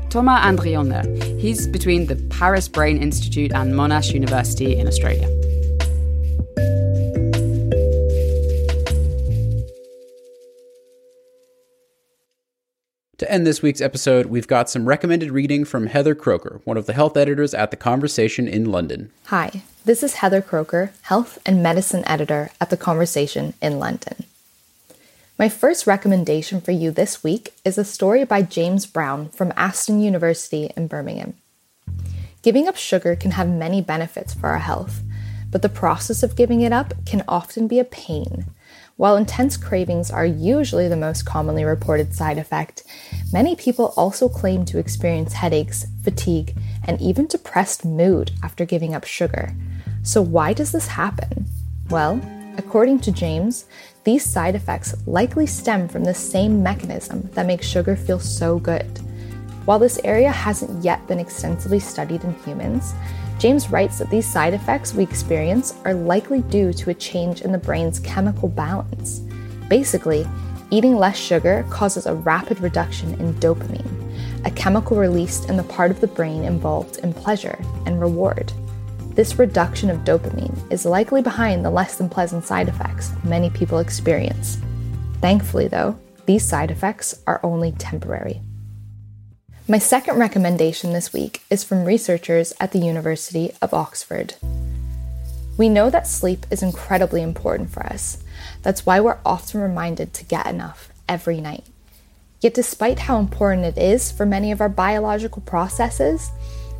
Thomas 0.10 0.46
Andrillon 0.46 0.88
there. 0.88 1.04
He's 1.38 1.68
between 1.68 2.06
the 2.06 2.16
Paris 2.30 2.70
Brain 2.70 2.98
Institute 3.02 3.52
and 3.54 3.74
Monash 3.74 4.14
University 4.14 4.78
in 4.78 4.88
Australia. 4.88 5.28
End 13.36 13.46
this 13.46 13.62
week's 13.62 13.82
episode, 13.82 14.28
we've 14.28 14.48
got 14.48 14.70
some 14.70 14.86
recommended 14.86 15.30
reading 15.30 15.66
from 15.66 15.88
Heather 15.88 16.16
Kroeker, 16.16 16.62
one 16.64 16.78
of 16.78 16.86
the 16.86 16.94
health 16.94 17.18
editors 17.18 17.54
at 17.54 17.70
The 17.70 17.76
Conversation 17.76 18.48
in 18.48 18.72
London. 18.72 19.12
Hi, 19.26 19.62
this 19.84 20.04
is 20.04 20.14
Heather 20.14 20.42
Kroeker, 20.42 20.92
health 21.02 21.38
and 21.46 21.62
medicine 21.62 22.08
editor 22.08 22.52
at 22.62 22.70
The 22.70 22.78
Conversation 22.78 23.54
in 23.62 23.78
London. 23.78 24.24
My 25.38 25.50
first 25.50 25.86
recommendation 25.86 26.62
for 26.62 26.72
you 26.72 26.92
this 26.92 27.26
week 27.26 27.52
is 27.66 27.78
a 27.78 27.84
story 27.84 28.24
by 28.24 28.42
James 28.42 28.86
Brown 28.86 29.28
from 29.28 29.52
Aston 29.58 30.00
University 30.00 30.72
in 30.78 30.88
Birmingham. 30.88 31.34
Giving 32.42 32.70
up 32.70 32.78
sugar 32.78 33.18
can 33.18 33.32
have 33.32 33.50
many 33.50 33.82
benefits 33.82 34.34
for 34.34 34.48
our 34.48 34.60
health, 34.60 35.02
but 35.52 35.62
the 35.62 35.68
process 35.68 36.24
of 36.24 36.38
giving 36.38 36.62
it 36.62 36.72
up 36.72 36.94
can 37.06 37.22
often 37.28 37.68
be 37.68 37.80
a 37.80 37.84
pain 37.84 38.46
while 38.98 39.18
intense 39.18 39.58
cravings 39.58 40.10
are 40.10 40.26
usually 40.26 40.88
the 40.88 40.96
most 40.96 41.26
commonly 41.26 41.66
reported 41.66 42.14
side 42.14 42.38
effect, 42.38 42.84
many 43.34 43.54
people 43.56 43.93
also 43.98 44.30
claim 44.30 44.64
to 44.66 44.80
experience 44.80 45.34
headaches, 45.34 45.86
fatigue, 46.02 46.56
and 46.86 47.02
even 47.02 47.28
depressed 47.28 47.84
mood 47.84 48.32
after 48.41 48.64
giving 48.64 48.96
up 48.96 49.04
sugar. 49.04 49.54
So, 50.04 50.22
why 50.22 50.54
does 50.54 50.72
this 50.72 50.88
happen? 50.88 51.46
Well, 51.89 52.22
according 52.58 53.00
to 53.02 53.12
James, 53.12 53.66
these 54.06 54.24
side 54.24 54.56
effects 54.56 54.96
likely 55.06 55.46
stem 55.46 55.89
from 55.89 56.06
the 56.06 56.14
same 56.14 56.64
mechanism 56.64 57.30
that 57.34 57.48
makes 57.48 57.68
sugar 57.68 57.98
feel 57.98 58.20
so 58.20 58.60
good. 58.60 59.00
While 59.66 59.80
this 59.80 60.00
area 60.06 60.32
hasn't 60.32 60.86
yet 60.86 61.06
been 61.08 61.20
extensively 61.20 61.80
studied 61.80 62.24
in 62.24 62.34
humans, 62.46 62.93
James 63.38 63.70
writes 63.70 64.00
that 64.00 64.10
these 64.10 64.26
side 64.26 64.54
effects 64.54 64.94
we 64.94 65.04
experience 65.04 65.76
are 65.84 65.94
likely 65.94 66.42
due 66.44 66.72
to 66.74 66.90
a 66.90 66.94
change 66.94 67.42
in 67.42 67.52
the 67.52 67.58
brain's 67.58 68.00
chemical 68.00 68.48
balance. 68.48 69.20
Basically, 69.70 70.26
eating 70.72 70.96
less 70.96 71.18
sugar 71.18 71.66
causes 71.70 72.06
a 72.06 72.16
rapid 72.16 72.60
reduction 72.62 73.14
in 73.16 73.34
dopamine, 73.36 74.46
a 74.46 74.52
chemical 74.52 74.98
released 74.98 75.50
in 75.50 75.58
the 75.58 75.64
part 75.64 75.92
of 75.92 76.00
the 76.00 76.08
brain 76.08 76.44
involved 76.44 76.98
in 76.98 77.14
pleasure 77.14 77.58
and 77.86 78.00
reward. 78.00 78.54
This 79.16 79.38
reduction 79.40 79.90
of 79.90 80.00
dopamine 80.00 80.72
is 80.72 80.86
likely 80.86 81.22
behind 81.22 81.64
the 81.64 81.70
less 81.70 81.98
than 81.98 82.10
pleasant 82.10 82.46
side 82.46 82.68
effects 82.68 83.12
many 83.24 83.50
people 83.50 83.80
experience. 83.80 84.60
Thankfully, 85.22 85.68
though, 85.68 85.98
these 86.26 86.46
side 86.46 86.72
effects 86.72 87.22
are 87.28 87.40
only 87.44 87.72
temporary. 87.74 88.42
My 89.68 89.80
second 89.80 90.20
recommendation 90.20 90.93
this 90.93 91.11
week 91.11 91.41
is 91.49 91.63
from 91.63 91.86
researchers 91.86 92.53
at 92.59 92.72
the 92.72 92.78
University 92.78 93.51
of 93.63 93.74
Oxford. 93.74 94.36
We 95.57 95.70
know 95.70 95.89
that 95.89 96.05
sleep 96.05 96.45
is 96.51 96.61
incredibly 96.61 97.24
important 97.24 97.72
for 97.72 97.84
us. 97.84 98.20
That's 98.61 98.86
why 98.86 98.99
we're 98.99 99.18
often 99.26 99.61
reminded 99.61 100.13
to 100.13 100.26
get 100.26 100.45
enough 100.45 100.93
every 101.09 101.41
night. 101.41 101.63
Yet, 102.41 102.53
despite 102.53 102.99
how 102.99 103.18
important 103.18 103.66
it 103.66 103.82
is 103.82 104.11
for 104.11 104.24
many 104.24 104.51
of 104.51 104.61
our 104.61 104.70
biological 104.70 105.41
processes, 105.41 106.30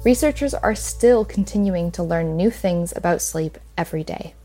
researchers 0.04 0.54
are 0.54 0.76
still 0.76 1.26
continuing 1.26 1.90
to 1.94 2.04
learn 2.04 2.38
new 2.38 2.52
things 2.52 2.94
about 2.96 3.24
sleep 3.24 3.58
every 3.80 4.04
day. 4.04 4.36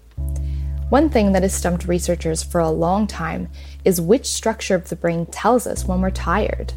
One 0.88 1.10
thing 1.10 1.32
that 1.32 1.42
has 1.42 1.52
stumped 1.52 1.86
researchers 1.86 2.42
for 2.42 2.62
a 2.62 2.70
long 2.70 3.06
time 3.06 3.50
is 3.84 4.00
which 4.00 4.24
structure 4.24 4.76
of 4.76 4.88
the 4.88 4.96
brain 4.96 5.26
tells 5.26 5.66
us 5.66 5.84
when 5.84 6.00
we're 6.00 6.10
tired. 6.10 6.72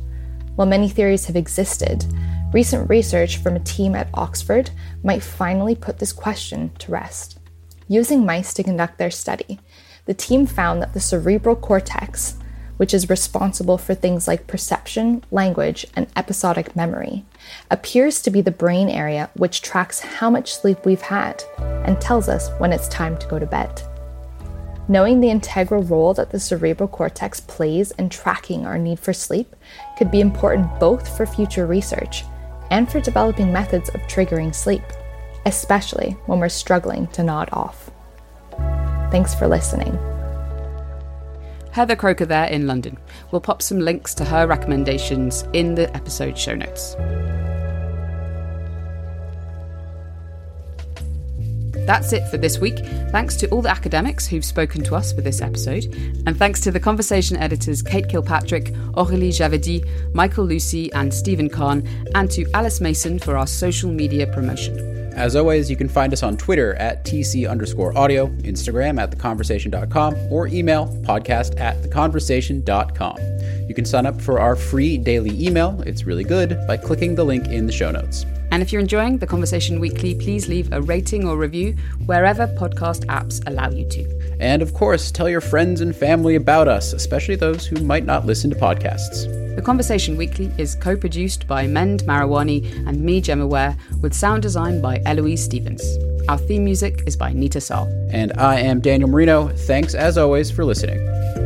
While 0.55 0.67
many 0.67 0.87
theories 0.87 1.25
have 1.25 1.35
existed, 1.35 2.05
recent 2.53 2.87
research 2.87 3.37
from 3.37 3.55
a 3.55 3.59
team 3.61 3.95
at 3.95 4.09
Oxford 4.13 4.69
might 5.03 5.23
finally 5.23 5.75
put 5.75 5.97
this 5.97 6.13
question 6.13 6.71
to 6.79 6.91
rest. 6.91 7.39
Using 7.87 8.25
mice 8.25 8.53
to 8.53 8.63
conduct 8.63 8.97
their 8.97 9.11
study, 9.11 9.59
the 10.05 10.13
team 10.13 10.45
found 10.45 10.81
that 10.81 10.93
the 10.93 10.99
cerebral 10.99 11.55
cortex, 11.55 12.35
which 12.77 12.93
is 12.93 13.09
responsible 13.09 13.77
for 13.77 13.95
things 13.95 14.27
like 14.27 14.45
perception, 14.45 15.23
language, 15.31 15.87
and 15.95 16.07
episodic 16.15 16.75
memory, 16.75 17.25
appears 17.71 18.21
to 18.21 18.29
be 18.29 18.41
the 18.41 18.51
brain 18.51 18.89
area 18.89 19.29
which 19.35 19.61
tracks 19.61 20.01
how 20.01 20.29
much 20.29 20.53
sleep 20.53 20.85
we've 20.85 21.01
had 21.01 21.43
and 21.57 21.99
tells 21.99 22.29
us 22.29 22.49
when 22.59 22.71
it's 22.71 22.87
time 22.87 23.17
to 23.17 23.27
go 23.27 23.39
to 23.39 23.45
bed. 23.45 23.81
Knowing 24.89 25.21
the 25.21 25.29
integral 25.29 25.81
role 25.83 26.13
that 26.13 26.31
the 26.31 26.39
cerebral 26.39 26.89
cortex 26.89 27.39
plays 27.39 27.91
in 27.91 28.09
tracking 28.09 28.65
our 28.65 28.77
need 28.77 28.99
for 28.99 29.13
sleep 29.13 29.55
could 29.97 30.11
be 30.11 30.19
important 30.19 30.79
both 30.79 31.15
for 31.15 31.25
future 31.25 31.65
research 31.65 32.23
and 32.69 32.91
for 32.91 32.99
developing 32.99 33.53
methods 33.53 33.89
of 33.89 34.01
triggering 34.01 34.53
sleep, 34.53 34.83
especially 35.45 36.11
when 36.25 36.39
we're 36.39 36.49
struggling 36.49 37.07
to 37.07 37.23
nod 37.23 37.47
off. 37.53 37.91
Thanks 39.09 39.33
for 39.33 39.47
listening. 39.47 39.97
Heather 41.71 41.95
Kroeker 41.95 42.27
there 42.27 42.47
in 42.47 42.67
London. 42.67 42.97
We'll 43.31 43.41
pop 43.41 43.61
some 43.61 43.79
links 43.79 44.13
to 44.15 44.25
her 44.25 44.45
recommendations 44.45 45.45
in 45.53 45.75
the 45.75 45.95
episode 45.95 46.37
show 46.37 46.55
notes. 46.55 46.95
That's 51.85 52.13
it 52.13 52.27
for 52.29 52.37
this 52.37 52.59
week. 52.59 52.79
Thanks 53.11 53.35
to 53.37 53.49
all 53.49 53.61
the 53.61 53.69
academics 53.69 54.25
who've 54.27 54.45
spoken 54.45 54.83
to 54.83 54.95
us 54.95 55.11
for 55.11 55.21
this 55.21 55.41
episode, 55.41 55.85
and 56.25 56.37
thanks 56.37 56.59
to 56.61 56.71
the 56.71 56.79
conversation 56.79 57.37
editors 57.37 57.81
Kate 57.81 58.07
Kilpatrick, 58.07 58.65
Aurélie 58.93 59.29
Javedi, 59.29 59.85
Michael 60.13 60.45
Lucy, 60.45 60.91
and 60.93 61.13
Stephen 61.13 61.49
Khan, 61.49 61.87
and 62.15 62.31
to 62.31 62.49
Alice 62.53 62.81
Mason 62.81 63.19
for 63.19 63.37
our 63.37 63.47
social 63.47 63.91
media 63.91 64.27
promotion. 64.27 64.93
As 65.15 65.35
always, 65.35 65.69
you 65.69 65.75
can 65.75 65.87
find 65.87 66.11
us 66.11 66.23
on 66.23 66.37
Twitter 66.37 66.73
at 66.75 67.05
TC 67.05 67.47
underscore 67.49 67.95
audio, 67.95 68.27
Instagram 68.37 68.99
at 68.99 69.11
theconversation.com, 69.11 70.15
or 70.31 70.47
email 70.47 70.87
podcast 71.03 71.59
at 71.59 71.81
theconversation.com. 71.83 73.17
You 73.67 73.75
can 73.75 73.85
sign 73.85 74.05
up 74.05 74.19
for 74.19 74.39
our 74.39 74.55
free 74.55 74.97
daily 74.97 75.45
email, 75.45 75.81
it's 75.85 76.05
really 76.05 76.23
good, 76.23 76.57
by 76.67 76.77
clicking 76.77 77.13
the 77.15 77.23
link 77.23 77.47
in 77.47 77.67
the 77.67 77.71
show 77.71 77.91
notes. 77.91 78.25
And 78.53 78.61
if 78.61 78.71
you're 78.71 78.81
enjoying 78.81 79.17
the 79.17 79.25
Conversation 79.25 79.79
Weekly, 79.79 80.13
please 80.13 80.47
leave 80.47 80.71
a 80.71 80.79
rating 80.79 81.27
or 81.27 81.37
review 81.37 81.75
wherever 82.05 82.45
podcast 82.45 83.03
apps 83.07 83.41
allow 83.47 83.71
you 83.71 83.83
to. 83.89 84.37
And 84.39 84.61
of 84.61 84.75
course, 84.75 85.09
tell 85.09 85.27
your 85.27 85.41
friends 85.41 85.81
and 85.81 85.95
family 85.95 86.35
about 86.35 86.67
us, 86.67 86.93
especially 86.93 87.35
those 87.35 87.65
who 87.65 87.83
might 87.83 88.05
not 88.05 88.27
listen 88.27 88.51
to 88.51 88.55
podcasts. 88.55 89.25
The 89.55 89.61
Conversation 89.63 90.17
Weekly 90.17 90.51
is 90.59 90.75
co 90.75 90.95
produced 90.95 91.47
by 91.47 91.65
Mend 91.65 92.03
Mariwany 92.03 92.87
and 92.87 93.01
me, 93.01 93.21
Gemma 93.21 93.47
Ware, 93.47 93.75
with 94.01 94.13
sound 94.13 94.43
design 94.43 94.81
by 94.81 95.01
Eloise 95.03 95.43
Stevens. 95.43 95.83
Our 96.29 96.37
theme 96.37 96.63
music 96.63 97.01
is 97.07 97.15
by 97.15 97.33
Neeta 97.33 97.59
Sarl. 97.59 97.87
And 98.11 98.33
I 98.33 98.59
am 98.59 98.81
Daniel 98.81 99.09
Merino. 99.09 99.47
Thanks 99.47 99.95
as 99.95 100.15
always 100.15 100.51
for 100.51 100.63
listening. 100.63 101.42